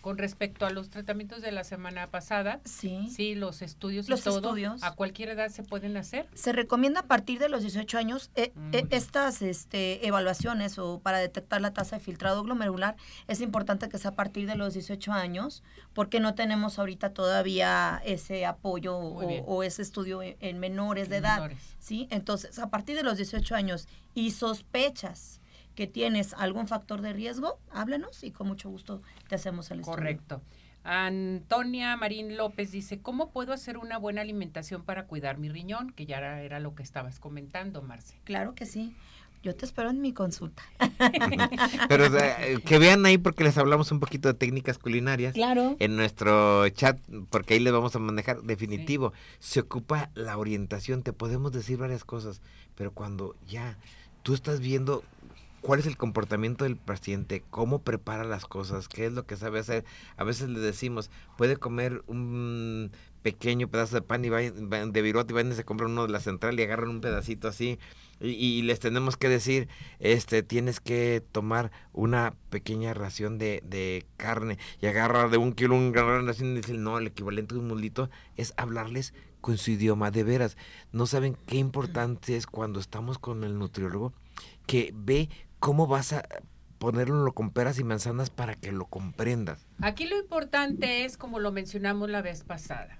Con 0.03 0.19
respecto 0.19 0.67
a 0.67 0.71
los 0.71 0.91
tratamientos 0.91 1.41
de 1.43 1.53
la 1.53 1.65
semana 1.65 2.09
pasada, 2.09 2.61
Sí. 2.65 3.09
sí, 3.11 3.35
los 3.35 3.62
estudios 3.62 4.09
Los 4.09 4.21
y 4.21 4.25
todo, 4.25 4.37
estudios. 4.38 4.83
¿a 4.83 4.93
cualquier 4.95 5.31
edad 5.31 5.49
se 5.49 5.62
pueden 5.62 5.97
hacer? 5.97 6.27
Se 6.35 6.53
recomienda 6.53 7.01
a 7.01 7.07
partir 7.07 7.38
de 7.38 7.49
los 7.49 7.62
18 7.62 7.97
años 7.99 8.31
eh, 8.35 8.53
Muy 8.55 8.81
eh, 8.81 8.87
estas 8.91 9.41
este, 9.43 10.07
evaluaciones 10.07 10.79
o 10.79 10.99
para 10.99 11.19
detectar 11.19 11.61
la 11.61 11.73
tasa 11.73 11.97
de 11.97 12.05
filtrado 12.05 12.43
glomerular. 12.43 12.97
Es 13.29 13.41
importante 13.41 13.88
que 13.88 13.97
sea 13.97 14.11
a 14.11 14.15
partir 14.15 14.47
de 14.47 14.57
los 14.57 14.75
18 14.75 15.12
años 15.12 15.62
porque 15.95 16.21
no 16.21 16.35
tenemos 16.35 16.79
ahorita 16.79 17.15
todavía 17.15 18.03
ese 18.05 18.45
apoyo 18.45 18.97
o, 18.99 19.62
ese 19.62 19.83
estudio 19.83 20.21
en, 20.23 20.37
en 20.41 20.59
menores 20.59 21.09
de 21.09 21.19
edad. 21.19 21.37
menores. 21.37 21.59
¿sí? 21.79 22.09
Entonces, 22.11 22.59
a 22.59 22.71
partir 22.71 22.97
de 22.97 23.05
los 23.05 23.17
18 23.19 23.55
años 23.55 23.87
y 24.15 24.33
sospechas 24.33 25.41
que 25.75 25.87
tienes 25.87 26.35
algún 26.35 26.69
factor 26.69 27.01
de 27.01 27.13
riesgo, 27.13 27.59
háblanos 27.71 28.23
y 28.25 28.31
con 28.31 28.49
mucho 28.49 28.69
gusto 28.69 29.03
te 29.29 29.35
hacemos 29.35 29.71
el 29.71 29.81
estudio. 29.81 29.97
Correcto. 29.97 30.43
Antonia 30.85 31.97
Marín 31.97 32.37
López 32.37 32.73
dice, 32.73 33.01
¿cómo 33.01 33.31
puedo 33.31 33.53
hacer 33.53 33.79
una 33.79 33.99
buena 33.99 34.21
alimentación 34.21 34.83
para 34.83 35.07
cuidar 35.07 35.39
mi 35.39 35.49
riñón? 35.49 35.91
Que 35.91 36.07
ya 36.07 36.19
era, 36.19 36.43
era 36.43 36.59
lo 36.59 36.75
que 36.75 36.83
estabas 36.83 37.21
comentando, 37.21 37.83
Marce. 37.83 38.19
Claro 38.25 38.55
que 38.55 38.67
sí. 38.67 38.95
Yo 39.43 39.57
te 39.57 39.65
espero 39.65 39.91
en 39.91 40.01
mi 40.01 40.13
consulta. 40.13 40.63
Pero 41.89 42.17
eh, 42.17 42.61
que 42.65 42.79
vean 42.79 43.05
ahí 43.05 43.19
porque 43.19 43.43
les 43.43 43.59
hablamos 43.59 43.91
un 43.91 43.99
poquito 43.99 44.29
de 44.29 44.35
técnicas 44.35 44.79
culinarias. 44.79 45.35
Claro. 45.35 45.77
En 45.81 45.97
nuestro 45.97 46.69
chat, 46.69 47.01
porque 47.29 47.55
ahí 47.55 47.61
les 47.61 47.73
vamos 47.73 47.95
a 47.97 47.99
manejar 47.99 48.43
definitivo. 48.43 49.13
Se 49.41 49.61
ocupa 49.61 50.11
la 50.15 50.39
orientación, 50.39 51.03
te 51.03 51.13
podemos 51.13 51.51
decir 51.51 51.79
varias 51.79 52.05
cosas, 52.05 52.41
pero 52.77 52.93
cuando 52.93 53.35
ya 53.49 53.79
tú 54.23 54.35
estás 54.35 54.61
viendo 54.61 55.03
cuál 55.62 55.81
es 55.81 55.87
el 55.87 55.96
comportamiento 55.96 56.64
del 56.64 56.77
paciente, 56.77 57.42
cómo 57.51 57.81
prepara 57.81 58.25
las 58.25 58.44
cosas, 58.44 58.88
qué 58.88 59.07
es 59.07 59.12
lo 59.12 59.25
que 59.25 59.37
sabe 59.37 59.61
hacer. 59.61 59.85
A 60.16 60.25
veces 60.25 60.51
le 60.51 60.61
decimos, 60.61 61.11
puede 61.38 61.57
comer 61.57 62.03
un 62.07 62.90
pequeño 63.22 63.68
pedazo 63.68 63.94
de 63.94 64.03
pan 64.03 64.25
y 64.25 64.31
vayan 64.31 64.92
de 64.92 65.03
virote 65.03 65.33
y 65.33 65.35
van 65.37 65.53
y 65.53 65.55
se 65.55 65.64
compran 65.64 65.92
uno 65.92 66.07
de 66.07 66.12
la 66.12 66.20
central 66.20 66.59
y 66.59 66.64
agarran 66.64 66.90
un 66.90 67.01
pedacito 67.01 67.46
así 67.46 67.79
y, 68.22 68.62
les 68.62 68.79
tenemos 68.79 69.16
que 69.16 69.29
decir, 69.29 69.68
este, 69.98 70.44
tienes 70.44 70.79
que 70.79 71.22
tomar 71.33 71.72
una 71.92 72.35
pequeña 72.51 72.94
ración 72.94 73.37
de, 73.37 73.62
de 73.66 74.07
carne 74.16 74.59
y 74.81 74.87
agarrar 74.87 75.31
de 75.31 75.38
un 75.38 75.53
kilo 75.53 75.75
un 75.75 75.90
gran 75.90 76.27
ración 76.27 76.53
y 76.53 76.57
dicen, 76.57 76.85
no, 76.85 76.98
el 76.98 77.09
equivalente 77.09 77.55
de 77.55 77.61
un 77.61 77.68
mulito 77.68 78.11
es 78.37 78.55
hablarles 78.57 79.12
con 79.40 79.59
su 79.59 79.72
idioma 79.72 80.12
de 80.12 80.22
veras. 80.22 80.57
No 80.92 81.07
saben 81.07 81.37
qué 81.46 81.57
importante 81.57 82.37
es 82.37 82.46
cuando 82.46 82.79
estamos 82.79 83.18
con 83.18 83.42
el 83.42 83.59
nutriólogo 83.59 84.12
que 84.66 84.92
ve 84.94 85.29
cómo 85.62 85.87
vas 85.87 86.12
a 86.12 86.25
ponerlo 86.79 87.33
con 87.35 87.53
peras 87.53 87.79
y 87.79 87.85
manzanas 87.85 88.31
para 88.31 88.57
que 88.57 88.72
lo 88.72 88.87
comprendas. 88.87 89.68
Aquí 89.81 90.07
lo 90.09 90.18
importante 90.18 91.05
es, 91.05 91.16
como 91.16 91.38
lo 91.38 91.53
mencionamos 91.53 92.11
la 92.11 92.20
vez 92.20 92.42
pasada, 92.42 92.98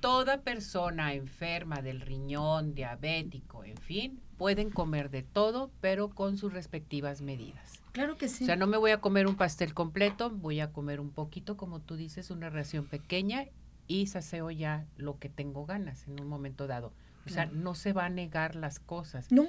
toda 0.00 0.40
persona 0.40 1.12
enferma 1.12 1.82
del 1.82 2.00
riñón, 2.00 2.74
diabético, 2.74 3.64
en 3.64 3.76
fin, 3.76 4.18
pueden 4.38 4.70
comer 4.70 5.10
de 5.10 5.22
todo, 5.22 5.70
pero 5.82 6.08
con 6.08 6.38
sus 6.38 6.54
respectivas 6.54 7.20
medidas. 7.20 7.82
Claro 7.92 8.16
que 8.16 8.28
sí. 8.28 8.44
O 8.44 8.46
sea, 8.46 8.56
no 8.56 8.66
me 8.66 8.78
voy 8.78 8.92
a 8.92 9.02
comer 9.02 9.26
un 9.26 9.36
pastel 9.36 9.74
completo, 9.74 10.30
voy 10.30 10.60
a 10.60 10.72
comer 10.72 11.00
un 11.00 11.10
poquito, 11.10 11.58
como 11.58 11.80
tú 11.80 11.96
dices, 11.96 12.30
una 12.30 12.48
ración 12.48 12.86
pequeña 12.86 13.44
y 13.86 14.06
saseo 14.06 14.50
ya 14.50 14.86
lo 14.96 15.18
que 15.18 15.28
tengo 15.28 15.66
ganas 15.66 16.08
en 16.08 16.18
un 16.18 16.28
momento 16.28 16.66
dado. 16.66 16.94
O 17.26 17.28
sea, 17.28 17.44
no 17.44 17.74
se 17.74 17.92
va 17.92 18.06
a 18.06 18.08
negar 18.08 18.54
las 18.54 18.80
cosas. 18.80 19.30
no, 19.30 19.46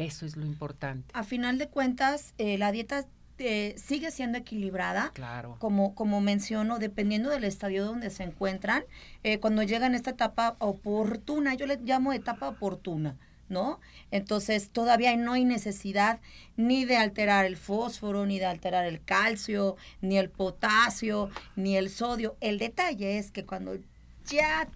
Eso 0.00 0.24
es 0.24 0.36
lo 0.36 0.46
importante. 0.46 1.10
a 1.12 1.24
final 1.24 1.58
de 1.58 1.68
cuentas, 1.68 2.34
eh, 2.38 2.56
la 2.56 2.72
dieta 2.72 3.06
eh, 3.38 3.74
sigue 3.78 4.10
siendo 4.10 4.38
equilibrada. 4.38 5.12
Claro. 5.14 5.56
Como, 5.58 5.94
como 5.94 6.20
menciono, 6.20 6.78
dependiendo 6.78 7.30
del 7.30 7.44
estadio 7.44 7.84
donde 7.84 8.10
se 8.10 8.22
encuentran, 8.22 8.84
eh, 9.24 9.40
cuando 9.40 9.62
llegan 9.62 9.94
a 9.94 9.96
esta 9.96 10.10
etapa 10.10 10.56
oportuna, 10.58 11.54
yo 11.54 11.66
le 11.66 11.78
llamo 11.78 12.12
etapa 12.12 12.48
oportuna, 12.48 13.16
¿no? 13.48 13.80
Entonces, 14.10 14.70
todavía 14.70 15.16
no 15.16 15.32
hay 15.32 15.44
necesidad 15.44 16.20
ni 16.56 16.84
de 16.84 16.98
alterar 16.98 17.46
el 17.46 17.56
fósforo, 17.56 18.26
ni 18.26 18.38
de 18.38 18.46
alterar 18.46 18.84
el 18.84 19.02
calcio, 19.02 19.76
ni 20.02 20.18
el 20.18 20.28
potasio, 20.28 21.30
ni 21.56 21.76
el 21.76 21.88
sodio. 21.88 22.36
El 22.40 22.58
detalle 22.58 23.18
es 23.18 23.30
que 23.30 23.46
cuando 23.46 23.78
ya 24.26 24.68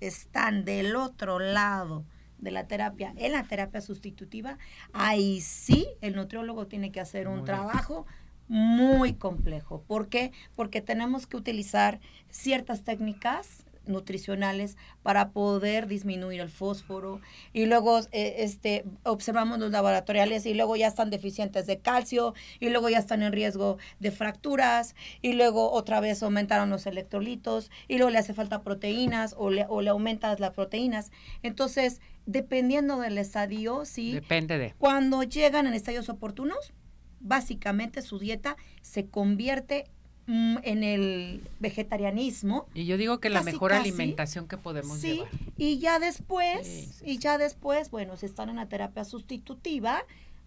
están 0.00 0.64
del 0.64 0.96
otro 0.96 1.38
lado 1.38 2.04
de 2.42 2.50
la 2.50 2.66
terapia, 2.66 3.14
en 3.16 3.32
la 3.32 3.44
terapia 3.44 3.80
sustitutiva, 3.80 4.58
ahí 4.92 5.40
sí 5.40 5.86
el 6.02 6.14
nutriólogo 6.16 6.66
tiene 6.66 6.92
que 6.92 7.00
hacer 7.00 7.28
un 7.28 7.44
trabajo 7.44 8.04
muy 8.48 9.14
complejo. 9.14 9.82
¿Por 9.86 10.08
qué? 10.08 10.32
Porque 10.54 10.82
tenemos 10.82 11.26
que 11.26 11.38
utilizar 11.38 12.00
ciertas 12.28 12.82
técnicas 12.82 13.61
nutricionales 13.86 14.76
para 15.02 15.30
poder 15.30 15.86
disminuir 15.86 16.40
el 16.40 16.50
fósforo. 16.50 17.20
Y 17.52 17.66
luego 17.66 18.00
eh, 18.12 18.36
este 18.38 18.84
observamos 19.04 19.58
los 19.58 19.70
laboratoriales 19.70 20.46
y 20.46 20.54
luego 20.54 20.76
ya 20.76 20.88
están 20.88 21.10
deficientes 21.10 21.66
de 21.66 21.78
calcio 21.78 22.34
y 22.60 22.68
luego 22.68 22.88
ya 22.88 22.98
están 22.98 23.22
en 23.22 23.32
riesgo 23.32 23.78
de 24.00 24.10
fracturas 24.10 24.94
y 25.20 25.34
luego 25.34 25.70
otra 25.72 26.00
vez 26.00 26.22
aumentaron 26.22 26.70
los 26.70 26.86
electrolitos 26.86 27.70
y 27.88 27.96
luego 27.96 28.10
le 28.10 28.18
hace 28.18 28.34
falta 28.34 28.62
proteínas 28.62 29.34
o 29.38 29.50
le, 29.50 29.66
o 29.68 29.82
le 29.82 29.90
aumentas 29.90 30.40
las 30.40 30.52
proteínas. 30.52 31.10
Entonces 31.42 32.00
dependiendo 32.26 33.00
del 33.00 33.18
estadio 33.18 33.84
sí 33.84 34.12
depende 34.12 34.56
de. 34.56 34.74
cuando 34.78 35.24
llegan 35.24 35.66
en 35.66 35.74
estadios 35.74 36.08
oportunos 36.08 36.72
básicamente 37.18 38.02
su 38.02 38.18
dieta 38.18 38.56
se 38.80 39.06
convierte 39.06 39.90
Mm, 40.26 40.58
en 40.62 40.84
el 40.84 41.42
vegetarianismo. 41.58 42.66
Y 42.74 42.86
yo 42.86 42.96
digo 42.96 43.18
que 43.18 43.28
la 43.28 43.42
mejor 43.42 43.72
alimentación 43.72 44.46
que 44.46 44.56
podemos 44.56 44.98
sí, 44.98 45.22
Y 45.56 45.80
ya 45.80 45.98
después, 45.98 47.02
y 47.04 47.18
ya 47.18 47.38
después, 47.38 47.90
bueno, 47.90 48.16
si 48.16 48.26
están 48.26 48.48
en 48.48 48.56
la 48.56 48.66
terapia 48.66 49.04
sustitutiva, 49.04 50.04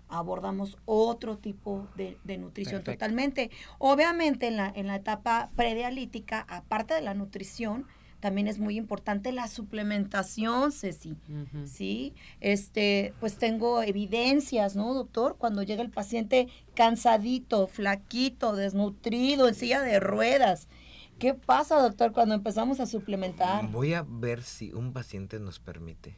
abordamos 0.08 0.78
otro 0.86 1.38
tipo 1.38 1.88
de, 1.96 2.18
nutrición 2.38 2.86
totalmente. 2.86 3.52
Obviamente 3.78 4.48
en 4.48 4.56
la, 4.56 4.72
en 4.74 4.88
la 4.88 4.96
etapa 4.96 5.50
predialítica, 5.58 6.46
aparte 6.48 6.94
de 6.94 7.02
la 7.02 7.14
nutrición, 7.14 7.86
también 8.26 8.48
es 8.48 8.58
muy 8.58 8.76
importante 8.76 9.32
la 9.32 9.48
suplementación, 9.48 10.72
Ceci. 10.72 11.16
Sí, 11.66 12.16
este, 12.42 13.14
pues 13.20 13.38
tengo 13.38 13.84
evidencias, 13.84 14.76
¿no, 14.76 14.96
doctor? 14.96 15.36
Cuando 15.38 15.62
llega 15.62 15.84
el 15.84 15.92
paciente 15.92 16.48
cansadito, 16.74 17.68
flaquito, 17.68 18.56
desnutrido, 18.56 19.48
en 19.48 19.54
silla 19.54 19.84
de 19.84 20.00
ruedas. 20.00 20.68
¿Qué 21.20 21.36
pasa, 21.36 21.80
doctor, 21.80 22.14
cuando 22.14 22.34
empezamos 22.34 22.80
a 22.80 22.88
suplementar? 22.88 23.70
Voy 23.70 23.94
a 23.94 24.02
ver 24.02 24.42
si 24.42 24.74
un 24.74 24.92
paciente 24.92 25.40
nos 25.40 25.60
permite 25.60 26.16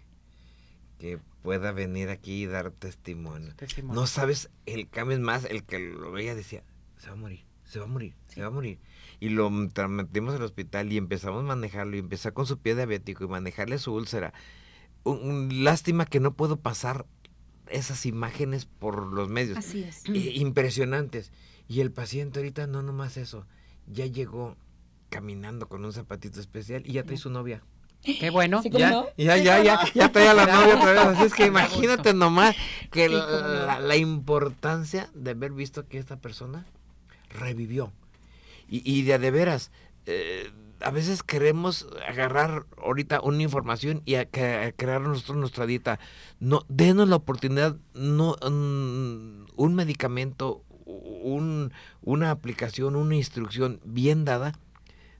que 1.00 1.20
pueda 1.42 1.74
venir 1.74 2.08
aquí 2.08 2.44
y 2.44 2.46
dar 2.46 2.72
testimonio. 2.72 3.54
No 3.84 4.08
sabes, 4.08 4.50
el 4.66 4.88
cambio 4.88 5.18
es 5.18 5.22
más, 5.22 5.44
el 5.44 5.66
que 5.66 5.80
lo 5.80 6.14
veía 6.14 6.36
decía, 6.36 6.64
se 6.96 7.08
va 7.08 7.16
a 7.16 7.18
morir, 7.18 7.44
se 7.66 7.80
va 7.80 7.86
a 7.86 7.90
morir, 7.90 8.16
se 8.28 8.40
va 8.40 8.48
a 8.48 8.52
morir 8.52 8.80
y 9.20 9.30
lo 9.30 9.50
metimos 9.50 10.36
al 10.36 10.44
hospital 10.44 10.92
y 10.92 10.98
empezamos 10.98 11.44
a 11.44 11.48
manejarlo 11.48 11.96
y 11.96 12.00
empezó 12.00 12.34
con 12.34 12.46
su 12.46 12.60
pie 12.60 12.76
diabético 12.76 13.24
y 13.24 13.28
manejarle 13.28 13.78
su 13.80 13.94
úlcera. 13.94 14.34
Un, 15.04 15.64
lástima 15.64 16.06
que 16.06 16.20
no 16.20 16.34
puedo 16.34 16.58
pasar 16.58 17.06
esas 17.70 18.06
imágenes 18.06 18.66
por 18.66 19.08
los 19.08 19.30
medios. 19.30 19.58
Así 19.58 19.84
es. 19.84 20.04
Eh, 20.08 20.34
impresionantes. 20.36 21.32
Y 21.68 21.82
el 21.82 21.92
paciente 21.92 22.40
ahorita 22.40 22.68
no 22.68 22.82
nomás 22.82 23.18
eso, 23.18 23.46
ya 23.88 24.06
llegó 24.06 24.56
caminando 25.10 25.68
con 25.68 25.84
un 25.84 25.92
zapatito 25.92 26.40
especial 26.40 26.84
y 26.86 26.94
ya 26.94 27.04
trae 27.04 27.18
su 27.18 27.30
novia. 27.30 27.62
Qué 28.04 28.30
bueno. 28.30 28.62
ya, 28.64 29.06
ya, 29.18 29.38
ya, 29.38 29.64
ya, 29.64 29.80
ya, 29.94 30.12
trae 30.12 30.30
a 30.30 30.34
la 30.34 30.46
novia 30.46 30.76
otra 30.76 30.92
vez. 30.92 31.00
Así 31.00 31.24
es 31.24 31.34
que 31.34 31.46
imagínate 31.48 32.14
nomás 32.14 32.56
que 32.92 33.10
la 33.10 33.96
importancia 33.98 35.10
de 35.14 35.32
haber 35.32 35.52
visto 35.52 35.88
que 35.88 35.98
esta 35.98 36.18
persona 36.18 36.66
revivió. 37.30 37.92
Y, 38.70 39.04
de, 39.04 39.18
de 39.18 39.32
veras, 39.32 39.72
eh, 40.06 40.52
a 40.82 40.92
veces 40.92 41.24
queremos 41.24 41.88
agarrar 42.08 42.66
ahorita 42.78 43.22
una 43.22 43.42
información 43.42 44.02
y 44.06 44.16
a, 44.16 44.30
crear 44.30 45.02
nosotros 45.02 45.38
nuestra 45.38 45.66
dieta. 45.66 46.00
No, 46.40 46.66
denos 46.68 47.10
la 47.10 47.16
oportunidad, 47.16 47.78
no, 47.94 48.36
mm, 48.42 49.46
un 49.56 49.76
medicamento, 49.76 50.64
un, 50.86 51.72
una 52.02 52.32
aplicación, 52.32 52.96
una 52.96 53.16
instrucción 53.16 53.80
bien 53.86 54.26
dada, 54.26 54.54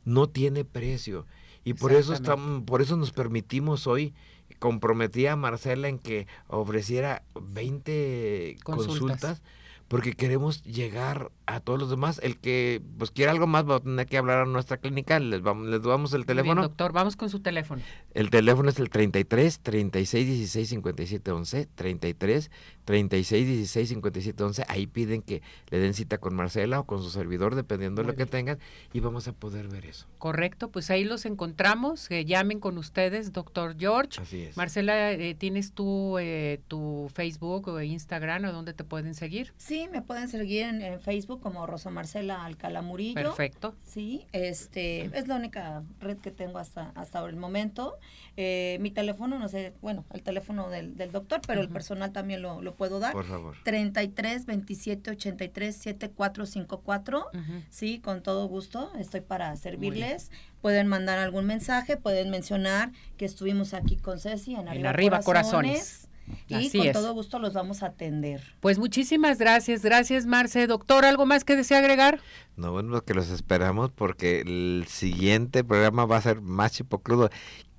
no 0.04 0.28
tiene 0.28 0.66
precio. 0.66 1.26
Y 1.64 1.74
por 1.74 1.92
eso 1.92 2.14
estamos, 2.14 2.64
por 2.64 2.82
eso 2.82 2.96
nos 2.96 3.12
permitimos 3.12 3.88
hoy 3.88 4.14
comprometí 4.60 5.28
a 5.28 5.36
Marcela 5.36 5.88
en 5.88 6.00
que 6.00 6.28
ofreciera 6.48 7.24
20 7.40 8.58
consultas 8.64 9.42
porque 9.88 10.14
queremos 10.14 10.64
llegar 10.64 11.32
a 11.46 11.62
todos 11.62 11.80
los 11.80 11.90
demás. 11.90 12.20
El 12.22 12.38
que 12.38 12.82
pues 12.98 13.12
quiera 13.12 13.32
algo 13.32 13.48
más 13.48 13.68
va 13.68 13.78
a 13.78 13.80
tener 13.80 14.06
que 14.06 14.18
hablar 14.18 14.40
a 14.40 14.46
nuestra 14.46 14.78
clínica. 14.78 15.20
Les 15.20 15.42
vamos, 15.42 15.68
les 15.68 15.82
damos 15.82 16.14
el 16.14 16.26
teléfono. 16.26 16.62
doctor, 16.62 16.92
vamos 16.92 17.16
con 17.16 17.30
su 17.30 17.40
teléfono. 17.40 17.82
El 18.14 18.30
teléfono 18.30 18.70
es 18.70 18.80
el 18.80 18.90
33 18.90 19.60
36 19.62 20.28
16 20.28 20.70
57 20.70 21.32
11. 21.32 21.68
33 21.74 22.52
36 22.84 23.48
16 23.48 23.90
57 23.90 24.44
11. 24.44 24.66
Ahí 24.68 24.88
piden 24.88 25.22
que 25.22 25.42
le 25.70 25.80
den 25.80 25.94
cita 25.94 26.18
con 26.18 26.36
Marcela 26.36 26.82
o 26.82 26.84
con 26.86 27.02
su 27.02 27.10
servidor, 27.10 27.56
dependiendo 27.56 28.02
de 28.02 28.08
lo 28.10 28.16
que 28.16 28.26
tengan, 28.26 28.60
y 28.94 29.00
vamos 29.00 29.28
a 29.28 29.34
poder 29.34 29.68
ver 29.70 29.86
eso. 29.86 30.08
Correcto, 30.18 30.70
pues 30.70 30.90
ahí 30.90 31.06
los 31.06 31.26
encontramos. 31.26 32.10
Que 32.10 32.26
llamen 32.26 32.60
con 32.60 32.78
ustedes, 32.78 33.32
doctor 33.32 33.76
George. 33.78 34.22
Así 34.22 34.44
es. 34.44 34.58
Marcela, 34.58 35.12
eh, 35.12 35.36
¿tienes 35.36 35.72
tú 35.72 36.18
eh, 36.20 36.60
tu 36.68 37.10
Facebook 37.14 37.70
o 37.70 37.82
Instagram 37.82 38.46
o 38.46 38.52
dónde 38.52 38.74
te 38.74 38.84
pueden 38.84 39.16
seguir? 39.16 39.54
Sí, 39.58 39.77
me 39.92 40.02
pueden 40.02 40.28
seguir 40.28 40.66
en 40.66 41.00
Facebook 41.00 41.42
como 41.42 41.66
Rosa 41.68 41.90
Marcela 41.90 42.44
Alcalá 42.44 42.82
Murillo. 42.82 43.16
Perfecto. 43.16 43.76
Sí, 43.84 44.26
este, 44.32 45.06
es 45.18 45.28
la 45.28 45.36
única 45.36 45.84
red 46.00 46.18
que 46.18 46.32
tengo 46.32 46.58
hasta, 46.58 46.92
hasta 46.96 47.24
el 47.26 47.36
momento. 47.36 47.98
Eh, 48.36 48.78
mi 48.82 48.92
teléfono, 48.92 49.38
no 49.38 49.48
sé, 49.50 49.74
bueno, 49.82 50.06
el 50.14 50.24
teléfono 50.24 50.70
del, 50.70 50.96
doctor, 51.12 51.42
pero 51.46 51.62
el 51.62 51.70
personal 51.70 52.12
también 52.12 52.42
lo, 52.42 52.62
lo, 52.62 52.76
puedo 52.76 53.00
dar. 53.00 53.14
Por 53.14 53.26
favor. 53.26 53.56
33 53.64 54.46
27 54.46 55.12
83 55.12 55.76
7454. 55.76 57.26
Sí, 57.70 58.00
con 58.00 58.24
todo 58.24 58.48
gusto, 58.48 58.92
estoy 58.98 59.22
para 59.22 59.56
servirles. 59.56 60.32
Pueden 60.62 60.88
mandar 60.88 61.20
algún 61.20 61.46
mensaje, 61.46 61.98
pueden 61.98 62.30
mencionar 62.30 62.92
que 63.18 63.26
estuvimos 63.26 63.74
aquí 63.74 63.98
con 63.98 64.20
Ceci 64.20 64.56
en 64.56 64.68
Arriba, 64.68 65.22
Corazones 65.22 66.07
y 66.48 66.70
con 66.70 66.92
todo 66.92 67.14
gusto 67.14 67.40
los 67.40 67.54
vamos 67.54 67.84
a 67.84 67.88
atender. 67.88 68.42
Pues 68.60 68.80
muchísimas 68.80 69.38
gracias, 69.38 69.84
gracias 69.84 70.26
Marce. 70.26 70.68
Doctor, 70.68 71.06
¿algo 71.06 71.26
más 71.26 71.44
que 71.44 71.56
desea 71.56 71.80
agregar? 71.80 72.20
No, 72.56 72.72
bueno, 72.72 73.02
que 73.02 73.14
los 73.14 73.30
esperamos 73.30 73.92
porque 73.92 74.42
el 74.42 74.86
siguiente 74.88 75.64
programa 75.64 76.06
va 76.06 76.18
a 76.18 76.22
ser 76.22 76.42
más 76.42 76.74
chipocludo. 76.74 77.30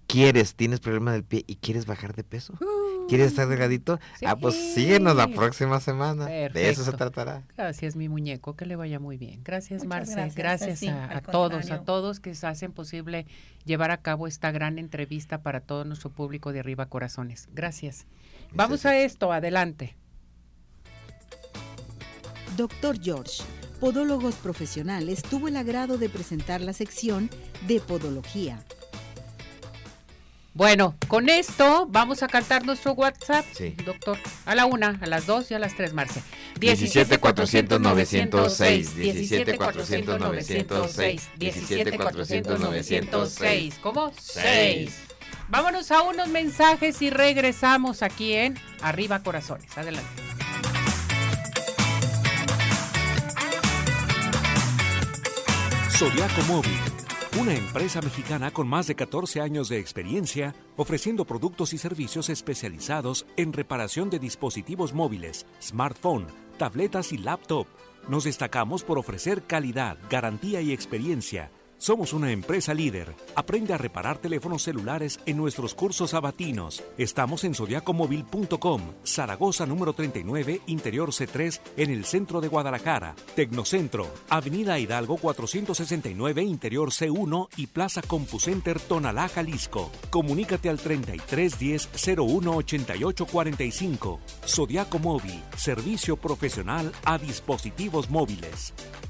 ¿Quieres, 0.07 0.55
tienes 0.55 0.81
problema 0.81 1.13
del 1.13 1.23
pie 1.23 1.45
y 1.47 1.57
quieres 1.57 1.85
bajar 1.85 2.15
de 2.15 2.25
peso? 2.25 2.55
¿Quieres 3.09 3.29
estar 3.29 3.47
delgadito? 3.47 4.01
Ah, 4.25 4.37
pues 4.37 4.55
síguenos 4.55 5.15
la 5.15 5.29
próxima 5.29 5.81
semana. 5.81 6.27
De 6.27 6.71
eso 6.71 6.83
se 6.83 6.93
tratará. 6.93 7.43
Gracias, 7.57 7.95
mi 7.95 8.09
muñeco. 8.09 8.55
Que 8.55 8.65
le 8.65 8.77
vaya 8.77 8.99
muy 8.99 9.19
bien. 9.19 9.43
Gracias, 9.45 9.85
Marce. 9.85 10.31
Gracias, 10.35 10.83
a, 10.83 11.21
todos, 11.21 11.71
a 11.71 11.83
todos 11.83 12.21
que 12.21 12.31
hacen 12.31 12.73
posible 12.73 13.27
llevar 13.67 13.91
a 13.91 13.99
cabo 13.99 14.27
esta 14.27 14.51
gran 14.51 14.79
entrevista 14.79 15.43
para 15.43 15.61
todo 15.61 15.85
nuestro 15.85 16.09
público 16.11 16.53
de 16.53 16.61
Arriba 16.61 16.87
Corazones. 16.87 17.49
Gracias. 17.53 18.07
Vamos 18.53 18.87
a 18.87 18.97
esto, 18.99 19.33
adelante. 19.33 19.95
Doctor 22.57 23.01
George, 23.01 23.43
Podólogos 23.79 24.35
Profesionales, 24.37 25.23
tuvo 25.23 25.49
el 25.49 25.57
agrado 25.57 25.99
de 25.99 26.09
presentar 26.09 26.61
la 26.61 26.73
sección 26.73 27.31
de 27.67 27.81
Podología. 27.81 28.65
Bueno, 30.55 30.97
con 31.07 31.29
esto 31.29 31.87
vamos 31.89 32.25
a 32.25 32.27
cantar 32.27 32.67
nuestro 32.67 32.93
WhatsApp, 32.95 33.45
doctor. 33.85 34.19
A 34.45 34.57
la 34.57 34.67
una, 34.67 34.99
a 35.01 35.07
las 35.07 35.25
dos 35.25 35.53
y 35.53 35.55
a 35.55 35.61
las 35.61 35.77
tres, 35.77 35.93
Marce. 35.93 36.21
17 36.59 37.19
400 37.19 37.81
906. 37.81 38.97
17 38.97 39.57
400 39.57 40.19
906. 40.19 41.31
17 41.37 41.97
400 41.97 42.59
906. 42.59 43.79
¿Cómo? 43.81 44.13
6. 44.21 44.99
Vámonos 45.49 45.91
a 45.91 46.03
unos 46.03 46.29
mensajes 46.29 47.01
y 47.01 47.09
regresamos 47.09 48.03
aquí 48.03 48.35
en 48.35 48.59
Arriba 48.83 49.23
Corazones. 49.23 49.77
Adelante. 49.79 50.09
Zodiaco 55.91 56.43
Móvil, 56.47 56.79
una 57.41 57.55
empresa 57.55 58.01
mexicana 58.01 58.53
con 58.53 58.69
más 58.69 58.87
de 58.87 58.95
14 58.95 59.41
años 59.41 59.69
de 59.69 59.79
experiencia 59.79 60.55
ofreciendo 60.77 61.25
productos 61.25 61.73
y 61.73 61.79
servicios 61.79 62.29
especializados 62.29 63.27
en 63.37 63.53
reparación 63.53 64.11
de 64.11 64.19
dispositivos 64.19 64.93
móviles, 64.93 65.47
smartphone, 65.61 66.27
tabletas 66.59 67.13
y 67.13 67.19
laptop. 67.19 67.67
Nos 68.07 68.25
destacamos 68.25 68.85
por 68.85 68.99
ofrecer 68.99 69.43
calidad, 69.43 69.97
garantía 70.09 70.61
y 70.61 70.73
experiencia 70.73 71.51
Somos 71.79 72.13
una 72.13 72.33
empresa 72.33 72.75
líder. 72.75 73.15
Aprende 73.37 73.73
a 73.73 73.79
reparar 73.79 74.19
teléfonos 74.19 74.65
celulares 74.65 75.21
en 75.27 75.37
nuestros 75.37 75.75
cursos 75.75 76.11
sabatinos. 76.11 76.83
Estamos 76.99 77.45
en 77.45 77.55
zodiacomóvil.com, 77.55 78.83
Zaragoza 79.05 79.65
número 79.65 79.93
39, 79.93 80.61
Interior 80.67 81.11
C3, 81.11 81.61
en 81.77 81.91
el 81.91 82.05
centro 82.05 82.41
de 82.41 82.49
Guadalajara. 82.49 83.15
Tecnocentro, 83.37 84.09
Avenida 84.29 84.81
Hidalgo 84.81 85.19
469, 85.19 86.43
Interior 86.43 86.91
C1 86.91 87.49
y 87.57 87.69
Plaza 87.69 88.03
CompuCenter 88.03 88.81
Tonalá, 88.81 89.29
Jalisco. 89.29 89.93
Comunícate 90.11 90.69
al 90.71 90.79
3310 90.79 91.89
01 92.19 92.57
88 92.57 93.27
45. 93.27 94.21
Zodiaco 94.45 94.99
Móvil, 94.99 95.41
servicio 95.57 96.17
profesional 96.17 96.91
a 97.05 97.19
dispositivos 97.19 98.11
móviles. 98.11 98.75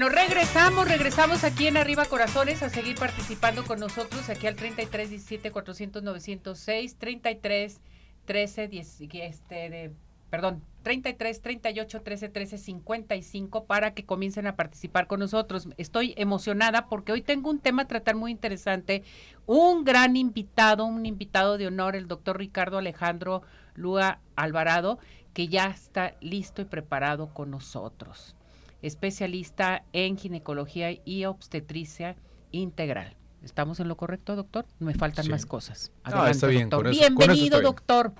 Bueno, 0.00 0.16
regresamos, 0.16 0.88
regresamos 0.88 1.44
aquí 1.44 1.66
en 1.66 1.76
Arriba 1.76 2.06
Corazones 2.06 2.62
a 2.62 2.70
seguir 2.70 2.98
participando 2.98 3.64
con 3.64 3.78
nosotros 3.78 4.30
aquí 4.30 4.46
al 4.46 4.56
33 4.56 5.10
17 5.10 5.52
400 5.52 6.02
906 6.02 6.96
33 6.96 7.80
13 8.24 8.68
10 8.68 9.00
este 9.12 9.68
de 9.68 9.92
perdón, 10.30 10.64
33 10.84 11.42
38 11.42 12.00
13 12.00 12.28
13 12.30 12.56
55 12.56 13.66
para 13.66 13.92
que 13.92 14.06
comiencen 14.06 14.46
a 14.46 14.56
participar 14.56 15.06
con 15.06 15.20
nosotros. 15.20 15.68
Estoy 15.76 16.14
emocionada 16.16 16.88
porque 16.88 17.12
hoy 17.12 17.20
tengo 17.20 17.50
un 17.50 17.58
tema 17.58 17.82
a 17.82 17.86
tratar 17.86 18.14
muy 18.14 18.30
interesante, 18.30 19.02
un 19.44 19.84
gran 19.84 20.16
invitado, 20.16 20.86
un 20.86 21.04
invitado 21.04 21.58
de 21.58 21.66
honor, 21.66 21.94
el 21.94 22.08
doctor 22.08 22.38
Ricardo 22.38 22.78
Alejandro 22.78 23.42
Lua 23.74 24.20
Alvarado, 24.34 24.98
que 25.34 25.48
ya 25.48 25.66
está 25.66 26.14
listo 26.22 26.62
y 26.62 26.64
preparado 26.64 27.34
con 27.34 27.50
nosotros 27.50 28.34
especialista 28.82 29.84
en 29.92 30.16
ginecología 30.16 30.90
y 31.04 31.24
obstetricia 31.24 32.16
integral. 32.50 33.16
¿Estamos 33.42 33.80
en 33.80 33.88
lo 33.88 33.96
correcto, 33.96 34.36
doctor? 34.36 34.66
Me 34.78 34.94
faltan 34.94 35.28
más 35.28 35.46
cosas. 35.46 35.92
Adelante, 36.02 36.32
está 36.32 36.46
bien. 36.46 36.68
Doctor. 36.68 36.90
Bienvenido, 36.90 37.60
doctor. 37.62 38.12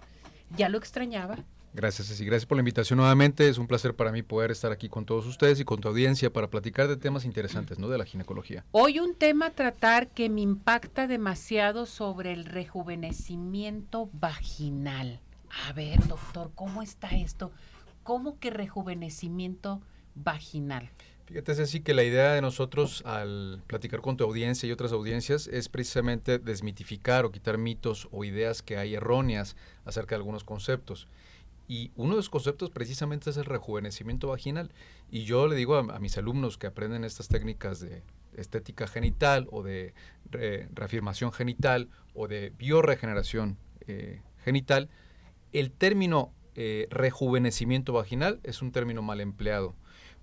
Ya 0.56 0.68
lo 0.68 0.78
extrañaba. 0.78 1.38
Gracias, 1.72 2.08
Ceci. 2.08 2.24
Gracias 2.24 2.46
por 2.46 2.56
la 2.56 2.62
invitación 2.62 2.96
nuevamente. 2.96 3.48
Es 3.48 3.58
un 3.58 3.68
placer 3.68 3.94
para 3.94 4.10
mí 4.10 4.22
poder 4.22 4.50
estar 4.50 4.72
aquí 4.72 4.88
con 4.88 5.04
todos 5.04 5.26
ustedes 5.26 5.60
y 5.60 5.64
con 5.64 5.80
tu 5.80 5.88
audiencia 5.88 6.32
para 6.32 6.48
platicar 6.48 6.88
de 6.88 6.96
temas 6.96 7.24
interesantes, 7.24 7.78
¿no? 7.78 7.88
De 7.88 7.98
la 7.98 8.04
ginecología. 8.04 8.64
Hoy 8.72 8.98
un 8.98 9.14
tema 9.14 9.46
a 9.46 9.50
tratar 9.50 10.08
que 10.08 10.28
me 10.28 10.40
impacta 10.40 11.06
demasiado 11.06 11.86
sobre 11.86 12.32
el 12.32 12.44
rejuvenecimiento 12.44 14.10
vaginal. 14.12 15.20
A 15.68 15.72
ver, 15.72 16.04
doctor, 16.08 16.50
¿cómo 16.54 16.82
está 16.82 17.08
esto? 17.08 17.52
¿Cómo 18.02 18.38
que 18.38 18.50
rejuvenecimiento 18.50 19.74
vaginal. 19.74 19.90
Fíjate, 21.30 21.52
es 21.52 21.60
así 21.60 21.80
que 21.80 21.94
la 21.94 22.02
idea 22.02 22.32
de 22.32 22.40
nosotros 22.40 23.02
al 23.06 23.62
platicar 23.68 24.00
con 24.00 24.16
tu 24.16 24.24
audiencia 24.24 24.68
y 24.68 24.72
otras 24.72 24.90
audiencias 24.90 25.46
es 25.46 25.68
precisamente 25.68 26.40
desmitificar 26.40 27.24
o 27.24 27.30
quitar 27.30 27.56
mitos 27.56 28.08
o 28.10 28.24
ideas 28.24 28.62
que 28.62 28.76
hay 28.76 28.96
erróneas 28.96 29.54
acerca 29.84 30.16
de 30.16 30.16
algunos 30.16 30.42
conceptos. 30.42 31.06
Y 31.68 31.92
uno 31.94 32.10
de 32.10 32.16
los 32.16 32.30
conceptos 32.30 32.70
precisamente 32.70 33.30
es 33.30 33.36
el 33.36 33.44
rejuvenecimiento 33.44 34.26
vaginal. 34.26 34.72
Y 35.08 35.22
yo 35.22 35.46
le 35.46 35.54
digo 35.54 35.76
a, 35.76 36.00
mis 36.00 36.18
alumnos 36.18 36.58
que 36.58 36.66
aprenden 36.66 37.04
estas 37.04 37.28
técnicas 37.28 37.78
de 37.78 38.02
estética 38.36 38.88
genital 38.88 39.46
o 39.52 39.62
de 39.62 39.94
reafirmación 40.74 41.32
genital 41.32 41.88
o 42.12 42.26
de 42.26 42.52
bioregeneración 42.58 43.56
eh, 43.86 44.20
genital, 44.44 44.88
el 45.52 45.70
término 45.70 46.32
eh, 46.56 46.88
rejuvenecimiento 46.90 47.92
vaginal 47.92 48.40
es 48.42 48.62
un 48.62 48.72
término 48.72 49.00
mal 49.00 49.20
empleado 49.20 49.76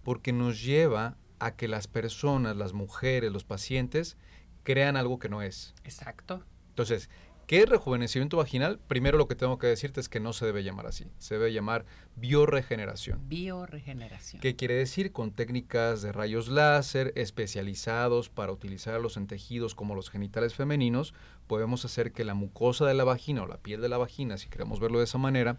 porque 0.08 0.32
nos 0.32 0.64
lleva 0.64 1.18
a 1.38 1.58
que 1.58 1.68
las 1.68 1.88
personas, 1.88 2.56
las 2.56 2.72
mujeres, 2.72 3.30
los 3.30 3.44
pacientes, 3.44 4.16
crean 4.64 4.96
algo 4.96 5.20
que 5.20 5.28
no 5.28 5.42
es. 5.42 5.76
Exacto. 5.84 6.46
Entonces, 6.70 7.10
¿qué 7.46 7.60
es 7.64 7.68
rejuvenecimiento 7.68 8.38
vaginal? 8.38 8.80
Primero 8.88 9.18
lo 9.18 9.28
que 9.28 9.36
tengo 9.36 9.58
que 9.58 9.68
decirte 9.68 10.00
es 10.00 10.08
que 10.08 10.22
no 10.22 10.32
se 10.32 10.46
debe 10.46 10.64
llamar 10.64 10.88
así, 10.88 11.12
se 11.18 11.34
debe 11.34 11.52
llamar 11.52 11.84
bioregeneración. 12.16 13.28
Bioregeneración. 13.28 14.42
¿Qué 14.42 14.56
quiere 14.56 14.76
decir? 14.76 15.12
Con 15.12 15.34
técnicas 15.34 16.02
de 16.02 16.14
rayos 16.14 16.48
láser 16.48 17.12
especializados 17.18 18.30
para 18.30 18.54
utilizarlos 18.54 19.18
en 19.18 19.28
tejidos 19.28 19.76
como 19.76 19.94
los 19.94 20.10
genitales 20.10 20.54
femeninos, 20.54 21.14
podemos 21.48 21.84
hacer 21.84 22.14
que 22.14 22.24
la 22.24 22.34
mucosa 22.34 22.86
de 22.86 22.94
la 22.94 23.04
vagina 23.04 23.44
o 23.44 23.46
la 23.46 23.58
piel 23.58 23.82
de 23.82 23.90
la 23.90 23.98
vagina, 23.98 24.38
si 24.38 24.48
queremos 24.48 24.80
verlo 24.80 25.00
de 25.00 25.04
esa 25.04 25.18
manera, 25.18 25.58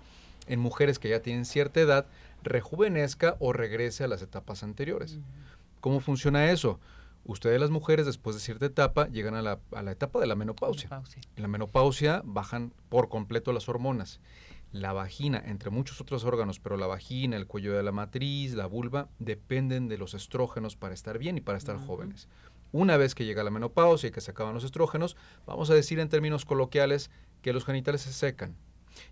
en 0.48 0.60
mujeres 0.60 0.98
que 0.98 1.08
ya 1.08 1.20
tienen 1.20 1.44
cierta 1.44 1.80
edad, 1.80 2.06
rejuvenezca 2.42 3.36
o 3.40 3.52
regrese 3.52 4.04
a 4.04 4.08
las 4.08 4.22
etapas 4.22 4.62
anteriores. 4.62 5.18
¿Cómo 5.80 6.00
funciona 6.00 6.50
eso? 6.50 6.80
Ustedes 7.24 7.60
las 7.60 7.70
mujeres 7.70 8.06
después 8.06 8.34
de 8.34 8.40
cierta 8.40 8.66
etapa 8.66 9.08
llegan 9.08 9.34
a 9.34 9.42
la, 9.42 9.60
a 9.72 9.82
la 9.82 9.92
etapa 9.92 10.18
de 10.18 10.26
la 10.26 10.34
menopausia. 10.34 10.88
Menopausia. 10.88 11.22
En 11.36 11.42
la 11.42 11.48
menopausia 11.48 12.22
bajan 12.24 12.72
por 12.88 13.08
completo 13.08 13.52
las 13.52 13.68
hormonas. 13.68 14.20
La 14.72 14.92
vagina, 14.92 15.42
entre 15.46 15.70
muchos 15.70 16.00
otros 16.00 16.24
órganos, 16.24 16.60
pero 16.60 16.76
la 16.76 16.86
vagina, 16.86 17.36
el 17.36 17.46
cuello 17.46 17.74
de 17.74 17.82
la 17.82 17.92
matriz, 17.92 18.54
la 18.54 18.66
vulva, 18.66 19.08
dependen 19.18 19.88
de 19.88 19.98
los 19.98 20.14
estrógenos 20.14 20.76
para 20.76 20.94
estar 20.94 21.18
bien 21.18 21.38
y 21.38 21.40
para 21.40 21.58
estar 21.58 21.78
jóvenes. 21.78 22.28
Una 22.70 22.98
vez 22.98 23.14
que 23.14 23.24
llega 23.24 23.42
la 23.42 23.50
menopausia 23.50 24.08
y 24.08 24.12
que 24.12 24.20
se 24.20 24.30
acaban 24.30 24.52
los 24.52 24.64
estrógenos, 24.64 25.16
vamos 25.46 25.70
a 25.70 25.74
decir 25.74 25.98
en 26.00 26.10
términos 26.10 26.44
coloquiales 26.44 27.10
que 27.40 27.54
los 27.54 27.64
genitales 27.64 28.02
se 28.02 28.12
secan. 28.12 28.56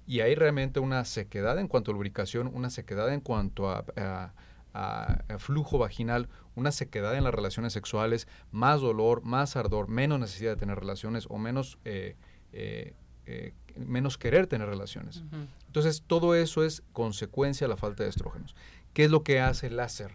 Y 0.07 0.21
hay 0.21 0.35
realmente 0.35 0.81
una 0.81 1.05
sequedad 1.05 1.59
en 1.59 1.69
cuanto 1.69 1.91
a 1.91 1.95
lubricación, 1.95 2.51
una 2.53 2.71
sequedad 2.71 3.13
en 3.13 3.21
cuanto 3.21 3.71
a, 3.71 3.85
a- 3.97 4.33
a- 4.75 5.25
a 5.29 5.39
flujo 5.39 5.79
vaginal, 5.79 6.29
una 6.55 6.71
sequedad 6.73 7.17
en 7.17 7.25
las 7.25 7.35
relaciones 7.35 7.73
sexuales, 7.73 8.29
más 8.51 8.81
dolor, 8.81 9.23
más 9.23 9.57
ardor, 9.57 9.89
menos 9.89 10.21
necesidad 10.21 10.51
de 10.53 10.57
tener 10.57 10.79
relaciones 10.79 11.27
o 11.31 11.39
menos, 11.39 11.79
eh, 11.85 12.15
eh, 12.53 12.93
eh, 13.27 13.53
menos 13.77 14.19
querer 14.19 14.47
tener 14.47 14.69
relaciones. 14.69 15.23
Entonces, 15.67 16.03
todo 16.07 16.35
eso 16.35 16.63
es 16.65 16.83
consecuencia 16.93 17.67
de 17.67 17.69
la 17.71 17.77
falta 17.77 18.03
de 18.05 18.09
estrógenos. 18.11 18.55
¿Qué 18.93 19.05
es 19.05 19.11
lo 19.11 19.23
que 19.23 19.41
hace 19.41 19.67
el 19.67 19.77
láser 19.77 20.13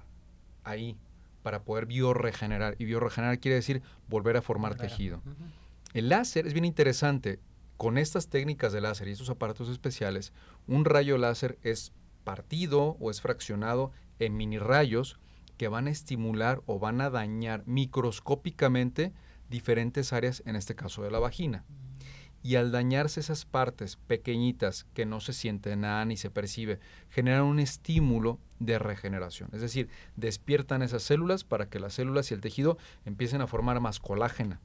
ahí 0.63 0.95
para 1.43 1.63
poder 1.63 1.85
bioregenerar? 1.85 2.75
Y 2.79 2.85
bioregenerar 2.85 3.39
quiere 3.39 3.55
decir 3.55 3.81
volver 4.07 4.37
a 4.37 4.41
formar 4.41 4.71
Volver 4.73 4.87
tejido. 4.89 5.21
El 5.93 6.09
láser 6.09 6.47
es 6.47 6.53
bien 6.53 6.65
interesante. 6.65 7.39
Con 7.81 7.97
estas 7.97 8.27
técnicas 8.27 8.73
de 8.73 8.79
láser 8.79 9.07
y 9.07 9.13
estos 9.13 9.31
aparatos 9.31 9.67
especiales, 9.67 10.33
un 10.67 10.85
rayo 10.85 11.17
láser 11.17 11.57
es 11.63 11.93
partido 12.23 12.95
o 12.99 13.09
es 13.09 13.21
fraccionado 13.21 13.91
en 14.19 14.37
mini 14.37 14.59
rayos 14.59 15.19
que 15.57 15.67
van 15.67 15.87
a 15.87 15.89
estimular 15.89 16.61
o 16.67 16.77
van 16.77 17.01
a 17.01 17.09
dañar 17.09 17.63
microscópicamente 17.65 19.13
diferentes 19.49 20.13
áreas, 20.13 20.43
en 20.45 20.57
este 20.57 20.75
caso 20.75 21.01
de 21.01 21.09
la 21.09 21.17
vagina. 21.17 21.65
Y 22.43 22.53
al 22.53 22.71
dañarse 22.71 23.19
esas 23.19 23.45
partes 23.45 23.95
pequeñitas 23.95 24.85
que 24.93 25.07
no 25.07 25.19
se 25.19 25.33
siente 25.33 25.75
nada 25.75 26.05
ni 26.05 26.17
se 26.17 26.29
percibe, 26.29 26.79
generan 27.09 27.45
un 27.45 27.59
estímulo 27.59 28.37
de 28.59 28.77
regeneración. 28.77 29.49
Es 29.53 29.61
decir, 29.61 29.89
despiertan 30.15 30.83
esas 30.83 31.01
células 31.01 31.43
para 31.43 31.67
que 31.67 31.79
las 31.79 31.95
células 31.95 32.29
y 32.29 32.35
el 32.35 32.41
tejido 32.41 32.77
empiecen 33.05 33.41
a 33.41 33.47
formar 33.47 33.79
más 33.79 33.99
colágena, 33.99 34.61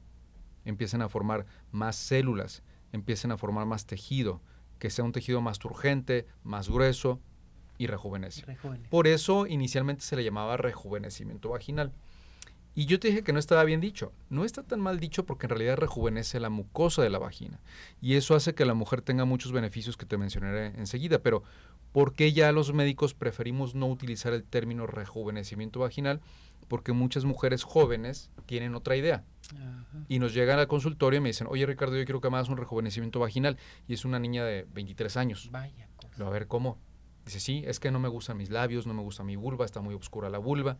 empiecen 0.65 1.01
a 1.01 1.09
formar 1.09 1.47
más 1.71 1.95
células, 1.95 2.61
empiecen 2.97 3.31
a 3.31 3.37
formar 3.37 3.65
más 3.65 3.85
tejido, 3.85 4.41
que 4.79 4.89
sea 4.89 5.05
un 5.05 5.11
tejido 5.11 5.41
más 5.41 5.59
turgente, 5.59 6.27
más 6.43 6.69
grueso 6.69 7.19
y 7.77 7.87
rejuvenece. 7.87 8.43
Rejuvenece. 8.45 8.89
Por 8.89 9.07
eso 9.07 9.47
inicialmente 9.47 10.03
se 10.03 10.15
le 10.15 10.23
llamaba 10.23 10.57
rejuvenecimiento 10.57 11.49
vaginal. 11.49 11.93
Y 12.77 12.85
yo 12.85 12.99
te 12.99 13.07
dije 13.07 13.23
que 13.23 13.33
no 13.33 13.39
estaba 13.39 13.63
bien 13.63 13.81
dicho. 13.81 14.13
No 14.29 14.45
está 14.45 14.61
tan 14.61 14.79
mal 14.79 14.99
dicho 14.99 15.25
porque 15.25 15.47
en 15.47 15.49
realidad 15.49 15.77
rejuvenece 15.77 16.39
la 16.39 16.51
mucosa 16.51 17.01
de 17.01 17.09
la 17.09 17.17
vagina. 17.17 17.59
Y 18.01 18.17
eso 18.17 18.35
hace 18.35 18.53
que 18.53 18.65
la 18.65 18.75
mujer 18.75 19.01
tenga 19.01 19.25
muchos 19.25 19.51
beneficios 19.51 19.97
que 19.97 20.05
te 20.05 20.19
mencionaré 20.19 20.67
enseguida. 20.77 21.17
Pero 21.17 21.41
¿por 21.91 22.13
qué 22.13 22.33
ya 22.33 22.51
los 22.51 22.73
médicos 22.73 23.15
preferimos 23.15 23.73
no 23.73 23.87
utilizar 23.87 24.31
el 24.33 24.43
término 24.43 24.85
rejuvenecimiento 24.85 25.79
vaginal? 25.79 26.21
Porque 26.67 26.91
muchas 26.91 27.25
mujeres 27.25 27.63
jóvenes 27.63 28.29
tienen 28.45 28.75
otra 28.75 28.95
idea 28.95 29.23
Ajá. 29.55 29.85
y 30.07 30.19
nos 30.19 30.33
llegan 30.33 30.59
al 30.59 30.67
consultorio 30.67 31.19
y 31.19 31.21
me 31.21 31.29
dicen, 31.29 31.47
oye 31.49 31.65
Ricardo, 31.65 31.95
yo 31.97 32.05
quiero 32.05 32.19
que 32.19 32.29
me 32.29 32.37
hagas 32.37 32.49
un 32.49 32.57
rejuvenecimiento 32.57 33.19
vaginal. 33.19 33.57
Y 33.87 33.93
es 33.93 34.05
una 34.05 34.19
niña 34.19 34.43
de 34.43 34.67
23 34.73 35.15
años. 35.17 35.49
Vaya 35.51 35.89
cosa. 35.95 36.13
Lo, 36.17 36.27
a 36.27 36.29
ver, 36.29 36.47
¿cómo? 36.47 36.77
Dice, 37.25 37.39
sí, 37.39 37.63
es 37.65 37.79
que 37.79 37.91
no 37.91 37.99
me 37.99 38.07
gustan 38.07 38.37
mis 38.37 38.49
labios, 38.49 38.87
no 38.87 38.93
me 38.93 39.01
gusta 39.01 39.23
mi 39.23 39.35
vulva, 39.35 39.65
está 39.65 39.81
muy 39.81 39.93
oscura 39.95 40.29
la 40.29 40.37
vulva. 40.37 40.77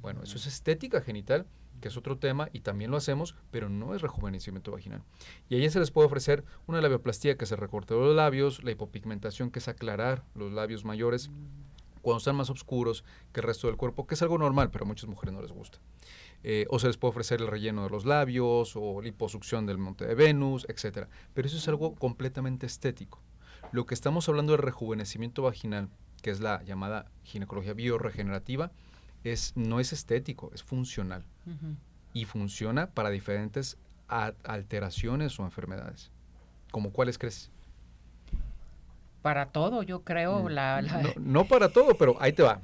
Bueno, 0.00 0.22
eso 0.22 0.36
es 0.36 0.46
estética 0.46 1.00
genital, 1.00 1.46
que 1.80 1.88
es 1.88 1.96
otro 1.96 2.16
tema, 2.16 2.48
y 2.52 2.60
también 2.60 2.90
lo 2.90 2.96
hacemos, 2.96 3.34
pero 3.50 3.68
no 3.68 3.94
es 3.94 4.02
rejuvenecimiento 4.02 4.70
vaginal. 4.70 5.02
Y 5.48 5.56
ahí 5.56 5.68
se 5.68 5.80
les 5.80 5.90
puede 5.90 6.06
ofrecer 6.06 6.44
una 6.66 6.80
labioplastía, 6.80 7.36
que 7.36 7.44
es 7.44 7.52
el 7.52 7.58
recorte 7.58 7.94
los 7.94 8.14
labios, 8.14 8.62
la 8.62 8.70
hipopigmentación, 8.70 9.50
que 9.50 9.58
es 9.58 9.68
aclarar 9.68 10.24
los 10.34 10.52
labios 10.52 10.84
mayores 10.84 11.30
cuando 12.02 12.18
están 12.18 12.36
más 12.36 12.50
oscuros 12.50 13.04
que 13.32 13.40
el 13.40 13.46
resto 13.46 13.66
del 13.66 13.76
cuerpo, 13.76 14.06
que 14.06 14.14
es 14.14 14.22
algo 14.22 14.38
normal, 14.38 14.70
pero 14.70 14.84
a 14.84 14.88
muchas 14.88 15.08
mujeres 15.08 15.34
no 15.34 15.42
les 15.42 15.52
gusta. 15.52 15.78
Eh, 16.42 16.66
o 16.70 16.78
se 16.78 16.86
les 16.86 16.96
puede 16.96 17.10
ofrecer 17.10 17.40
el 17.40 17.46
relleno 17.46 17.84
de 17.84 17.90
los 17.90 18.06
labios, 18.06 18.74
o 18.76 19.00
liposucción 19.02 19.66
del 19.66 19.78
monte 19.78 20.06
de 20.06 20.14
Venus, 20.14 20.66
etc. 20.68 21.06
Pero 21.34 21.48
eso 21.48 21.56
es 21.56 21.68
algo 21.68 21.94
completamente 21.94 22.66
estético. 22.66 23.20
Lo 23.72 23.86
que 23.86 23.94
estamos 23.94 24.28
hablando 24.28 24.52
de 24.52 24.58
rejuvenecimiento 24.58 25.42
vaginal, 25.42 25.90
que 26.22 26.30
es 26.30 26.40
la 26.40 26.62
llamada 26.64 27.10
ginecología 27.24 27.74
bioregenerativa, 27.74 28.72
es, 29.22 29.52
no 29.54 29.80
es 29.80 29.92
estético, 29.92 30.50
es 30.54 30.62
funcional. 30.62 31.24
Y 32.12 32.24
funciona 32.24 32.90
para 32.90 33.10
diferentes 33.10 33.76
alteraciones 34.08 35.38
o 35.38 35.44
enfermedades. 35.44 36.10
¿Como 36.70 36.92
cuáles 36.92 37.18
crees? 37.18 37.50
Para 39.22 39.46
todo, 39.46 39.82
yo 39.82 40.02
creo. 40.02 40.48
La, 40.48 40.80
la- 40.82 40.98
Mm, 40.98 41.02
No, 41.02 41.12
no 41.42 41.44
para 41.44 41.68
todo, 41.70 41.94
pero 41.98 42.16
ahí 42.20 42.32
te 42.32 42.42
va. 42.42 42.60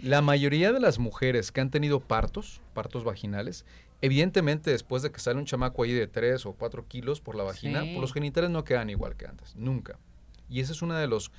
La 0.00 0.20
mayoría 0.22 0.72
de 0.72 0.80
las 0.80 0.98
mujeres 0.98 1.52
que 1.52 1.60
han 1.60 1.70
tenido 1.70 2.00
partos, 2.00 2.60
partos 2.74 3.04
vaginales, 3.04 3.64
evidentemente 4.02 4.70
después 4.70 5.02
de 5.02 5.10
que 5.12 5.20
sale 5.20 5.38
un 5.38 5.46
chamaco 5.46 5.82
ahí 5.82 5.92
de 5.92 6.06
3 6.06 6.44
o 6.46 6.52
4 6.52 6.86
kilos 6.88 7.20
por 7.20 7.36
la 7.36 7.44
vagina, 7.44 7.82
Sí. 7.82 7.88
pues 7.90 8.00
los 8.00 8.12
genitales 8.12 8.50
no 8.50 8.64
quedan 8.64 8.90
igual 8.90 9.16
que 9.16 9.26
antes, 9.26 9.54
nunca. 9.56 9.98
Y 10.50 10.60
ese 10.60 10.72
es 10.72 10.82
uno 10.82 10.94
de 10.94 11.06
los, 11.06 11.30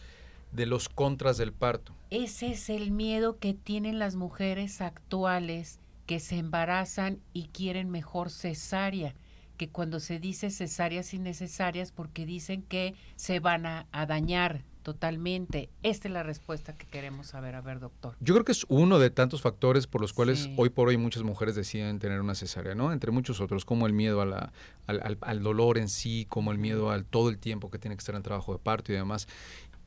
de 0.52 0.66
los 0.66 0.90
contras 0.90 1.38
del 1.38 1.52
parto. 1.54 1.94
Ese 2.10 2.48
es 2.52 2.70
el 2.70 2.92
miedo 2.92 3.38
que 3.40 3.54
tienen 3.54 4.00
las 4.00 4.16
mujeres 4.16 4.82
actuales 4.82 5.80
que 6.06 6.20
se 6.20 6.38
embarazan 6.38 7.20
y 7.34 7.48
quieren 7.48 7.90
mejor 7.90 8.30
cesárea, 8.32 9.16
que 9.56 9.70
cuando 9.70 10.00
se 10.00 10.20
dice 10.20 10.50
cesáreas 10.50 11.14
innecesarias 11.14 11.92
porque 11.92 12.26
dicen 12.26 12.62
que 12.64 12.94
se 13.16 13.40
van 13.40 13.66
a, 13.66 13.88
a 13.92 14.06
dañar 14.06 14.64
totalmente. 14.84 15.70
Esta 15.84 16.08
es 16.08 16.14
la 16.14 16.22
respuesta 16.24 16.78
que 16.78 16.86
queremos 16.86 17.28
saber. 17.28 17.56
A 17.56 17.62
ver, 17.62 17.80
doctor. 17.80 18.16
Yo 18.20 18.34
creo 18.36 18.46
que 18.46 18.52
es 18.52 18.66
uno 18.70 19.00
de 19.00 19.10
tantos 19.10 19.42
factores 19.42 19.88
por 19.88 20.00
los 20.02 20.14
cuales 20.14 20.44
Sí. 20.44 20.54
hoy 20.58 20.70
por 20.70 20.88
hoy 20.90 20.98
muchas 20.98 21.24
mujeres 21.24 21.56
deciden 21.56 21.98
tener 22.00 22.22
una 22.22 22.36
cesárea, 22.36 22.76
¿no? 22.76 22.94
Entre 22.94 23.10
muchos 23.12 23.42
otros, 23.42 23.66
como 23.66 23.88
el 23.88 23.94
miedo 23.94 24.22
a 24.22 24.26
la, 24.26 24.54
al, 24.88 25.02
al- 25.02 25.18
al 25.22 25.42
dolor 25.44 25.78
en 25.80 25.90
sí, 25.90 26.28
como 26.30 26.52
el 26.52 26.60
miedo 26.60 26.92
al 26.92 27.04
todo 27.06 27.30
el 27.30 27.40
tiempo 27.40 27.72
que 27.72 27.80
tiene 27.80 27.96
que 27.96 28.02
estar 28.02 28.16
en 28.16 28.22
trabajo 28.24 28.54
de 28.54 28.60
parto 28.60 28.92
y 28.92 28.96
demás. 28.96 29.28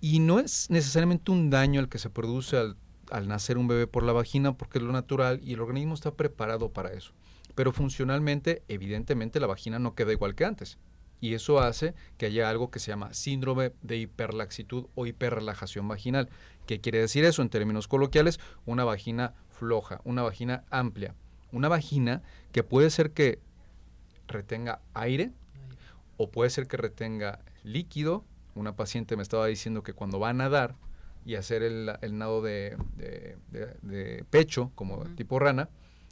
Y 0.01 0.19
no 0.19 0.41
es 0.41 0.69
necesariamente 0.71 1.31
un 1.31 1.49
daño 1.51 1.81
el 1.81 1.89
que 1.89 1.99
se 1.99 2.11
produce 2.11 2.57
al, 2.57 2.77
al 3.11 3.29
nacer 3.29 3.57
un 3.57 3.69
bebé 3.69 3.87
por 3.87 4.03
la 4.03 4.13
vagina, 4.13 4.53
porque 4.57 4.79
es 4.79 4.85
lo 4.85 4.93
natural 4.93 5.41
y 5.45 5.53
el 5.55 5.61
organismo 5.61 5.95
está 5.95 6.11
preparado 6.13 6.71
para 6.71 6.93
eso. 6.93 7.13
Pero 7.59 7.73
funcionalmente, 7.73 8.63
evidentemente, 8.69 9.41
la 9.41 9.49
vagina 9.49 9.81
no 9.81 9.97
queda 9.97 10.13
igual 10.13 10.37
que 10.37 10.45
antes. 10.45 10.79
Y 11.21 11.35
eso 11.35 11.59
hace 11.59 11.93
que 12.17 12.27
haya 12.27 12.49
algo 12.49 12.71
que 12.71 12.79
se 12.79 12.93
llama 12.93 13.13
síndrome 13.15 13.73
de 13.83 13.97
hiperlaxitud 13.97 14.87
o 14.95 15.07
hiperrelajación 15.07 15.89
vaginal. 15.89 16.29
¿Qué 16.69 16.81
quiere 16.81 17.01
decir 17.01 17.25
eso 17.25 17.43
en 17.43 17.49
términos 17.49 17.89
coloquiales? 17.89 18.39
Una 18.65 18.85
vagina 18.85 19.35
floja, 19.49 20.01
una 20.05 20.23
vagina 20.23 20.63
amplia. 20.71 21.17
Una 21.51 21.67
vagina 21.69 22.23
que 22.53 22.63
puede 22.63 22.91
ser 22.91 23.11
que 23.11 23.41
retenga 24.29 24.81
aire 24.95 25.33
o 26.17 26.31
puede 26.31 26.51
ser 26.51 26.69
que 26.69 26.77
retenga 26.77 27.41
líquido. 27.65 28.25
Una 28.55 28.77
paciente 28.77 29.17
me 29.17 29.25
estaba 29.25 29.49
diciendo 29.49 29.83
que 29.83 29.95
cuando 29.95 30.21
va 30.21 30.29
a 30.29 30.33
nadar 30.33 30.77
y 31.27 31.35
hacer 31.35 31.65
el, 31.65 31.91
el 32.03 32.19
nado 32.19 32.41
de, 32.41 32.77
de- 32.97 33.37
de- 33.51 33.75
de 33.83 34.25
pecho, 34.31 34.71
como 34.77 35.03
tipo 35.17 35.41
rana, 35.41 35.69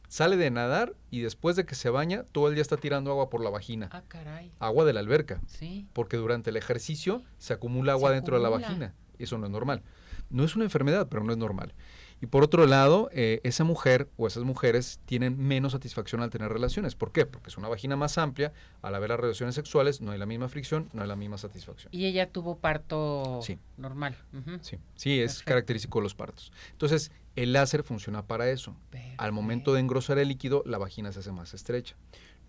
sale 0.08 0.36
de 0.36 0.50
nadar 0.50 0.94
y 1.10 1.20
después 1.20 1.56
de 1.56 1.64
que 1.66 1.74
se 1.74 1.90
baña, 1.90 2.24
todo 2.32 2.48
el 2.48 2.54
día 2.54 2.62
está 2.62 2.76
tirando 2.76 3.10
agua 3.10 3.30
por 3.30 3.42
la 3.42 3.50
vagina. 3.50 3.88
Ah, 3.92 4.02
caray. 4.06 4.52
Agua 4.58 4.84
de 4.84 4.92
la 4.92 5.00
alberca 5.00 5.40
Sí. 5.46 5.86
porque 5.92 6.16
durante 6.16 6.50
el 6.50 6.56
ejercicio 6.56 7.22
se 7.38 7.52
acumula 7.52 7.92
agua 7.92 8.10
Se 8.10 8.14
dentro 8.16 8.36
de 8.36 8.42
la 8.42 8.48
vagina. 8.48 8.94
Eso 9.18 9.38
no 9.38 9.46
es 9.46 9.52
normal. 9.52 9.82
No 10.28 10.44
es 10.44 10.56
una 10.56 10.64
enfermedad, 10.64 11.06
pero 11.08 11.22
no 11.24 11.32
es 11.32 11.38
normal. 11.38 11.72
Y 12.20 12.26
por 12.26 12.42
otro 12.42 12.66
lado, 12.66 13.10
eh, 13.12 13.40
esa 13.44 13.62
mujer 13.62 14.08
o 14.16 14.26
esas 14.26 14.42
mujeres 14.42 15.00
tienen 15.04 15.36
menos 15.38 15.72
satisfacción 15.72 16.22
al 16.22 16.30
tener 16.30 16.50
relaciones. 16.50 16.94
¿Por 16.94 17.12
qué? 17.12 17.26
Porque 17.26 17.50
es 17.50 17.58
una 17.58 17.68
vagina 17.68 17.94
más 17.94 18.16
amplia, 18.16 18.52
al 18.80 18.94
haber 18.94 19.10
las 19.10 19.20
relaciones 19.20 19.54
sexuales 19.54 20.00
no 20.00 20.12
hay 20.12 20.18
la 20.18 20.24
misma 20.24 20.48
fricción, 20.48 20.88
no 20.94 21.02
hay 21.02 21.08
la 21.08 21.16
misma 21.16 21.36
satisfacción. 21.36 21.90
Y 21.92 22.06
ella 22.06 22.30
tuvo 22.30 22.56
parto 22.58 23.40
Sí. 23.42 23.58
normal. 23.76 24.16
Sí, 24.62 24.78
sí 24.94 25.20
es 25.20 25.32
Perfecto. 25.34 25.48
característico 25.50 25.98
de 25.98 26.02
los 26.04 26.14
partos. 26.14 26.52
Entonces, 26.72 27.12
el 27.36 27.52
láser 27.52 27.82
funciona 27.82 28.26
para 28.26 28.50
eso. 28.50 28.74
Al 29.18 29.32
momento 29.32 29.74
de 29.74 29.80
engrosar 29.80 30.18
el 30.18 30.28
líquido, 30.28 30.62
la 30.66 30.78
vagina 30.78 31.12
se 31.12 31.20
hace 31.20 31.32
más 31.32 31.54
estrecha. 31.54 31.96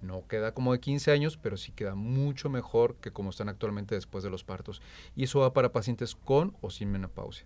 No 0.02 0.26
queda 0.28 0.54
como 0.54 0.72
de 0.74 0.80
15 0.80 1.12
años, 1.12 1.38
pero 1.38 1.58
sí 1.58 1.72
queda 1.72 1.96
mucho 1.96 2.50
mejor 2.50 2.96
que 2.96 3.12
como 3.12 3.32
están 3.32 3.50
actualmente 3.50 3.96
después 3.96 4.24
de 4.24 4.30
los 4.30 4.44
partos. 4.44 4.82
Y 5.16 5.24
eso 5.26 5.40
va 5.40 5.54
para 5.54 5.72
pacientes 5.72 6.16
con 6.16 6.56
o 6.62 6.70
sin 6.70 6.92
menopausia. 6.92 7.46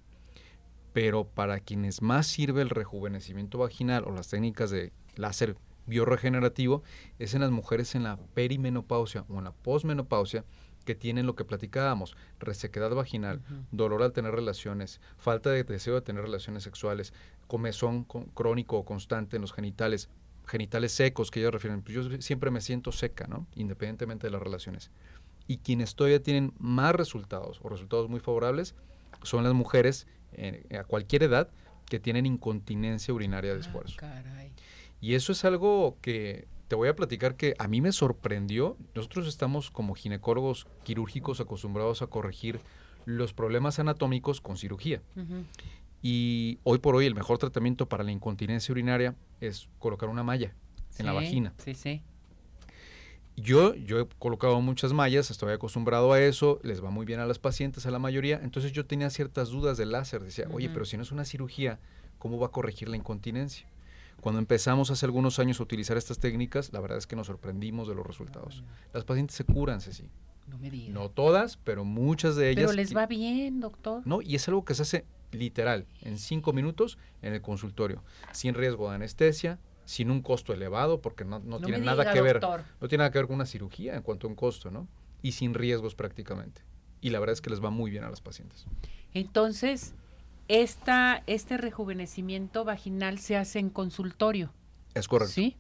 Pero 0.94 1.26
para 1.26 1.60
quienes 1.60 2.02
más 2.02 2.28
sirve 2.28 2.62
el 2.62 2.70
rejuvenecimiento 2.70 3.58
vaginal 3.58 4.04
o 4.06 4.12
las 4.12 4.28
técnicas 4.28 4.70
de 4.70 4.92
láser 5.16 5.56
bioregenerativo 5.88 6.84
es 7.20 7.34
en 7.34 7.42
las 7.42 7.52
mujeres 7.52 7.96
en 7.96 8.04
la 8.04 8.18
perimenopausia 8.34 9.26
o 9.30 9.40
en 9.40 9.46
la 9.46 9.52
posmenopausia 9.52 10.46
que 10.86 10.96
tienen 10.96 11.26
lo 11.26 11.36
que 11.36 11.46
platicábamos, 11.46 12.16
resequedad 12.40 12.92
vaginal, 12.96 13.42
dolor 13.72 14.04
al 14.04 14.12
tener 14.14 14.34
relaciones, 14.34 15.00
falta 15.18 15.50
de 15.52 15.64
deseo 15.64 15.96
de 15.96 16.02
tener 16.02 16.24
relaciones 16.24 16.64
sexuales, 16.64 17.14
comezón 17.48 18.04
con- 18.04 18.26
crónico 18.26 18.78
o 18.78 18.86
constante 18.86 19.36
en 19.36 19.42
los 19.42 19.54
genitales, 19.54 20.10
genitales 20.48 20.92
secos 20.92 21.32
que 21.32 21.40
ellos 21.40 21.54
refieren, 21.54 21.82
pues 21.82 21.96
yo 21.96 22.22
siempre 22.22 22.50
me 22.52 22.62
siento 22.62 22.92
seca, 22.92 23.28
¿no? 23.28 23.48
Independientemente 23.56 24.28
de 24.28 24.32
las 24.32 24.42
relaciones. 24.42 24.90
Y 25.48 25.58
quienes 25.58 25.96
todavía 25.96 26.22
tienen 26.24 26.54
más 26.60 26.94
resultados 26.96 27.60
o 27.62 27.70
resultados 27.70 28.10
muy 28.10 28.20
favorables 28.20 28.76
son 29.24 29.44
las 29.44 29.54
mujeres 29.54 30.08
eh, 30.34 30.64
a 30.80 30.84
cualquier 30.84 31.24
edad 31.24 31.50
que 31.88 32.00
tienen 32.00 32.26
incontinencia 32.26 33.14
urinaria 33.14 33.52
de 33.52 33.58
Ah, 33.58 33.62
esfuerzo. 33.62 33.98
caray. 33.98 34.52
Y 35.02 35.16
eso 35.16 35.32
es 35.32 35.44
algo 35.46 35.98
que 36.02 36.48
te 36.72 36.76
voy 36.76 36.88
a 36.88 36.96
platicar 36.96 37.36
que 37.36 37.54
a 37.60 37.68
mí 37.68 37.82
me 37.82 37.92
sorprendió. 37.92 38.78
Nosotros 38.96 39.28
estamos 39.28 39.70
como 39.70 39.94
ginecólogos 39.94 40.68
quirúrgicos 40.84 41.42
acostumbrados 41.42 42.02
a 42.02 42.08
corregir 42.08 42.62
los 43.04 43.34
problemas 43.34 43.78
anatómicos 43.80 44.40
con 44.40 44.56
cirugía. 44.56 45.02
Y 46.02 46.60
hoy 46.64 46.80
por 46.80 46.96
hoy 46.96 47.08
el 47.08 47.14
mejor 47.14 47.40
tratamiento 47.40 47.90
para 47.90 48.06
la 48.06 48.14
incontinencia 48.14 48.72
urinaria 48.72 49.16
es 49.42 49.68
colocar 49.80 50.08
una 50.08 50.24
malla 50.24 50.56
en 50.98 51.08
la 51.08 51.12
vagina. 51.12 51.54
Sí, 51.58 51.74
sí. 51.74 52.04
Yo, 53.36 53.76
yo 53.76 54.00
he 54.00 54.08
colocado 54.18 54.62
muchas 54.62 54.94
mallas, 54.94 55.30
estoy 55.30 55.52
acostumbrado 55.52 56.14
a 56.14 56.22
eso, 56.22 56.62
les 56.64 56.82
va 56.82 56.90
muy 56.90 57.06
bien 57.06 57.20
a 57.20 57.26
las 57.26 57.38
pacientes, 57.38 57.86
a 57.86 57.92
la 57.92 58.00
mayoría. 58.00 58.40
Entonces 58.42 58.72
yo 58.72 58.86
tenía 58.86 59.10
ciertas 59.10 59.50
dudas 59.50 59.78
del 59.78 59.92
láser. 59.92 60.24
Decía, 60.24 60.48
oye, 60.54 60.70
pero 60.70 60.86
si 60.86 60.96
no 60.96 61.04
es 61.04 61.12
una 61.12 61.26
cirugía, 61.26 61.80
¿cómo 62.18 62.40
va 62.40 62.48
a 62.48 62.52
corregir 62.52 62.88
la 62.88 62.96
incontinencia? 62.96 63.68
Cuando 64.22 64.40
empezamos 64.40 64.92
hace 64.92 65.06
algunos 65.06 65.40
años 65.40 65.60
a 65.60 65.64
utilizar 65.64 65.98
estas 65.98 66.20
técnicas, 66.20 66.72
la 66.72 66.80
verdad 66.80 66.98
es 67.00 67.08
que 67.08 67.16
nos 67.16 67.28
sorprendimos 67.28 67.88
de 67.88 67.96
los 67.96 68.06
resultados. 68.06 68.64
Las 68.94 69.04
pacientes 69.04 69.36
se 69.36 69.44
curan, 69.44 69.82
Ceci. 69.82 70.10
No 70.48 70.58
me 70.58 70.70
digas. 70.70 70.94
No 70.94 71.10
todas, 71.10 71.58
pero 71.58 71.86
muchas 71.86 72.36
de 72.36 72.52
ellas. 72.52 72.66
Pero 72.66 72.74
les 72.74 72.96
va 72.96 73.08
bien, 73.08 73.60
doctor. 73.60 74.02
No, 74.06 74.22
y 74.22 74.36
es 74.36 74.48
algo 74.48 74.64
que 74.64 74.76
se 74.76 74.84
hace 74.84 75.06
literal, 75.32 75.86
en 76.02 76.18
cinco 76.18 76.54
minutos 76.54 76.98
en 77.22 77.34
el 77.34 77.42
consultorio, 77.42 78.04
sin 78.32 78.54
riesgo 78.54 78.90
de 78.90 78.96
anestesia, 78.96 79.60
sin 79.86 80.12
un 80.12 80.22
costo 80.22 80.54
elevado, 80.54 81.02
porque 81.02 81.26
no, 81.26 81.40
no 81.40 81.60
No 81.60 81.62
tiene 81.62 81.80
nada 81.80 82.04
diga, 82.04 82.14
que 82.14 82.22
ver, 82.22 82.40
doctor. 82.40 82.64
no 82.80 82.88
tiene 82.88 83.02
nada 83.02 83.12
que 83.12 83.18
ver 83.20 83.28
con 83.28 83.36
una 83.36 83.46
cirugía 83.46 83.96
en 83.96 84.02
cuanto 84.04 84.28
a 84.28 84.30
un 84.30 84.36
costo, 84.36 84.70
¿no? 84.72 84.88
Y 85.22 85.32
sin 85.32 85.54
riesgos 85.54 85.96
prácticamente. 85.96 86.62
Y 87.02 87.10
la 87.10 87.20
verdad 87.20 87.34
es 87.34 87.42
que 87.42 87.50
les 87.50 87.64
va 87.64 87.70
muy 87.72 87.90
bien 87.90 88.04
a 88.04 88.10
las 88.10 88.22
pacientes. 88.22 88.66
Entonces, 89.14 89.94
esta, 90.52 91.24
este 91.28 91.58
rejuvenecimiento 91.58 92.66
vaginal 92.66 93.20
se 93.20 93.38
hace 93.38 93.60
en 93.60 93.70
consultorio. 93.70 94.52
Es 94.94 95.08
correcto. 95.08 95.34
Sí. 95.34 95.56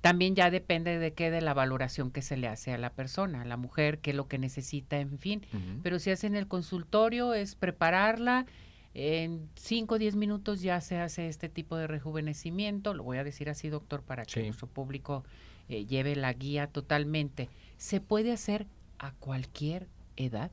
También 0.00 0.34
ya 0.34 0.50
depende 0.50 0.98
de 0.98 1.12
qué, 1.12 1.30
de 1.30 1.42
la 1.42 1.52
valoración 1.52 2.10
que 2.10 2.22
se 2.22 2.38
le 2.38 2.48
hace 2.48 2.72
a 2.72 2.78
la 2.78 2.90
persona, 2.94 3.42
a 3.42 3.44
la 3.44 3.58
mujer, 3.58 3.98
qué 3.98 4.10
es 4.12 4.16
lo 4.16 4.28
que 4.28 4.38
necesita, 4.38 4.98
en 4.98 5.18
fin. 5.18 5.42
Pero 5.82 5.98
si 5.98 6.10
hace 6.10 6.26
en 6.26 6.36
el 6.36 6.48
consultorio, 6.48 7.34
es 7.34 7.54
prepararla. 7.54 8.46
En 8.94 9.48
5 9.56 9.94
o 9.96 9.98
10 9.98 10.16
minutos 10.16 10.62
ya 10.62 10.80
se 10.80 10.96
hace 10.98 11.28
este 11.28 11.50
tipo 11.50 11.76
de 11.76 11.86
rejuvenecimiento. 11.86 12.94
Lo 12.94 13.02
voy 13.04 13.18
a 13.18 13.24
decir 13.24 13.50
así, 13.50 13.68
doctor, 13.68 14.02
para 14.02 14.24
que 14.24 14.40
Sí. 14.40 14.46
nuestro 14.46 14.68
público 14.68 15.22
eh, 15.68 15.84
lleve 15.84 16.16
la 16.16 16.32
guía 16.32 16.66
totalmente. 16.66 17.50
¿Se 17.76 18.00
puede 18.00 18.32
hacer 18.32 18.66
a 18.98 19.12
cualquier 19.12 19.86
edad? 20.16 20.50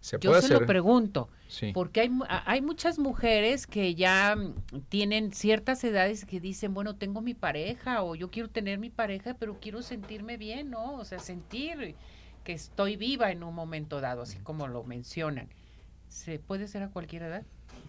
Se 0.00 0.18
Yo 0.20 0.32
se 0.32 0.38
hacer. 0.38 0.60
lo 0.60 0.66
pregunto, 0.66 1.28
Sí. 1.48 1.72
porque 1.74 2.00
hay, 2.02 2.10
hay 2.28 2.60
muchas 2.62 2.98
mujeres 2.98 3.66
que 3.66 3.94
ya 3.94 4.36
mm, 4.36 4.54
tienen 4.88 5.32
ciertas 5.32 5.82
edades 5.84 6.24
que 6.24 6.40
dicen, 6.40 6.72
bueno, 6.74 6.94
tengo 6.96 7.20
mi 7.20 7.34
pareja 7.34 8.02
o 8.02 8.14
yo 8.14 8.30
quiero 8.30 8.48
tener 8.48 8.78
mi 8.78 8.90
pareja, 8.90 9.34
pero 9.38 9.58
quiero 9.60 9.82
sentirme 9.82 10.36
bien, 10.36 10.70
¿no? 10.70 10.94
O 10.94 11.04
sea, 11.04 11.18
sentir 11.18 11.94
que 12.44 12.52
estoy 12.52 12.96
viva 12.96 13.30
en 13.32 13.42
un 13.42 13.54
momento 13.54 14.00
dado, 14.00 14.22
así 14.22 14.38
como 14.38 14.68
lo 14.68 14.84
mencionan. 14.84 15.48
¿Se 16.08 16.38
puede 16.38 16.64
hacer 16.64 16.82
a 16.82 16.88
cualquier 16.88 17.22
edad? 17.24 17.42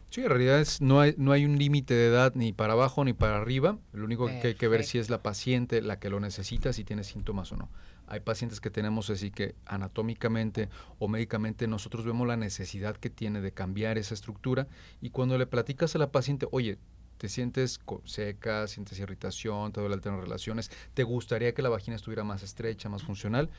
Sí, 0.09 0.21
en 0.21 0.27
realidad 0.29 0.59
es- 0.59 0.81
no, 0.81 0.99
hay, 0.99 1.13
no 1.17 1.31
hay 1.31 1.45
un 1.45 1.57
límite 1.59 1.93
de 1.93 2.07
edad 2.07 2.33
ni 2.35 2.51
para 2.51 2.73
abajo 2.73 3.05
ni 3.05 3.13
para 3.13 3.37
arriba. 3.37 3.77
Lo 3.93 4.05
único 4.05 4.25
que 4.25 4.47
hay 4.47 4.55
que 4.55 4.67
ver 4.67 4.83
si 4.83 4.97
es 4.97 5.09
la 5.09 5.21
paciente 5.21 5.81
la 5.81 5.99
que 5.99 6.09
lo 6.09 6.19
necesita, 6.19 6.73
si 6.73 6.83
tiene 6.83 7.03
síntomas 7.03 7.51
o 7.51 7.57
no. 7.57 7.69
Hay 8.09 8.19
pacientes 8.21 8.59
que 8.59 8.69
tenemos 8.69 9.09
así 9.09 9.31
que 9.31 9.55
anatómicamente 9.65 10.69
o 10.97 11.07
médicamente 11.07 11.67
nosotros 11.67 12.05
vemos 12.05 12.27
la 12.27 12.37
necesidad 12.37 12.97
que 12.97 13.09
tiene 13.09 13.39
de 13.39 13.53
cambiar 13.53 13.97
esa 13.97 14.13
estructura 14.13 14.67
y 14.99 15.11
cuando 15.11 15.37
le 15.37 15.47
platicas 15.47 15.95
a 15.95 15.99
la 15.99 16.11
paciente, 16.11 16.47
oye, 16.51 16.77
te 17.17 17.29
sientes 17.29 17.79
seca, 18.05 18.67
sientes 18.67 18.99
irritación, 18.99 19.71
te 19.71 19.79
duele 19.79 19.95
el 19.95 20.01
tener 20.01 20.19
relaciones, 20.19 20.71
te 20.93 21.03
gustaría 21.03 21.53
que 21.53 21.61
la 21.61 21.69
vagina 21.69 21.95
estuviera 21.95 22.23
más 22.23 22.43
estrecha, 22.43 22.89
más 22.89 23.03
funcional, 23.03 23.49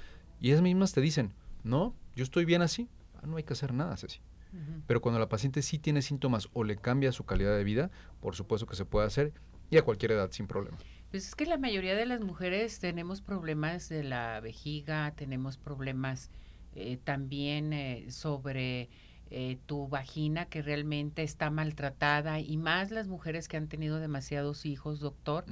y 0.41 0.49
ellas 0.49 0.63
mismas 0.63 0.93
te 0.93 1.01
dicen, 1.01 1.33
no, 1.63 1.95
yo 2.17 2.25
estoy 2.25 2.47
bien 2.47 2.63
así, 2.63 2.89
Ah, 3.23 3.27
no 3.27 3.37
hay 3.37 3.43
que 3.43 3.53
hacer 3.53 3.73
nada, 3.73 3.97
Ceci. 3.97 4.21
Pero 4.89 5.01
cuando 5.01 5.21
la 5.21 5.29
paciente 5.29 5.63
sí 5.63 5.79
tiene 5.79 6.03
síntomas 6.03 6.49
o 6.55 6.65
le 6.65 6.77
cambia 6.77 7.13
su 7.13 7.25
calidad 7.25 7.57
de 7.57 7.63
vida, 7.63 7.91
por 8.21 8.35
supuesto 8.35 8.67
que 8.67 8.75
se 8.75 8.85
puede 8.85 9.07
hacer 9.07 9.33
y 9.71 9.77
a 9.77 9.83
cualquier 9.83 10.11
edad 10.11 10.33
sin 10.33 10.49
problema. 10.49 10.77
Pues 11.11 11.27
es 11.27 11.35
que 11.35 11.47
la 11.47 11.59
mayoría 11.59 11.95
de 11.97 12.07
las 12.07 12.21
mujeres 12.21 12.79
tenemos 12.79 13.21
problemas 13.21 13.89
de 13.89 14.05
la 14.05 14.39
vejiga, 14.41 15.13
tenemos 15.17 15.57
problemas 15.57 16.31
eh, 16.77 16.99
también 17.03 17.73
eh, 17.73 18.07
sobre 18.11 18.89
eh, 19.33 19.59
tu 19.67 19.89
vagina 19.89 20.47
que 20.47 20.63
realmente 20.63 21.23
está 21.25 21.51
maltratada 21.51 22.39
y 22.41 22.57
más 22.57 22.91
las 22.93 23.09
mujeres 23.09 23.49
que 23.49 23.57
han 23.57 23.69
tenido 23.69 23.99
demasiados 23.99 24.67
hijos, 24.67 25.01
doctor, 25.01 25.45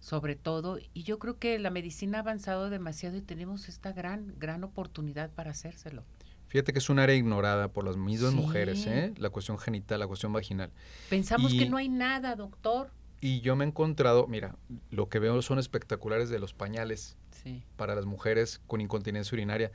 sobre 0.00 0.36
todo. 0.36 0.78
Y 0.92 1.02
yo 1.02 1.18
creo 1.18 1.38
que 1.38 1.58
la 1.58 1.70
medicina 1.70 2.18
ha 2.18 2.20
avanzado 2.20 2.68
demasiado 2.70 3.16
y 3.16 3.22
tenemos 3.22 3.68
esta 3.68 3.92
gran, 3.92 4.34
gran 4.38 4.64
oportunidad 4.64 5.30
para 5.30 5.50
hacérselo. 5.52 6.04
Fíjate 6.48 6.72
que 6.72 6.78
es 6.78 6.88
un 6.88 6.98
área 6.98 7.14
ignorada 7.16 7.68
por 7.68 7.84
las 7.84 7.96
mismas 7.96 8.30
Sí. 8.30 8.36
mujeres, 8.36 8.86
¿eh? 8.86 9.12
la 9.18 9.30
cuestión 9.30 9.58
genital, 9.58 9.98
la 10.00 10.06
cuestión 10.06 10.32
vaginal. 10.32 10.70
Pensamos 11.10 11.52
que 11.52 11.68
no 11.68 11.76
hay 11.76 11.88
nada, 11.88 12.36
doctor. 12.36 12.90
Y 13.20 13.40
yo 13.40 13.56
me 13.56 13.64
he 13.64 13.68
encontrado, 13.68 14.26
mira, 14.26 14.56
lo 14.90 15.08
que 15.08 15.18
veo 15.18 15.40
son 15.42 15.58
espectaculares 15.58 16.28
de 16.28 16.38
los 16.38 16.52
pañales 16.54 17.16
Sí. 17.30 17.62
para 17.76 17.94
las 17.94 18.06
mujeres 18.06 18.60
con 18.66 18.80
incontinencia 18.80 19.34
urinaria. 19.34 19.70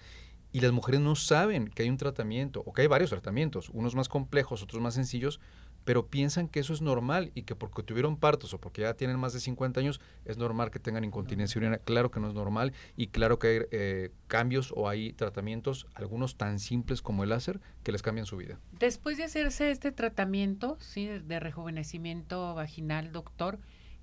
Y 0.52 0.60
las 0.60 0.72
mujeres 0.74 1.00
no 1.00 1.16
saben 1.16 1.68
que 1.70 1.84
hay 1.84 1.90
un 1.90 1.98
tratamiento, 1.98 2.62
o 2.66 2.74
que 2.74 2.82
hay 2.82 2.88
varios 2.88 3.10
tratamientos, 3.12 3.70
unos 3.70 3.96
más 3.96 4.10
complejos, 4.10 4.62
otros 4.62 4.82
más 4.82 4.94
sencillos, 4.94 5.40
pero 5.84 6.08
piensan 6.08 6.48
que 6.48 6.60
eso 6.60 6.74
es 6.74 6.82
normal 6.82 7.32
y 7.36 7.44
que 7.44 7.56
porque 7.56 7.84
tuvieron 7.84 8.18
partos 8.18 8.54
o 8.54 8.60
porque 8.60 8.82
ya 8.82 8.94
tienen 8.94 9.20
más 9.20 9.34
de 9.34 9.40
50 9.40 9.80
años, 9.80 10.00
es 10.26 10.38
normal 10.38 10.72
que 10.72 10.80
tengan 10.80 11.04
incontinencia 11.04 11.60
urinaria. 11.60 11.84
Claro 11.84 12.12
que 12.12 12.20
no 12.20 12.28
es 12.28 12.34
normal 12.34 12.74
y 12.96 13.08
claro 13.08 13.40
que 13.40 13.48
hay 13.48 13.60
eh, 13.72 14.12
cambios 14.28 14.74
o 14.76 14.88
hay 14.90 15.14
tratamientos, 15.14 15.88
algunos 15.96 16.36
tan 16.38 16.60
simples 16.60 17.02
como 17.02 17.24
el 17.24 17.30
láser, 17.30 17.60
que 17.84 17.92
les 17.92 18.02
cambian 18.02 18.26
su 18.26 18.38
vida. 18.38 18.60
Después 18.80 19.18
de 19.18 19.24
hacerse 19.24 19.72
este 19.72 19.92
tratamiento, 19.92 20.78
sí, 20.80 21.06
de 21.08 21.40
rejuvenecimiento 21.40 22.54
vaginal, 22.54 23.12
doctor, 23.12 23.60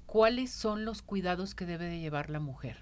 ¿cuáles 0.07 0.51
son 0.51 0.85
los 0.85 1.03
cuidados 1.03 1.55
que 1.55 1.67
debe 1.67 1.85
de 1.87 2.01
llevar 2.01 2.31
la 2.31 2.41
mujer? 2.41 2.79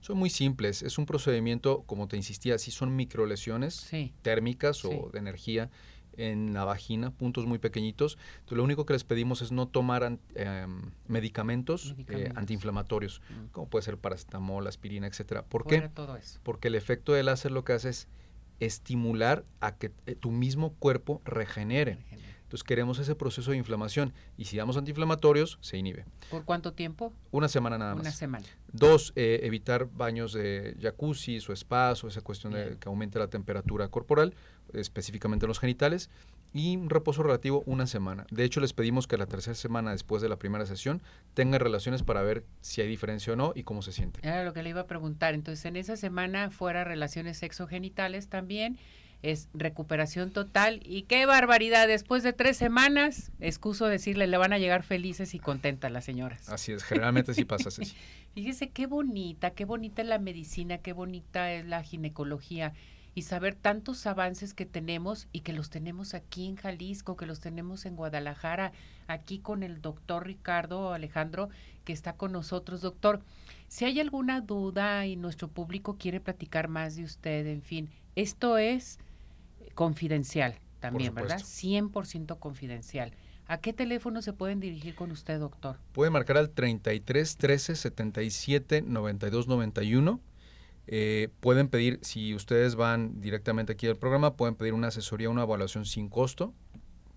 Son 0.00 0.16
muy 0.16 0.30
simples, 0.30 0.82
es 0.82 0.98
un 0.98 1.04
procedimiento, 1.06 1.82
como 1.86 2.08
te 2.08 2.16
insistía, 2.16 2.58
sí 2.58 2.70
son 2.70 2.96
microlesiones 2.96 3.74
Sí. 3.74 4.14
térmicas 4.22 4.78
Sí. 4.78 4.88
o 4.90 5.10
de 5.10 5.18
energía 5.18 5.70
en 6.16 6.52
la 6.54 6.64
vagina, 6.64 7.10
puntos 7.10 7.46
muy 7.46 7.58
pequeñitos. 7.58 8.18
Entonces, 8.40 8.56
lo 8.58 8.64
único 8.64 8.86
que 8.86 8.92
les 8.94 9.04
pedimos 9.04 9.42
es 9.42 9.52
no 9.52 9.66
tomar 9.68 10.18
em, 10.34 10.82
medicamentos, 11.08 11.90
eh, 11.90 11.94
Medicamentos. 11.96 12.36
antiinflamatorios, 12.38 13.20
Mm. 13.28 13.46
como 13.52 13.68
puede 13.68 13.82
ser 13.84 13.98
paracetamol, 13.98 14.66
aspirina, 14.66 15.06
etcétera. 15.06 15.42
¿Por 15.44 15.64
Fuera 15.64 15.88
qué? 15.88 15.94
todo 15.94 16.16
eso. 16.16 16.40
Porque 16.42 16.68
el 16.68 16.74
efecto 16.74 17.12
del 17.12 17.26
láser 17.26 17.52
lo 17.52 17.64
que 17.64 17.72
hace 17.74 17.88
es 17.90 18.08
estimular 18.60 19.44
a 19.60 19.76
que 19.76 19.92
eh, 20.06 20.14
tu 20.14 20.30
mismo 20.30 20.72
cuerpo 20.74 21.20
regenere. 21.24 21.98
Entonces 22.42 22.62
queremos 22.62 23.00
ese 23.00 23.16
proceso 23.16 23.50
de 23.50 23.56
inflamación 23.56 24.12
y 24.38 24.44
si 24.44 24.56
damos 24.56 24.76
antiinflamatorios 24.76 25.58
se 25.60 25.78
inhibe. 25.78 26.04
¿Por 26.30 26.44
cuánto 26.44 26.72
tiempo? 26.72 27.12
Una 27.32 27.48
semana 27.48 27.76
nada 27.76 27.94
Una 27.94 28.04
más. 28.04 28.14
semana. 28.16 28.46
Dos, 28.72 29.12
eh, 29.16 29.40
evitar 29.42 29.88
baños 29.92 30.32
de 30.32 30.76
jacuzzi 30.80 31.38
o 31.38 31.56
spas 31.56 32.04
o 32.04 32.08
esa 32.08 32.20
cuestión 32.20 32.52
de 32.52 32.78
que 32.78 32.88
aumente 32.88 33.18
la 33.18 33.28
temperatura 33.28 33.88
corporal, 33.88 34.32
específicamente 34.72 35.46
en 35.46 35.48
los 35.48 35.58
genitales, 35.58 36.10
y 36.52 36.76
un 36.76 36.88
reposo 36.88 37.22
relativo 37.22 37.62
una 37.66 37.86
semana. 37.86 38.26
De 38.30 38.44
hecho, 38.44 38.60
les 38.60 38.72
pedimos 38.72 39.06
que 39.06 39.18
la 39.18 39.26
tercera 39.26 39.54
semana 39.54 39.90
después 39.90 40.22
de 40.22 40.28
la 40.28 40.36
primera 40.36 40.64
sesión 40.64 41.02
tengan 41.34 41.60
relaciones 41.60 42.02
para 42.02 42.22
ver 42.22 42.44
si 42.60 42.80
hay 42.80 42.88
diferencia 42.88 43.34
o 43.34 43.36
no 43.36 43.52
y 43.54 43.62
cómo 43.62 43.82
se 43.82 43.92
siente. 43.92 44.20
Era 44.22 44.44
lo 44.44 44.52
que 44.52 44.62
le 44.62 44.70
iba 44.70 44.82
a 44.82 44.86
preguntar. 44.86 45.34
Entonces, 45.34 45.64
en 45.66 45.76
esa 45.76 45.96
semana 45.96 46.50
fuera 46.50 46.84
relaciones 46.84 47.38
sexogenitales 47.38 48.28
también 48.28 48.78
es 49.22 49.48
recuperación 49.54 50.30
total. 50.30 50.80
Y 50.84 51.02
qué 51.02 51.26
barbaridad, 51.26 51.88
después 51.88 52.22
de 52.22 52.32
tres 52.32 52.56
semanas, 52.56 53.32
excuso 53.40 53.86
decirle, 53.86 54.26
le 54.26 54.36
van 54.36 54.52
a 54.52 54.58
llegar 54.58 54.82
felices 54.82 55.34
y 55.34 55.38
contentas 55.38 55.90
las 55.90 56.04
señoras. 56.04 56.48
Así 56.48 56.72
es, 56.72 56.84
generalmente 56.84 57.34
sí 57.34 57.44
pasa 57.44 57.68
así. 57.68 57.82
Fíjese 58.34 58.68
qué 58.68 58.86
bonita, 58.86 59.50
qué 59.50 59.64
bonita 59.64 60.02
es 60.02 60.08
la 60.08 60.18
medicina, 60.18 60.78
qué 60.78 60.92
bonita 60.92 61.52
es 61.52 61.64
la 61.64 61.82
ginecología 61.82 62.74
y 63.16 63.22
saber 63.22 63.54
tantos 63.54 64.06
avances 64.06 64.52
que 64.52 64.66
tenemos 64.66 65.26
y 65.32 65.40
que 65.40 65.54
los 65.54 65.70
tenemos 65.70 66.12
aquí 66.12 66.46
en 66.46 66.56
Jalisco, 66.56 67.16
que 67.16 67.24
los 67.24 67.40
tenemos 67.40 67.86
en 67.86 67.96
Guadalajara, 67.96 68.72
aquí 69.06 69.38
con 69.38 69.62
el 69.62 69.80
doctor 69.80 70.26
Ricardo 70.26 70.92
Alejandro, 70.92 71.48
que 71.86 71.94
está 71.94 72.12
con 72.12 72.30
nosotros. 72.30 72.82
Doctor, 72.82 73.22
si 73.68 73.86
hay 73.86 74.00
alguna 74.00 74.42
duda 74.42 75.06
y 75.06 75.16
nuestro 75.16 75.48
público 75.48 75.96
quiere 75.98 76.20
platicar 76.20 76.68
más 76.68 76.94
de 76.96 77.04
usted, 77.04 77.46
en 77.46 77.62
fin, 77.62 77.88
esto 78.16 78.58
es 78.58 78.98
confidencial 79.74 80.58
también, 80.78 81.14
¿verdad? 81.14 81.38
supuesto. 81.38 82.02
100% 82.02 82.38
confidencial. 82.38 83.14
¿A 83.46 83.56
qué 83.62 83.72
teléfono 83.72 84.20
se 84.20 84.34
pueden 84.34 84.60
dirigir 84.60 84.94
con 84.94 85.10
usted, 85.10 85.40
doctor? 85.40 85.78
Pueden 85.92 86.12
marcar 86.12 86.36
al 86.36 86.50
33 86.50 87.38
13 87.38 87.76
77 87.76 88.82
92 88.82 89.48
91. 89.48 90.20
Eh, 90.88 91.28
pueden 91.40 91.68
pedir, 91.68 91.98
si 92.02 92.34
ustedes 92.34 92.76
van 92.76 93.20
directamente 93.20 93.72
aquí 93.72 93.86
al 93.86 93.96
programa, 93.96 94.34
pueden 94.36 94.54
pedir 94.54 94.72
una 94.72 94.88
asesoría, 94.88 95.28
una 95.30 95.42
evaluación 95.42 95.84
sin 95.84 96.08
costo. 96.08 96.54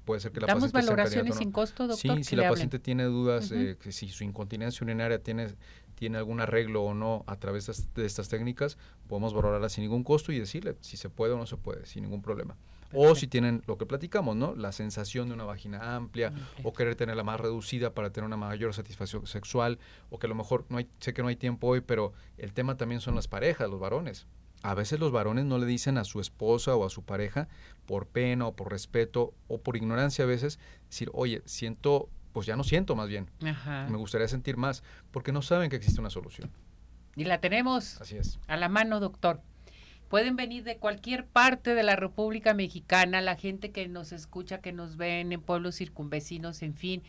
Puede 0.05 0.21
ser 0.21 0.31
que 0.31 0.39
la 0.39 0.47
¿Damos 0.47 0.71
paciente 0.71 0.87
valoraciones 0.95 1.35
sin 1.37 1.51
costo, 1.51 1.87
doctor? 1.87 2.17
Sí, 2.17 2.23
si 2.23 2.35
la 2.35 2.43
hablen. 2.43 2.53
paciente 2.55 2.79
tiene 2.79 3.03
dudas, 3.03 3.51
eh, 3.51 3.77
que 3.79 3.91
si 3.91 4.09
su 4.09 4.23
incontinencia 4.23 4.83
urinaria 4.83 5.21
tiene, 5.21 5.49
tiene 5.93 6.17
algún 6.17 6.41
arreglo 6.41 6.83
o 6.83 6.95
no 6.95 7.23
a 7.27 7.35
través 7.35 7.67
de, 7.67 7.73
estas- 7.73 7.93
de 7.93 8.05
estas 8.07 8.27
técnicas, 8.27 8.77
podemos 9.07 9.33
valorarla 9.35 9.69
sin 9.69 9.83
ningún 9.83 10.03
costo 10.03 10.31
y 10.31 10.39
decirle 10.39 10.75
si 10.81 10.97
se 10.97 11.09
puede 11.09 11.33
o 11.33 11.37
no 11.37 11.45
se 11.45 11.57
puede, 11.57 11.85
sin 11.85 12.01
ningún 12.03 12.23
problema. 12.23 12.57
O 12.93 13.15
si 13.15 13.27
tienen 13.27 13.61
lo 13.67 13.77
que 13.77 13.85
platicamos, 13.85 14.35
¿no? 14.35 14.55
La 14.55 14.71
sensación 14.71 15.27
de 15.27 15.33
una 15.35 15.43
vagina 15.43 15.95
amplia 15.95 16.33
o 16.63 16.73
querer 16.73 16.95
tenerla 16.95 17.23
más 17.23 17.39
reducida 17.39 17.93
para 17.93 18.11
tener 18.11 18.25
una 18.25 18.37
mayor 18.37 18.73
satisfacción 18.73 19.27
sexual 19.27 19.77
o 20.09 20.17
que 20.19 20.27
a 20.27 20.29
lo 20.29 20.35
mejor 20.35 20.65
no 20.69 20.77
hay, 20.77 20.87
sé 20.99 21.13
que 21.13 21.21
no 21.21 21.27
hay 21.27 21.35
tiempo 21.35 21.67
hoy, 21.67 21.81
pero 21.81 22.13
el 22.37 22.53
tema 22.53 22.77
también 22.77 23.01
son 23.01 23.15
las 23.15 23.27
parejas, 23.27 23.69
los 23.69 23.79
varones. 23.79 24.25
A 24.61 24.73
veces 24.73 24.99
los 24.99 25.11
varones 25.11 25.45
no 25.45 25.57
le 25.57 25.65
dicen 25.65 25.97
a 25.97 26.03
su 26.03 26.19
esposa 26.19 26.75
o 26.75 26.85
a 26.85 26.89
su 26.89 27.03
pareja 27.03 27.47
por 27.85 28.07
pena 28.07 28.47
o 28.47 28.55
por 28.55 28.71
respeto 28.71 29.33
o 29.47 29.61
por 29.61 29.77
ignorancia 29.77 30.25
a 30.25 30.27
veces 30.27 30.59
decir, 30.89 31.09
oye, 31.13 31.41
siento, 31.45 32.09
pues 32.33 32.45
ya 32.45 32.55
no 32.57 32.63
siento 32.63 32.95
más 32.95 33.07
bien, 33.07 33.29
Ajá. 33.45 33.87
me 33.89 33.97
gustaría 33.97 34.27
sentir 34.27 34.57
más, 34.57 34.83
porque 35.11 35.31
no 35.31 35.41
saben 35.41 35.69
que 35.69 35.77
existe 35.77 36.01
una 36.01 36.09
solución. 36.09 36.51
Y 37.15 37.23
la 37.23 37.39
tenemos 37.39 38.01
Así 38.01 38.17
es. 38.17 38.39
a 38.47 38.57
la 38.57 38.67
mano, 38.67 38.99
doctor. 38.99 39.41
Pueden 40.09 40.35
venir 40.35 40.63
de 40.63 40.77
cualquier 40.77 41.27
parte 41.27 41.75
de 41.75 41.83
la 41.83 41.95
República 41.95 42.55
Mexicana, 42.55 43.21
la 43.21 43.35
gente 43.35 43.71
que 43.71 43.87
nos 43.87 44.11
escucha, 44.11 44.59
que 44.59 44.73
nos 44.73 44.97
ven 44.97 45.31
en 45.31 45.41
pueblos 45.41 45.75
circunvecinos, 45.75 46.63
en 46.63 46.73
fin. 46.73 47.03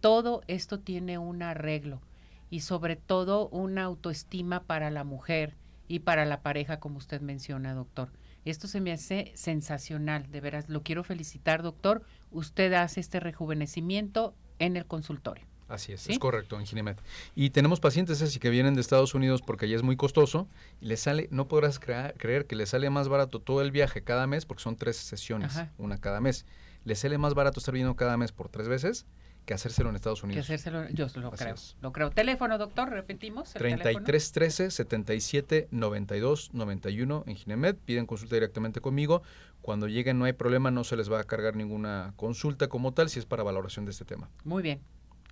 Todo 0.00 0.42
esto 0.48 0.78
tiene 0.78 1.16
un 1.16 1.42
arreglo 1.42 2.02
y 2.50 2.60
sobre 2.60 2.96
todo 2.96 3.48
una 3.48 3.84
autoestima 3.84 4.64
para 4.64 4.90
la 4.90 5.02
mujer 5.02 5.56
y 5.88 6.00
para 6.00 6.26
la 6.26 6.42
pareja, 6.42 6.78
como 6.78 6.98
usted 6.98 7.22
menciona, 7.22 7.72
doctor. 7.72 8.12
Esto 8.44 8.68
se 8.68 8.82
me 8.82 8.92
hace 8.92 9.32
sensacional, 9.34 10.30
de 10.30 10.40
veras. 10.42 10.68
Lo 10.68 10.82
quiero 10.82 11.04
felicitar, 11.04 11.62
doctor. 11.62 12.04
Usted 12.30 12.74
hace 12.74 13.00
este 13.00 13.18
rejuvenecimiento 13.18 14.34
en 14.58 14.76
el 14.76 14.84
consultorio. 14.84 15.51
Así 15.72 15.92
es, 15.92 16.02
¿Sí? 16.02 16.12
es 16.12 16.18
correcto, 16.18 16.58
en 16.60 16.66
Ginemet. 16.66 17.00
Y 17.34 17.50
tenemos 17.50 17.80
pacientes 17.80 18.20
así 18.20 18.38
que 18.38 18.50
vienen 18.50 18.74
de 18.74 18.80
Estados 18.82 19.14
Unidos 19.14 19.40
porque 19.40 19.64
allá 19.66 19.76
es 19.76 19.82
muy 19.82 19.96
costoso 19.96 20.46
y 20.80 20.86
les 20.86 21.00
sale, 21.00 21.28
no 21.30 21.48
podrás 21.48 21.78
crea- 21.78 22.12
creer 22.18 22.46
que 22.46 22.56
les 22.56 22.68
sale 22.68 22.90
más 22.90 23.08
barato 23.08 23.40
todo 23.40 23.62
el 23.62 23.70
viaje 23.70 24.02
cada 24.02 24.26
mes 24.26 24.44
porque 24.44 24.62
son 24.62 24.76
tres 24.76 24.96
sesiones, 24.96 25.56
Ajá. 25.56 25.72
una 25.78 25.98
cada 25.98 26.20
mes. 26.20 26.44
Les 26.84 26.98
sale 26.98 27.16
más 27.16 27.34
barato 27.34 27.60
estar 27.60 27.72
viniendo 27.72 27.96
cada 27.96 28.16
mes 28.16 28.32
por 28.32 28.48
tres 28.50 28.68
veces 28.68 29.06
que 29.46 29.54
hacérselo 29.54 29.88
en 29.90 29.96
Estados 29.96 30.20
Que 30.20 30.26
Unidos. 30.26 30.44
hacérselo, 30.46 30.88
yo 30.90 31.06
lo 31.16 31.28
Así 31.32 31.42
creo. 31.44 31.54
es. 31.54 31.76
Lo 31.80 31.90
creo. 31.92 32.10
Teléfono, 32.10 32.58
doctor, 32.58 32.90
repetimos. 32.90 33.48
el 33.56 33.60
teléfono. 33.62 33.82
33 34.04 34.32
13 34.32 34.70
77 34.70 35.68
92 35.70 36.50
91 36.52 37.24
en 37.26 37.34
Ginemet. 37.36 37.76
Piden 37.78 38.06
consulta 38.06 38.36
directamente 38.36 38.80
conmigo. 38.80 39.22
Cuando 39.60 39.88
lleguen 39.88 40.18
no 40.18 40.26
hay 40.26 40.32
problema, 40.32 40.70
no 40.70 40.84
se 40.84 40.96
les 40.96 41.10
va 41.10 41.20
a 41.20 41.24
cargar 41.24 41.56
ninguna 41.56 42.12
consulta 42.16 42.68
como 42.68 42.92
tal 42.92 43.08
si 43.08 43.18
es 43.20 43.26
para 43.26 43.42
valoración 43.42 43.84
de 43.84 43.90
este 43.92 44.04
tema. 44.04 44.28
Muy 44.44 44.62
bien. 44.62 44.80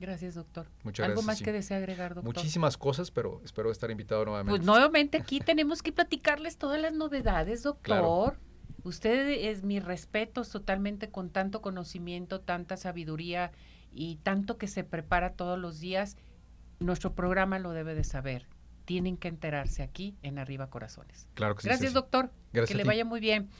Gracias, 0.01 0.35
doctor. 0.35 0.67
Muchas 0.83 1.05
¿Algo 1.05 1.17
gracias, 1.17 1.27
más 1.27 1.39
sí. 1.39 1.45
que 1.45 1.53
desea 1.53 1.77
agregar, 1.77 2.15
doctor? 2.15 2.35
Muchísimas 2.35 2.79
cosas, 2.79 3.11
pero 3.11 3.43
espero 3.45 3.71
estar 3.71 3.91
invitado 3.91 4.25
nuevamente. 4.25 4.59
Pues 4.59 4.67
nuevamente 4.67 5.19
aquí 5.19 5.41
tenemos 5.41 5.83
que 5.83 5.93
platicarles 5.93 6.57
todas 6.57 6.81
las 6.81 6.95
novedades, 6.95 7.63
doctor. 7.63 8.39
Usted 8.83 9.29
es 9.29 9.63
mis 9.63 9.85
respetos 9.85 10.49
totalmente 10.49 11.11
con 11.11 11.29
tanto 11.29 11.61
conocimiento, 11.61 12.41
tanta 12.41 12.79
sabiduría 12.79 13.53
y 13.93 14.17
tanto 14.17 14.57
que 14.57 14.69
se 14.69 14.85
prepara 14.85 15.35
todos 15.35 15.59
los 15.59 15.81
días. 15.81 16.17
Nuestro 16.79 17.15
programa 17.15 17.59
lo 17.59 17.73
debe 17.73 17.95
de 17.95 18.05
saber. 18.05 18.47
Tienen 18.87 19.19
que 19.19 19.29
enterarse 19.29 19.83
aquí 19.83 20.17
en 20.23 20.39
Arriba 20.39 20.71
Corazones. 20.71 21.29
Claro 21.35 21.57
que 21.57 21.63
sí, 21.63 21.69
Gracias, 21.69 21.91
Ceci. 21.91 21.95
doctor. 21.95 22.31
Gracias 22.55 22.71
que 22.71 22.83
le 22.83 22.85
vaya 22.85 23.05
muy 23.05 23.21
bien. 23.21 23.51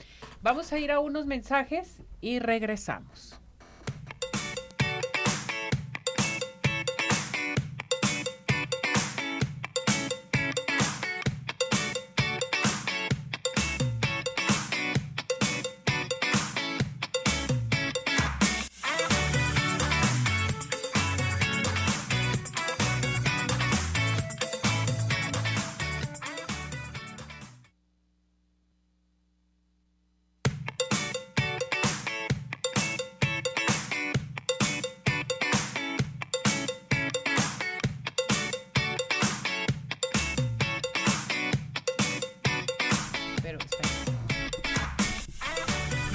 Vamos 0.41 0.73
a 0.73 0.79
ir 0.79 0.91
a 0.91 1.01
unos 1.01 1.27
mensajes 1.27 2.01
y 2.23 2.39
regresamos. 2.39 3.40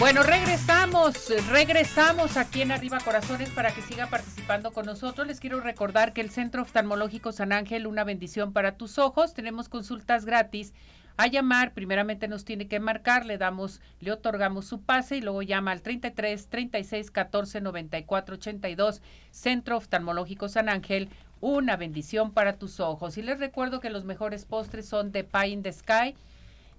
Bueno, 0.06 0.22
regresamos, 0.22 1.34
regresamos 1.50 2.38
aquí 2.38 2.62
en 2.62 2.72
Arriba 2.72 3.00
Corazones 3.00 3.50
para 3.50 3.74
que 3.74 3.82
siga 3.82 4.06
participando 4.06 4.72
con 4.72 4.86
nosotros. 4.86 5.26
Les 5.26 5.40
quiero 5.40 5.62
recordar 5.62 6.14
que 6.14 6.22
el 6.22 6.30
Centro 6.30 6.62
Oftalmológico 6.62 7.32
San 7.32 7.52
Ángel, 7.52 7.88
una 7.88 8.04
bendición 8.04 8.54
para 8.54 8.78
tus 8.78 9.00
ojos. 9.00 9.34
Tenemos 9.34 9.68
consultas 9.68 10.24
gratis. 10.26 10.76
A 11.18 11.26
llamar, 11.26 11.74
primeramente 11.74 12.28
nos 12.28 12.46
tiene 12.46 12.68
que 12.68 12.80
marcar, 12.80 13.26
le 13.26 13.40
damos, 13.40 13.82
le 14.00 14.12
otorgamos 14.12 14.68
su 14.68 14.80
pase 14.80 15.18
y 15.18 15.22
luego 15.22 15.42
llama 15.42 15.72
al 15.72 15.82
33 15.82 16.50
36 16.50 17.10
14 17.10 17.62
94 17.62 18.36
82, 18.36 19.02
Centro 19.32 19.78
Oftalmológico 19.78 20.50
San 20.50 20.70
Ángel, 20.70 21.10
una 21.42 21.78
bendición 21.78 22.32
para 22.32 22.58
tus 22.60 22.80
ojos. 22.80 23.18
Y 23.18 23.24
les 23.24 23.40
recuerdo 23.40 23.80
que 23.80 23.90
los 23.90 24.06
mejores 24.06 24.46
postres 24.46 24.88
son 24.88 25.12
de 25.12 25.24
Pie 25.24 25.48
in 25.48 25.64
the 25.64 25.74
Sky. 25.74 26.14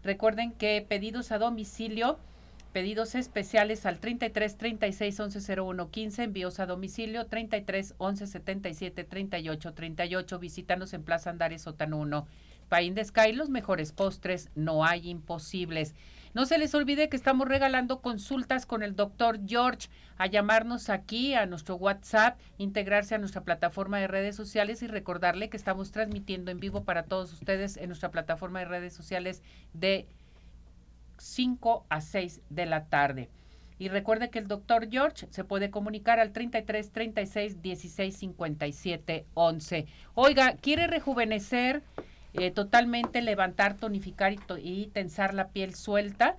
Recuerden 0.04 0.52
que 0.52 0.86
pedidos 0.88 1.32
a 1.32 1.38
domicilio, 1.38 2.20
pedidos 2.76 3.14
especiales 3.14 3.86
al 3.86 4.00
33 4.00 4.58
36 4.58 5.20
11 5.20 5.60
01 5.62 5.90
15, 5.90 6.22
envíos 6.24 6.60
a 6.60 6.66
domicilio 6.66 7.24
33 7.24 7.94
11 7.96 8.26
77 8.26 9.04
38 9.04 9.72
38. 9.72 10.38
Visítanos 10.38 10.92
en 10.92 11.02
Plaza 11.02 11.30
Andares 11.30 11.62
Sótano 11.62 11.96
1. 11.96 12.26
Pain 12.68 12.94
de 12.94 13.02
Sky, 13.02 13.32
los 13.32 13.48
mejores 13.48 13.92
postres, 13.92 14.50
no 14.54 14.84
hay 14.84 15.08
imposibles. 15.08 15.94
No 16.34 16.44
se 16.44 16.58
les 16.58 16.74
olvide 16.74 17.08
que 17.08 17.16
estamos 17.16 17.48
regalando 17.48 18.02
consultas 18.02 18.66
con 18.66 18.82
el 18.82 18.94
doctor 18.94 19.40
George, 19.46 19.88
a 20.18 20.26
llamarnos 20.26 20.90
aquí 20.90 21.32
a 21.32 21.46
nuestro 21.46 21.76
WhatsApp, 21.76 22.38
integrarse 22.58 23.14
a 23.14 23.18
nuestra 23.18 23.40
plataforma 23.40 24.00
de 24.00 24.08
redes 24.08 24.36
sociales 24.36 24.82
y 24.82 24.86
recordarle 24.86 25.48
que 25.48 25.56
estamos 25.56 25.92
transmitiendo 25.92 26.50
en 26.50 26.60
vivo 26.60 26.84
para 26.84 27.04
todos 27.04 27.32
ustedes 27.32 27.78
en 27.78 27.88
nuestra 27.88 28.10
plataforma 28.10 28.58
de 28.58 28.66
redes 28.66 28.92
sociales 28.92 29.40
de 29.72 30.06
5 31.18 31.86
a 31.88 32.00
6 32.00 32.40
de 32.50 32.66
la 32.66 32.86
tarde. 32.86 33.28
Y 33.78 33.88
recuerde 33.88 34.30
que 34.30 34.38
el 34.38 34.48
doctor 34.48 34.88
George 34.90 35.26
se 35.30 35.44
puede 35.44 35.70
comunicar 35.70 36.18
al 36.18 36.32
33 36.32 36.90
36 36.92 37.60
16 37.62 38.16
57 38.16 39.26
11. 39.34 39.86
Oiga, 40.14 40.56
¿quiere 40.56 40.86
rejuvenecer, 40.86 41.82
eh, 42.32 42.50
totalmente 42.50 43.20
levantar, 43.20 43.76
tonificar 43.76 44.32
y, 44.32 44.36
to- 44.36 44.58
y 44.58 44.86
tensar 44.94 45.34
la 45.34 45.48
piel 45.48 45.74
suelta? 45.74 46.36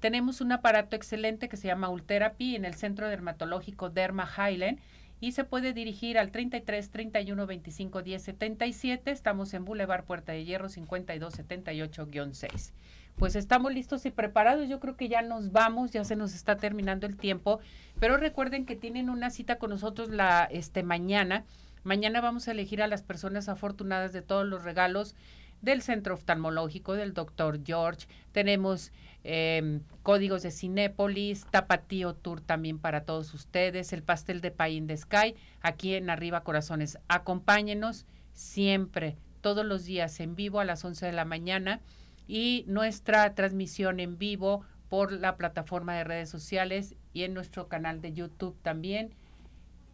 Tenemos 0.00 0.40
un 0.40 0.52
aparato 0.52 0.96
excelente 0.96 1.48
que 1.48 1.56
se 1.56 1.66
llama 1.68 1.88
Ultherapy 1.90 2.56
en 2.56 2.64
el 2.64 2.74
Centro 2.74 3.08
Dermatológico 3.08 3.90
Derma 3.90 4.26
Highland 4.26 4.78
y 5.20 5.32
se 5.32 5.44
puede 5.44 5.72
dirigir 5.72 6.18
al 6.18 6.30
33 6.30 6.90
31 6.90 7.46
25 7.46 8.02
10 8.02 8.22
77. 8.22 9.10
Estamos 9.10 9.54
en 9.54 9.64
Boulevard 9.64 10.04
Puerta 10.04 10.32
de 10.32 10.44
Hierro 10.44 10.68
52 10.68 11.38
78-6 11.38 12.72
pues 13.18 13.34
estamos 13.34 13.72
listos 13.72 14.06
y 14.06 14.10
preparados. 14.10 14.68
Yo 14.68 14.80
creo 14.80 14.96
que 14.96 15.08
ya 15.08 15.22
nos 15.22 15.50
vamos, 15.52 15.90
ya 15.90 16.04
se 16.04 16.16
nos 16.16 16.34
está 16.34 16.56
terminando 16.56 17.06
el 17.06 17.16
tiempo, 17.16 17.60
pero 17.98 18.16
recuerden 18.16 18.64
que 18.64 18.76
tienen 18.76 19.10
una 19.10 19.30
cita 19.30 19.56
con 19.56 19.70
nosotros 19.70 20.08
la 20.08 20.44
este 20.44 20.82
mañana. 20.82 21.44
Mañana 21.84 22.20
vamos 22.20 22.48
a 22.48 22.52
elegir 22.52 22.82
a 22.82 22.86
las 22.86 23.02
personas 23.02 23.48
afortunadas 23.48 24.12
de 24.12 24.22
todos 24.22 24.46
los 24.46 24.62
regalos 24.62 25.14
del 25.62 25.82
Centro 25.82 26.14
Oftalmológico 26.14 26.94
del 26.94 27.14
Dr. 27.14 27.60
George. 27.64 28.06
Tenemos 28.32 28.92
eh, 29.24 29.80
códigos 30.02 30.42
de 30.42 30.50
Cinépolis, 30.50 31.46
Tapatío 31.50 32.14
Tour 32.14 32.40
también 32.40 32.78
para 32.78 33.04
todos 33.04 33.34
ustedes, 33.34 33.92
el 33.92 34.02
pastel 34.02 34.40
de 34.40 34.50
Pay 34.50 34.76
in 34.76 34.86
the 34.86 34.96
Sky, 34.96 35.34
aquí 35.60 35.94
en 35.94 36.10
Arriba 36.10 36.42
Corazones. 36.42 36.98
Acompáñenos 37.08 38.06
siempre, 38.32 39.16
todos 39.40 39.64
los 39.64 39.84
días 39.84 40.20
en 40.20 40.36
vivo 40.36 40.60
a 40.60 40.64
las 40.64 40.84
11 40.84 41.06
de 41.06 41.12
la 41.12 41.24
mañana 41.24 41.80
y 42.26 42.64
nuestra 42.66 43.34
transmisión 43.34 44.00
en 44.00 44.18
vivo 44.18 44.64
por 44.88 45.12
la 45.12 45.36
plataforma 45.36 45.94
de 45.94 46.04
redes 46.04 46.30
sociales 46.30 46.94
y 47.12 47.24
en 47.24 47.34
nuestro 47.34 47.68
canal 47.68 48.00
de 48.00 48.12
YouTube 48.12 48.56
también. 48.62 49.14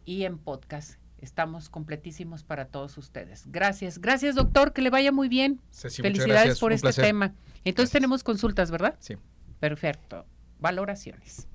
y 0.05 0.23
en 0.25 0.37
podcast. 0.37 1.04
Estamos 1.25 1.69
completísimos 1.69 2.43
para 2.43 2.65
todos 2.65 2.99
ustedes. 2.99 3.45
Gracias. 3.47 3.99
Gracias, 3.99 4.35
doctor. 4.35 4.73
Que 4.73 4.83
le 4.83 4.91
vaya 4.91 5.11
muy 5.11 5.27
bien. 5.27 5.59
Felicidades 5.71 6.59
por 6.59 6.71
este 6.71 6.93
tema. 6.93 7.33
Entonces 7.63 7.91
tenemos 7.91 8.23
consultas, 8.23 8.69
¿verdad? 8.69 8.95
Sí. 8.99 9.15
Perfecto. 9.59 10.27
Valoraciones. 10.59 11.47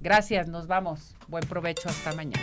Gracias. 0.00 0.48
Nos 0.48 0.66
vamos. 0.66 1.14
Buen 1.28 1.46
provecho. 1.46 1.90
Hasta 1.90 2.14
mañana. 2.14 2.42